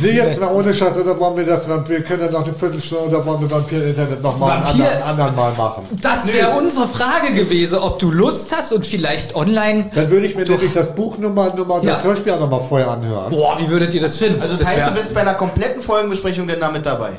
Nee, 0.00 0.10
jetzt 0.12 0.40
mal 0.40 0.52
ohne 0.52 0.72
Scheiß, 0.72 0.96
oder 0.96 1.18
wollen 1.18 1.36
wir 1.38 1.44
das, 1.44 1.66
wir 1.68 2.00
können 2.04 2.22
ja 2.26 2.30
noch 2.30 2.44
eine 2.44 2.54
Viertelstunde, 2.54 3.06
oder 3.16 3.26
wollen 3.26 3.40
wir 3.40 3.50
Vampir 3.50 3.82
im 3.82 3.88
Internet 3.88 4.22
noch 4.22 4.38
mal 4.38 4.52
einen 4.52 4.62
Vampir- 4.62 4.84
anderen, 4.84 5.02
anderen 5.02 5.34
Mal 5.34 5.52
machen? 5.54 5.88
Das 6.00 6.32
wäre 6.32 6.50
unsere 6.50 6.86
Frage 6.86 7.32
gewesen, 7.34 7.80
ob 7.80 7.98
du 7.98 8.12
Lust 8.12 8.54
hast 8.56 8.72
und 8.72 8.86
vielleicht 8.86 9.34
online. 9.34 9.90
Dann 9.92 10.08
würde 10.08 10.26
ich 10.26 10.36
mir 10.36 10.44
nämlich 10.44 10.72
das 10.72 10.94
Buch 10.94 11.18
Nummer, 11.18 11.52
Nummer 11.56 11.74
und 11.80 11.84
das 11.84 11.98
Ja. 12.04 12.10
Hörspiel 12.10 12.32
auch 12.32 12.38
noch 12.38 12.48
mal 12.48 12.60
vorher 12.60 12.88
anhören. 12.92 13.30
Boah, 13.30 13.58
wie 13.58 13.68
würdet 13.68 13.92
ihr 13.92 14.00
das 14.00 14.18
finden? 14.18 14.40
Also 14.40 14.54
das, 14.56 14.68
heißt, 14.68 14.78
wär- 14.78 14.86
du 14.90 14.94
bist 15.00 15.12
bei 15.14 15.20
einer 15.22 15.34
kompletten 15.34 15.82
Folgenbesprechung 15.82 16.46
denn 16.46 16.60
da 16.60 16.70
mit 16.70 16.86
dabei. 16.86 17.17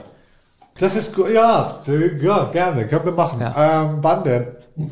Das 0.80 0.96
ist 0.96 1.14
gut, 1.14 1.30
ja, 1.32 1.82
ja, 2.22 2.46
gerne, 2.46 2.88
können 2.88 3.06
wir 3.06 3.12
machen. 3.12 3.42
Ja. 3.42 3.84
Ähm, 3.84 3.98
wann 4.02 4.24
denn? 4.24 4.48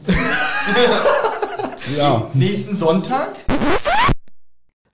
Nächsten 2.33 2.75
Sonntag? 2.75 3.35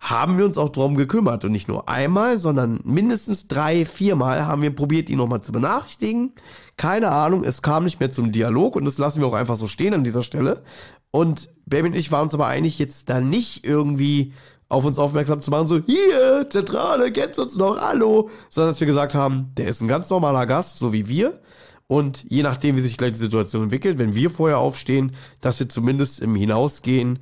haben 0.03 0.37
wir 0.37 0.45
uns 0.45 0.57
auch 0.57 0.69
drum 0.69 0.95
gekümmert. 0.95 1.45
Und 1.45 1.53
nicht 1.53 1.67
nur 1.67 1.89
einmal, 1.89 2.37
sondern 2.37 2.79
mindestens 2.83 3.47
drei, 3.47 3.85
viermal 3.85 4.45
haben 4.45 4.61
wir 4.61 4.75
probiert, 4.75 5.09
ihn 5.09 5.17
nochmal 5.17 5.41
zu 5.41 5.51
benachrichtigen. 5.51 6.33
Keine 6.77 7.09
Ahnung, 7.09 7.43
es 7.43 7.61
kam 7.61 7.85
nicht 7.85 7.99
mehr 7.99 8.11
zum 8.11 8.31
Dialog 8.31 8.75
und 8.75 8.85
das 8.85 8.97
lassen 8.97 9.21
wir 9.21 9.27
auch 9.27 9.33
einfach 9.33 9.55
so 9.55 9.67
stehen 9.67 9.93
an 9.93 10.03
dieser 10.03 10.21
Stelle. 10.21 10.61
Und 11.09 11.49
Baby 11.65 11.89
und 11.89 11.95
ich 11.95 12.11
waren 12.11 12.23
uns 12.23 12.33
aber 12.33 12.47
einig, 12.47 12.79
jetzt 12.79 13.09
da 13.09 13.21
nicht 13.21 13.63
irgendwie 13.63 14.33
auf 14.74 14.86
uns 14.86 14.97
aufmerksam 14.97 15.41
zu 15.41 15.51
machen, 15.51 15.67
so, 15.67 15.80
hier, 15.86 16.47
Zentrale, 16.49 17.11
kennst 17.11 17.38
uns 17.39 17.55
noch, 17.55 17.80
hallo, 17.80 18.30
sondern 18.49 18.71
dass 18.71 18.80
wir 18.80 18.88
gesagt 18.88 19.13
haben, 19.13 19.51
der 19.55 19.67
ist 19.67 19.82
ein 19.82 19.88
ganz 19.88 20.09
normaler 20.09 20.47
Gast, 20.47 20.80
so 20.80 20.91
wie 20.91 21.07
wir. 21.07 21.39
Und 21.88 22.26
je 22.28 22.41
nachdem, 22.43 22.76
wie 22.76 22.82
sich 22.82 22.97
gleich 22.97 23.11
die 23.11 23.19
Situation 23.19 23.63
entwickelt, 23.63 23.99
wenn 23.99 24.15
wir 24.15 24.32
vorher 24.32 24.57
aufstehen, 24.57 25.11
dass 25.41 25.59
wir 25.59 25.69
zumindest 25.69 26.21
im 26.21 26.36
Hinausgehen 26.36 27.19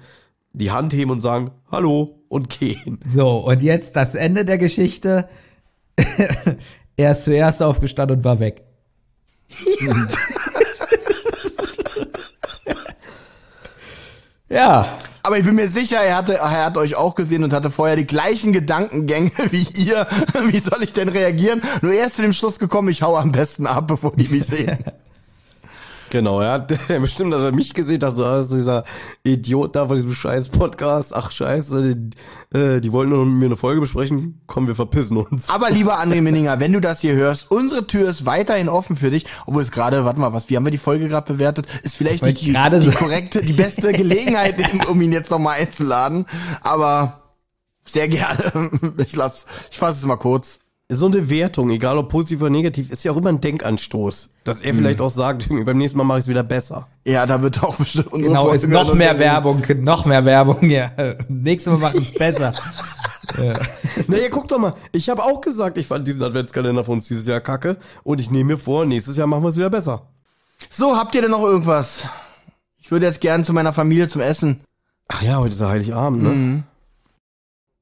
die 0.53 0.71
Hand 0.71 0.93
heben 0.93 1.11
und 1.11 1.19
sagen, 1.19 1.51
hallo 1.69 2.23
und 2.29 2.49
gehen. 2.49 2.99
So, 3.05 3.37
und 3.39 3.61
jetzt 3.61 3.97
das 3.97 4.15
Ende 4.15 4.45
der 4.45 4.57
Geschichte. 4.57 5.27
er 6.95 7.11
ist 7.11 7.25
zuerst 7.25 7.61
aufgestanden 7.61 8.17
und 8.19 8.23
war 8.23 8.39
weg. 8.39 8.63
ja. 14.49 14.97
Aber 15.23 15.37
ich 15.37 15.45
bin 15.45 15.55
mir 15.55 15.67
sicher, 15.67 15.97
er 15.97 16.17
hatte, 16.17 16.35
er 16.35 16.65
hat 16.65 16.77
euch 16.77 16.95
auch 16.95 17.15
gesehen 17.15 17.43
und 17.43 17.53
hatte 17.53 17.69
vorher 17.69 17.95
die 17.95 18.07
gleichen 18.07 18.53
Gedankengänge 18.53 19.31
wie 19.51 19.67
ihr. 19.75 20.07
Wie 20.47 20.59
soll 20.59 20.83
ich 20.83 20.93
denn 20.93 21.09
reagieren? 21.09 21.61
Nur 21.81 21.93
er 21.93 22.07
ist 22.07 22.15
zu 22.15 22.21
dem 22.21 22.33
Schluss 22.33 22.59
gekommen, 22.59 22.89
ich 22.89 23.01
hau 23.01 23.17
am 23.17 23.31
besten 23.31 23.67
ab, 23.67 23.87
bevor 23.87 24.15
die 24.15 24.27
mich 24.27 24.45
sehen. 24.45 24.79
Genau, 26.11 26.41
ja. 26.41 26.59
Der 26.89 26.99
bestimmt 26.99 27.33
hat 27.33 27.41
er 27.41 27.51
mich 27.53 27.73
gesehen, 27.73 28.01
dachte 28.01 28.17
so, 28.17 28.25
ah, 28.25 28.43
so 28.43 28.55
dieser 28.55 28.83
Idiot 29.23 29.75
da 29.75 29.87
von 29.87 29.95
diesem 29.95 30.13
scheiß 30.13 30.49
Podcast. 30.49 31.15
Ach 31.15 31.31
scheiße, 31.31 31.95
die, 31.95 32.57
äh, 32.57 32.81
die 32.81 32.91
wollten 32.91 33.11
nur 33.11 33.25
mit 33.25 33.39
mir 33.39 33.45
eine 33.45 33.55
Folge 33.55 33.79
besprechen. 33.79 34.41
Komm, 34.45 34.67
wir 34.67 34.75
verpissen 34.75 35.17
uns. 35.17 35.49
Aber 35.49 35.69
lieber 35.71 35.99
André 35.99 36.21
Minninger, 36.21 36.59
wenn 36.59 36.73
du 36.73 36.81
das 36.81 36.99
hier 36.99 37.13
hörst, 37.13 37.49
unsere 37.49 37.87
Tür 37.87 38.09
ist 38.09 38.25
weiterhin 38.25 38.67
offen 38.67 38.97
für 38.97 39.09
dich. 39.09 39.25
Obwohl 39.45 39.63
es 39.63 39.71
gerade, 39.71 40.03
warte 40.03 40.19
mal, 40.19 40.33
was, 40.33 40.49
wie 40.49 40.57
haben 40.57 40.65
wir 40.65 40.71
die 40.71 40.77
Folge 40.77 41.07
gerade 41.07 41.31
bewertet? 41.31 41.65
Ist 41.83 41.95
vielleicht 41.95 42.23
nicht 42.23 42.41
die, 42.41 42.51
gerade 42.51 42.81
die 42.81 42.87
sagen. 42.87 42.97
korrekte, 42.97 43.41
die 43.41 43.53
beste 43.53 43.93
Gelegenheit, 43.93 44.55
um 44.89 45.01
ihn 45.01 45.13
jetzt 45.13 45.31
nochmal 45.31 45.59
einzuladen. 45.59 46.25
Aber 46.61 47.21
sehr 47.87 48.09
gerne. 48.09 48.69
Ich 48.97 49.15
lass, 49.15 49.45
ich 49.71 49.77
fasse 49.77 49.99
es 49.99 50.05
mal 50.05 50.17
kurz. 50.17 50.59
So 50.93 51.05
eine 51.05 51.29
Wertung, 51.29 51.69
egal 51.69 51.97
ob 51.97 52.09
positiv 52.09 52.41
oder 52.41 52.49
negativ, 52.49 52.91
ist 52.91 53.05
ja 53.05 53.13
auch 53.13 53.17
immer 53.17 53.29
ein 53.29 53.39
Denkanstoß. 53.39 54.29
Dass 54.43 54.59
er 54.59 54.73
vielleicht 54.73 54.99
auch 54.99 55.09
sagt, 55.09 55.47
beim 55.49 55.77
nächsten 55.77 55.97
Mal 55.97 56.03
mache 56.03 56.19
ich 56.19 56.25
es 56.25 56.27
wieder 56.27 56.43
besser. 56.43 56.89
Ja, 57.05 57.25
da 57.25 57.41
wird 57.41 57.63
auch 57.63 57.75
bestimmt 57.77 58.11
unsere 58.11 58.33
Genau, 58.33 58.49
ist 58.49 58.65
Folge 58.65 58.75
noch 58.75 58.93
mehr 58.93 59.17
Werbung, 59.17 59.63
noch 59.79 60.05
mehr 60.05 60.25
Werbung, 60.25 60.69
ja. 60.69 60.91
Nächstes 61.29 61.71
Mal 61.71 61.79
machen 61.79 62.01
es 62.01 62.13
besser. 62.13 62.53
Naja, 64.07 64.27
guck 64.29 64.49
doch 64.49 64.57
mal. 64.59 64.73
Ich 64.91 65.09
habe 65.09 65.23
auch 65.23 65.39
gesagt, 65.39 65.77
ich 65.77 65.87
fand 65.87 66.05
diesen 66.05 66.21
Adventskalender 66.21 66.83
von 66.83 66.95
uns 66.95 67.07
dieses 67.07 67.25
Jahr 67.25 67.39
kacke. 67.39 67.77
Und 68.03 68.19
ich 68.19 68.29
nehme 68.29 68.53
mir 68.53 68.57
vor, 68.57 68.85
nächstes 68.85 69.15
Jahr 69.15 69.25
machen 69.27 69.43
wir 69.43 69.49
es 69.49 69.55
wieder 69.55 69.69
besser. 69.69 70.07
So, 70.69 70.97
habt 70.97 71.15
ihr 71.15 71.21
denn 71.21 71.31
noch 71.31 71.43
irgendwas? 71.43 72.07
Ich 72.77 72.91
würde 72.91 73.05
jetzt 73.05 73.21
gern 73.21 73.45
zu 73.45 73.53
meiner 73.53 73.71
Familie 73.71 74.09
zum 74.09 74.19
Essen. 74.19 74.61
Ach 75.07 75.21
ja, 75.21 75.37
heute 75.37 75.53
ist 75.53 75.61
ja 75.61 75.69
Heiligabend, 75.69 76.23
ne? 76.23 76.63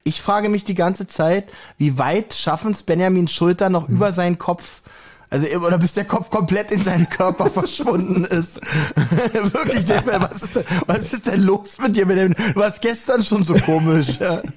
Ich 0.02 0.22
frage 0.22 0.48
mich 0.48 0.64
die 0.64 0.74
ganze 0.74 1.06
Zeit, 1.06 1.48
wie 1.76 1.98
weit 1.98 2.32
schaffen 2.34 2.70
es 2.72 2.82
Benjamins 2.82 3.32
Schulter 3.32 3.68
noch 3.68 3.88
über 3.88 4.12
seinen 4.12 4.38
Kopf? 4.38 4.82
Also, 5.28 5.46
oder 5.58 5.78
bis 5.78 5.94
der 5.94 6.06
Kopf 6.06 6.28
komplett 6.28 6.72
in 6.72 6.82
seinen 6.82 7.08
Körper 7.08 7.48
verschwunden 7.50 8.24
ist. 8.24 8.56
Wirklich, 8.96 9.84
denk 9.86 10.06
mal, 10.06 10.20
was 10.20 10.42
ist, 10.42 10.56
denn, 10.56 10.64
was 10.86 11.12
ist 11.12 11.26
denn 11.26 11.42
los 11.42 11.78
mit 11.78 11.96
dir? 11.96 12.06
Benjamin? 12.06 12.34
Du 12.54 12.60
warst 12.60 12.82
gestern 12.82 13.22
schon 13.22 13.44
so 13.44 13.54
komisch. 13.54 14.18
Ja. 14.18 14.42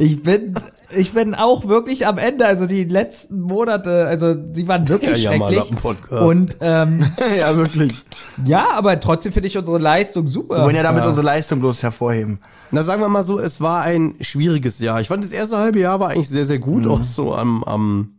Ich 0.00 0.22
bin, 0.22 0.54
ich 0.90 1.12
bin 1.12 1.34
auch 1.34 1.68
wirklich 1.68 2.06
am 2.06 2.18
Ende, 2.18 2.46
also 2.46 2.66
die 2.66 2.84
letzten 2.84 3.40
Monate, 3.40 4.06
also 4.06 4.34
sie 4.52 4.68
waren 4.68 4.88
wirklich 4.88 5.22
Ja, 5.22 5.32
schrecklich. 5.32 5.58
Jammerlappen-Podcast. 5.58 6.22
Und 6.22 6.56
ähm, 6.60 7.04
ja, 7.38 7.56
wirklich. 7.56 8.04
ja, 8.44 8.70
aber 8.72 8.98
trotzdem 9.00 9.32
finde 9.32 9.48
ich 9.48 9.58
unsere 9.58 9.78
Leistung 9.78 10.26
super. 10.26 10.56
Wir 10.56 10.64
wollen 10.64 10.76
ja 10.76 10.82
damit 10.82 11.04
unsere 11.04 11.26
Leistung 11.26 11.60
bloß 11.60 11.82
hervorheben. 11.82 12.40
Na, 12.70 12.84
sagen 12.84 13.00
wir 13.02 13.08
mal 13.08 13.24
so, 13.24 13.38
es 13.38 13.60
war 13.60 13.82
ein 13.82 14.14
schwieriges 14.20 14.78
Jahr. 14.78 15.00
Ich 15.00 15.08
fand, 15.08 15.24
das 15.24 15.32
erste 15.32 15.58
halbe 15.58 15.78
Jahr 15.78 16.00
war 16.00 16.10
eigentlich 16.10 16.28
sehr, 16.28 16.46
sehr 16.46 16.58
gut, 16.58 16.86
auch 16.86 17.02
so 17.02 17.34
am, 17.34 17.64
am 17.64 18.18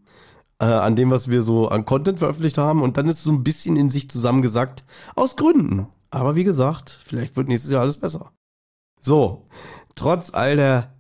äh, 0.59 0.65
an 0.65 0.95
dem, 0.95 1.11
was 1.11 1.29
wir 1.29 1.41
so 1.43 1.69
an 1.69 1.85
Content 1.85 2.19
veröffentlicht 2.19 2.57
haben. 2.57 2.81
Und 2.81 2.97
dann 2.97 3.07
ist 3.07 3.19
es 3.19 3.23
so 3.23 3.31
ein 3.31 3.43
bisschen 3.43 3.77
in 3.77 3.89
sich 3.89 4.09
zusammengesackt, 4.09 4.83
aus 5.15 5.35
Gründen. 5.35 5.87
Aber 6.11 6.35
wie 6.35 6.43
gesagt, 6.43 6.97
vielleicht 7.03 7.37
wird 7.37 7.47
nächstes 7.47 7.71
Jahr 7.71 7.81
alles 7.81 7.97
besser. 7.97 8.31
So, 8.99 9.47
trotz 9.95 10.33
all 10.33 10.55
der 10.55 10.95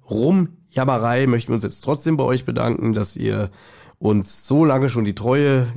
Rumjammerei 0.69 1.27
möchten 1.27 1.49
wir 1.49 1.55
uns 1.55 1.63
jetzt 1.63 1.81
trotzdem 1.81 2.17
bei 2.17 2.23
euch 2.23 2.45
bedanken, 2.45 2.93
dass 2.93 3.15
ihr 3.15 3.49
uns 3.97 4.47
so 4.47 4.65
lange 4.65 4.89
schon 4.89 5.05
die 5.05 5.15
Treue 5.15 5.67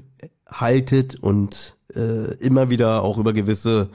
haltet 0.47 1.15
und 1.17 1.77
äh, 1.95 2.35
immer 2.37 2.71
wieder 2.71 3.03
auch 3.03 3.19
über 3.19 3.33
gewisse 3.33 3.89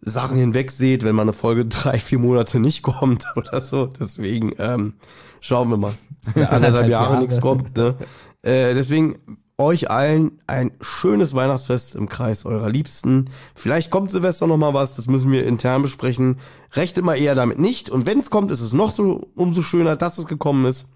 Sachen 0.00 0.36
hinwegseht, 0.36 1.02
wenn 1.02 1.14
mal 1.14 1.22
eine 1.22 1.32
Folge 1.32 1.64
drei, 1.66 1.98
vier 1.98 2.18
Monate 2.18 2.60
nicht 2.60 2.82
kommt 2.82 3.26
oder 3.36 3.60
so. 3.60 3.86
Deswegen 3.86 4.52
ähm, 4.58 4.94
schauen 5.40 5.70
wir 5.70 5.76
mal. 5.76 5.94
Ja, 6.34 6.48
anderthalb 6.48 6.88
Jahre. 6.88 7.18
nichts 7.18 7.38
kommt. 7.38 7.76
Ne? 7.76 7.96
Äh, 8.40 8.72
deswegen 8.72 9.18
euch 9.56 9.90
allen 9.90 10.40
ein 10.46 10.72
schönes 10.80 11.34
Weihnachtsfest 11.34 11.94
im 11.94 12.08
Kreis 12.08 12.44
eurer 12.44 12.68
Liebsten. 12.68 13.30
Vielleicht 13.54 13.90
kommt 13.90 14.10
Silvester 14.10 14.46
noch 14.46 14.56
mal 14.56 14.74
was, 14.74 14.96
das 14.96 15.06
müssen 15.06 15.30
wir 15.30 15.46
intern 15.46 15.82
besprechen. 15.82 16.40
Rechnet 16.72 17.04
mal 17.04 17.16
eher 17.16 17.34
damit 17.34 17.58
nicht. 17.58 17.88
Und 17.88 18.06
wenn 18.06 18.18
es 18.18 18.30
kommt, 18.30 18.50
ist 18.50 18.60
es 18.60 18.72
noch 18.72 18.90
so 18.90 19.28
umso 19.36 19.62
schöner, 19.62 19.96
dass 19.96 20.18
es 20.18 20.26
gekommen 20.26 20.64
ist. 20.64 20.86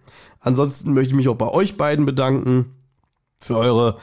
Ansonsten 0.41 0.93
möchte 0.93 1.11
ich 1.11 1.17
mich 1.17 1.29
auch 1.29 1.37
bei 1.37 1.49
euch 1.49 1.77
beiden 1.77 2.07
bedanken 2.07 2.75
für 3.41 3.57
eure 3.57 3.99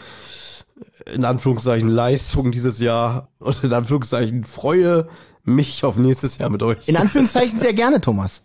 in 1.06 1.26
Anführungszeichen 1.26 1.90
Leistung 1.90 2.52
dieses 2.52 2.80
Jahr 2.80 3.30
und 3.40 3.64
in 3.64 3.74
Anführungszeichen 3.74 4.44
freue 4.44 5.08
mich 5.44 5.84
auf 5.84 5.98
nächstes 5.98 6.38
Jahr 6.38 6.50
mit 6.50 6.64
euch. 6.64 6.88
In 6.88 6.98
Anführungszeichen 6.98 7.60
sehr 7.60 7.74
gerne, 7.74 8.02
Thomas. 8.02 8.44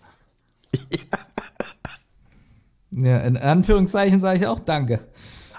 Ja, 2.92 3.18
in 3.18 3.36
Anführungszeichen 3.36 4.18
sage 4.18 4.40
ich 4.40 4.46
auch 4.48 4.58
Danke. 4.58 4.98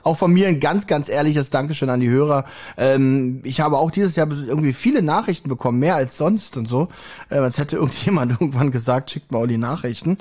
Auch 0.03 0.17
von 0.17 0.31
mir 0.31 0.47
ein 0.47 0.59
ganz, 0.59 0.87
ganz 0.87 1.09
ehrliches 1.09 1.49
Dankeschön 1.49 1.89
an 1.89 1.99
die 1.99 2.09
Hörer. 2.09 2.45
Ähm, 2.77 3.41
ich 3.43 3.61
habe 3.61 3.77
auch 3.77 3.91
dieses 3.91 4.15
Jahr 4.15 4.27
irgendwie 4.29 4.73
viele 4.73 5.01
Nachrichten 5.01 5.49
bekommen, 5.49 5.79
mehr 5.79 5.95
als 5.95 6.17
sonst 6.17 6.57
und 6.57 6.67
so. 6.67 6.87
Äh, 7.29 7.37
als 7.37 7.57
hätte 7.57 7.75
irgendjemand 7.77 8.31
irgendwann 8.39 8.71
gesagt, 8.71 9.11
schickt 9.11 9.31
mal 9.31 9.47
die 9.47 9.57
Nachrichten. 9.57 10.17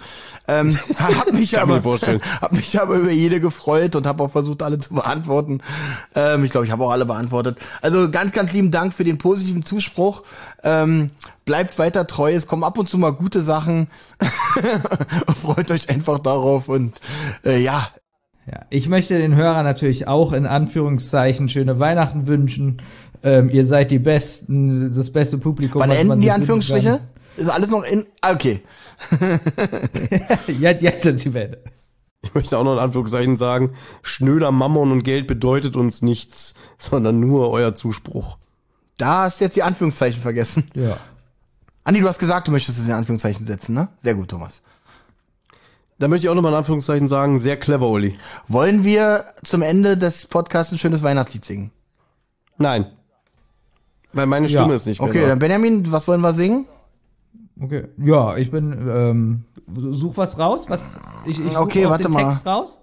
Ähm, 0.48 0.78
hab 0.98 1.32
mich 1.32 1.58
aber, 1.58 1.82
hab 2.40 2.52
mich 2.52 2.80
aber 2.80 2.96
über 2.96 3.10
jede 3.10 3.40
gefreut 3.40 3.96
und 3.96 4.06
habe 4.06 4.22
auch 4.22 4.30
versucht, 4.30 4.62
alle 4.62 4.78
zu 4.78 4.94
beantworten. 4.94 5.60
Ähm, 6.14 6.44
ich 6.44 6.50
glaube, 6.50 6.66
ich 6.66 6.72
habe 6.72 6.84
auch 6.84 6.90
alle 6.90 7.06
beantwortet. 7.06 7.58
Also 7.80 8.10
ganz, 8.10 8.32
ganz 8.32 8.52
lieben 8.52 8.70
Dank 8.70 8.94
für 8.94 9.04
den 9.04 9.18
positiven 9.18 9.64
Zuspruch. 9.64 10.24
Ähm, 10.62 11.10
bleibt 11.44 11.78
weiter 11.78 12.06
treu. 12.06 12.32
Es 12.32 12.46
kommen 12.46 12.64
ab 12.64 12.78
und 12.78 12.88
zu 12.88 12.98
mal 12.98 13.12
gute 13.12 13.42
Sachen. 13.42 13.88
Freut 15.42 15.70
euch 15.70 15.88
einfach 15.88 16.18
darauf 16.18 16.68
und 16.68 17.00
äh, 17.44 17.60
ja, 17.60 17.88
Ja, 18.50 18.64
ich 18.68 18.88
möchte 18.88 19.16
den 19.16 19.36
Hörern 19.36 19.64
natürlich 19.64 20.08
auch 20.08 20.32
in 20.32 20.44
Anführungszeichen 20.46 21.48
schöne 21.48 21.78
Weihnachten 21.78 22.26
wünschen. 22.26 22.82
Ähm, 23.22 23.48
ihr 23.50 23.64
seid 23.64 23.90
die 23.90 23.98
Besten, 23.98 24.92
das 24.92 25.12
beste 25.12 25.38
Publikum. 25.38 25.80
Wann 25.80 25.90
was 25.90 25.98
man 25.98 26.12
enden 26.12 26.22
die 26.22 26.30
Anführungsstriche? 26.30 27.00
Ist 27.36 27.48
alles 27.48 27.70
noch 27.70 27.84
in. 27.84 28.06
ah, 28.22 28.32
Okay. 28.32 28.60
Jetzt, 30.58 30.82
jetzt 30.82 31.02
sind 31.02 31.18
sie 31.18 31.32
weg. 31.32 31.58
Ich 32.22 32.34
möchte 32.34 32.58
auch 32.58 32.64
noch 32.64 32.74
in 32.74 32.78
Anführungszeichen 32.78 33.36
sagen, 33.36 33.74
schnöder 34.02 34.50
Mammon 34.52 34.92
und 34.92 35.04
Geld 35.04 35.26
bedeutet 35.26 35.74
uns 35.74 36.02
nichts, 36.02 36.54
sondern 36.76 37.18
nur 37.18 37.50
euer 37.50 37.74
Zuspruch. 37.74 38.36
Da 38.98 39.22
hast 39.22 39.40
du 39.40 39.44
jetzt 39.46 39.56
die 39.56 39.62
Anführungszeichen 39.62 40.20
vergessen. 40.20 40.68
Ja. 40.74 40.98
Andi, 41.84 42.00
du 42.00 42.08
hast 42.08 42.18
gesagt, 42.18 42.46
du 42.48 42.52
möchtest 42.52 42.78
es 42.78 42.86
in 42.86 42.92
Anführungszeichen 42.92 43.46
setzen, 43.46 43.74
ne? 43.74 43.88
Sehr 44.02 44.14
gut, 44.14 44.28
Thomas. 44.28 44.60
Da 46.00 46.08
möchte 46.08 46.26
ich 46.26 46.30
auch 46.30 46.34
nochmal 46.34 46.52
in 46.52 46.58
Anführungszeichen 46.58 47.08
sagen, 47.08 47.38
sehr 47.38 47.58
clever, 47.58 47.86
Uli. 47.88 48.18
Wollen 48.48 48.84
wir 48.84 49.26
zum 49.44 49.60
Ende 49.60 49.98
des 49.98 50.26
Podcasts 50.26 50.72
ein 50.72 50.78
schönes 50.78 51.02
Weihnachtslied 51.02 51.44
singen? 51.44 51.70
Nein. 52.56 52.86
Weil 54.14 54.24
meine 54.24 54.48
Ja. 54.48 54.60
Stimme 54.60 54.74
ist 54.76 54.86
nicht 54.86 54.98
mehr 55.00 55.08
Okay, 55.10 55.20
da. 55.20 55.28
dann 55.28 55.38
Benjamin, 55.38 55.92
was 55.92 56.08
wollen 56.08 56.22
wir 56.22 56.32
singen? 56.32 56.64
Okay. 57.60 57.84
Ja, 57.98 58.36
ich 58.38 58.50
bin, 58.50 58.72
ähm, 58.88 59.44
such 59.92 60.16
was 60.16 60.38
raus, 60.38 60.70
was, 60.70 60.96
ich, 61.26 61.38
ich 61.38 61.52
such 61.52 61.60
Okay, 61.60 61.86
warte 61.88 62.04
den 62.04 62.12
mal. 62.12 62.24
Text 62.24 62.46
raus. 62.46 62.80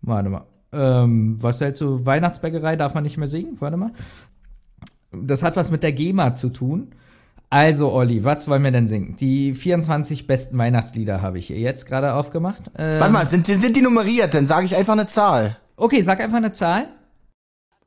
Warte 0.00 0.30
mal. 0.30 0.46
Ähm, 0.72 1.36
was 1.40 1.60
hältst 1.60 1.82
du, 1.82 2.06
Weihnachtsbäckerei 2.06 2.76
darf 2.76 2.94
man 2.94 3.02
nicht 3.04 3.18
mehr 3.18 3.28
singen? 3.28 3.60
Warte 3.60 3.76
mal. 3.76 3.90
Das 5.12 5.42
hat 5.42 5.56
was 5.56 5.70
mit 5.70 5.82
der 5.82 5.92
GEMA 5.92 6.34
zu 6.36 6.48
tun. 6.48 6.94
Also, 7.52 7.92
Olli, 7.92 8.22
was 8.22 8.46
wollen 8.46 8.62
wir 8.62 8.70
denn 8.70 8.86
singen? 8.86 9.16
Die 9.18 9.54
24 9.54 10.28
besten 10.28 10.56
Weihnachtslieder 10.56 11.20
habe 11.20 11.38
ich 11.40 11.48
hier 11.48 11.58
jetzt 11.58 11.84
gerade 11.84 12.14
aufgemacht. 12.14 12.62
Ähm, 12.78 13.00
Warte 13.00 13.12
mal, 13.12 13.26
sind, 13.26 13.48
die- 13.48 13.54
sind 13.54 13.76
die 13.76 13.82
nummeriert? 13.82 14.34
Dann 14.34 14.46
sage 14.46 14.66
ich 14.66 14.76
einfach 14.76 14.92
eine 14.92 15.08
Zahl. 15.08 15.56
Okay, 15.76 16.02
sag 16.02 16.20
einfach 16.20 16.36
eine 16.36 16.52
Zahl. 16.52 16.86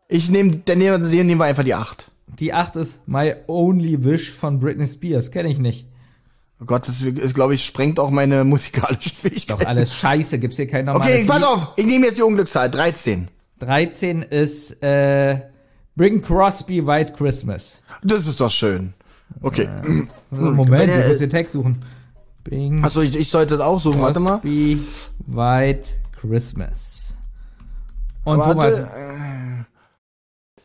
Ich 0.09 0.30
nehme, 0.30 0.57
dann 0.57 0.80
nehmen, 0.80 1.09
wir- 1.09 1.24
nehmen 1.24 1.39
wir 1.39 1.45
einfach 1.45 1.64
die 1.64 1.76
8. 1.76 2.11
Die 2.39 2.51
8 2.53 2.76
ist 2.76 3.07
My 3.07 3.36
Only 3.47 4.03
Wish 4.03 4.32
von 4.34 4.59
Britney 4.59 4.88
Spears. 4.88 5.32
Kenne 5.32 5.49
ich 5.49 5.59
nicht. 5.59 5.88
Oh 6.61 6.66
Gott, 6.66 6.88
das, 6.88 7.01
glaube 7.34 7.55
ich, 7.55 7.66
sprengt 7.66 7.99
auch 7.99 8.09
meine 8.09 8.43
musikalische 8.43 9.16
Fähigkeit. 9.16 9.61
Doch 9.61 9.66
alles 9.66 9.95
scheiße. 9.95 10.39
Gibt's 10.39 10.57
hier 10.57 10.68
kein 10.68 10.86
normales 10.86 11.07
Okay, 11.07 11.26
pass 11.26 11.38
Lied? 11.39 11.47
auf, 11.47 11.68
ich 11.78 11.86
nehme 11.86 12.07
jetzt 12.07 12.18
die 12.18 12.22
Unglückszahl, 12.22 12.70
13. 12.70 13.30
13 13.59 14.24
ist 14.24 14.84
äh, 14.84 15.39
Bring 15.95 16.22
Crosby 16.22 16.86
White 16.86 17.14
Christmas. 17.14 17.78
Das 18.03 18.28
ist 18.28 18.41
doch 18.41 18.51
schön. 18.51 18.93
Okay. 19.42 19.68
Moment, 20.32 20.70
Wenn 20.70 20.90
ich 20.90 21.08
muss 21.08 21.18
den 21.20 21.30
Text 21.30 21.54
suchen. 21.54 21.84
Bing 22.44 22.84
Achso, 22.84 23.02
ich, 23.02 23.16
ich 23.16 23.30
sollte 23.30 23.58
das 23.58 23.66
auch 23.66 23.82
suchen, 23.82 24.02
warte 24.02 24.20
mal. 24.20 24.42
White 24.44 25.90
Christmas. 26.20 27.14
Und 28.26 28.40
Warte, 28.40 28.54
Thomas, 28.54 28.78
äh, 28.80 29.64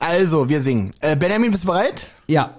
Also, 0.01 0.49
wir 0.49 0.61
singen. 0.61 0.91
Äh, 1.01 1.17
Benjamin, 1.17 1.51
bist 1.51 1.65
du 1.65 1.69
bereit? 1.69 2.07
ja. 2.27 2.55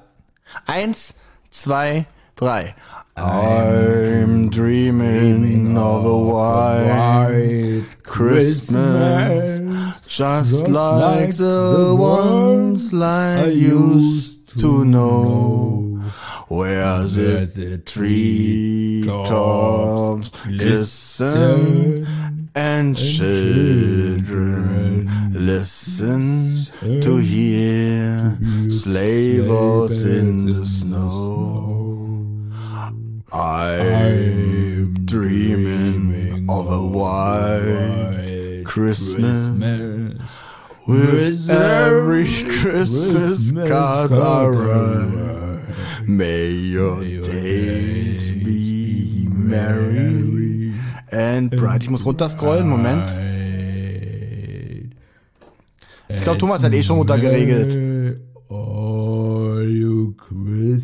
Eins, 0.66 1.14
zwei, 1.52 2.06
drei. 2.36 2.74
I'm 3.16 4.50
dreaming 4.50 5.78
of 5.78 6.06
a 6.06 7.28
white 7.28 7.86
Christmas, 8.04 9.62
just 10.08 10.68
like 10.68 11.34
the 11.34 11.94
ones 11.96 12.92
I 12.94 13.46
used 13.46 14.48
to 14.60 14.84
know, 14.86 15.79
where 16.50 17.04
the 17.04 17.78
tree 17.86 19.04
tops 19.06 20.32
glisten 20.46 22.08
and 22.56 22.98
children 22.98 24.30
listen 25.32 26.66
to 27.02 27.18
hear 27.18 28.38
sleigh 28.68 29.40
bells 29.42 30.04
in 30.04 30.48
the 30.48 30.66
snow. 30.66 32.26
I'm 33.32 35.06
dreaming 35.06 36.50
of 36.50 36.68
a 36.68 36.82
white 36.88 38.64
Christmas 38.66 39.46
with 40.88 41.48
every 41.48 42.26
Christmas 42.60 43.52
card 43.70 44.12
I 44.14 44.48
write. 44.48 45.29
May 46.10 46.50
your 46.74 47.04
days 47.04 48.32
be 48.32 49.30
merry 49.30 50.74
and 51.12 51.52
bright. 51.52 51.84
Ich 51.84 51.90
muss 51.92 52.04
runterscrollen, 52.04 52.68
Moment. 52.68 53.04
Ich 56.08 56.22
glaube, 56.22 56.40
Thomas 56.40 56.64
hat 56.64 56.74
eh 56.74 56.82
schon 56.82 56.98
runtergeregelt. 56.98 58.20
All 58.50 59.70
you 59.70 60.16
Christmases 60.18 60.80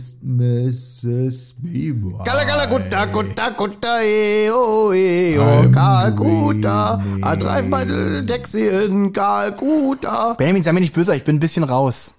be 1.57 1.91
bright. 1.91 2.23
Gala 2.23 2.45
gala 2.45 2.67
gutta 2.67 3.05
gutta 3.07 3.49
gutta 3.49 4.03
e 4.03 4.51
o 4.51 4.93
e 4.93 5.39
o 5.39 5.71
Kalkutta. 5.71 7.01
Drive 7.39 7.67
my 7.67 7.83
little 7.83 8.23
taxi 8.27 8.67
in 8.67 9.11
Kalkutta. 9.11 10.35
Benjamin, 10.37 10.61
sei 10.61 10.71
mir 10.71 10.81
nicht 10.81 10.93
böse, 10.93 11.15
ich 11.15 11.23
bin 11.25 11.37
ein 11.37 11.39
bisschen 11.39 11.63
raus. 11.63 12.13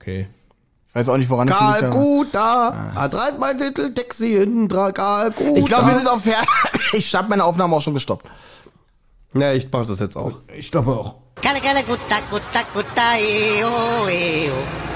Okay. 0.00 0.28
Ich 0.96 1.00
weiß 1.00 1.08
auch 1.10 1.18
nicht, 1.18 1.28
woran 1.28 1.46
es 1.46 1.52
liegt. 1.60 1.62
aber- 1.62 1.80
Kalkutta. 1.80 2.92
A 2.94 3.08
drive 3.08 3.38
my 3.38 3.52
little 3.52 3.92
taxi 3.92 4.36
in 4.36 4.66
Kalkutta. 4.66 5.26
Ich 5.54 5.66
glaube, 5.66 5.88
wir 5.88 5.98
sind 5.98 6.08
auf 6.08 6.22
Fer 6.22 6.42
Ich 6.94 7.14
habe 7.14 7.28
meine 7.28 7.44
Aufnahme 7.44 7.76
auch 7.76 7.82
schon 7.82 7.92
gestoppt. 7.92 8.26
Ja, 9.34 9.52
ich 9.52 9.68
mach 9.70 9.86
das 9.86 9.98
jetzt 10.00 10.16
auch. 10.16 10.38
Ich 10.56 10.68
stoppe 10.68 10.92
auch. 10.92 11.16
Gala 11.42 11.58
gutta 11.82 12.16
gutta 12.30 12.62
gutta 12.72 13.18
e 13.18 13.62
o 13.62 14.08
e 14.08 14.50
o. 14.50 14.95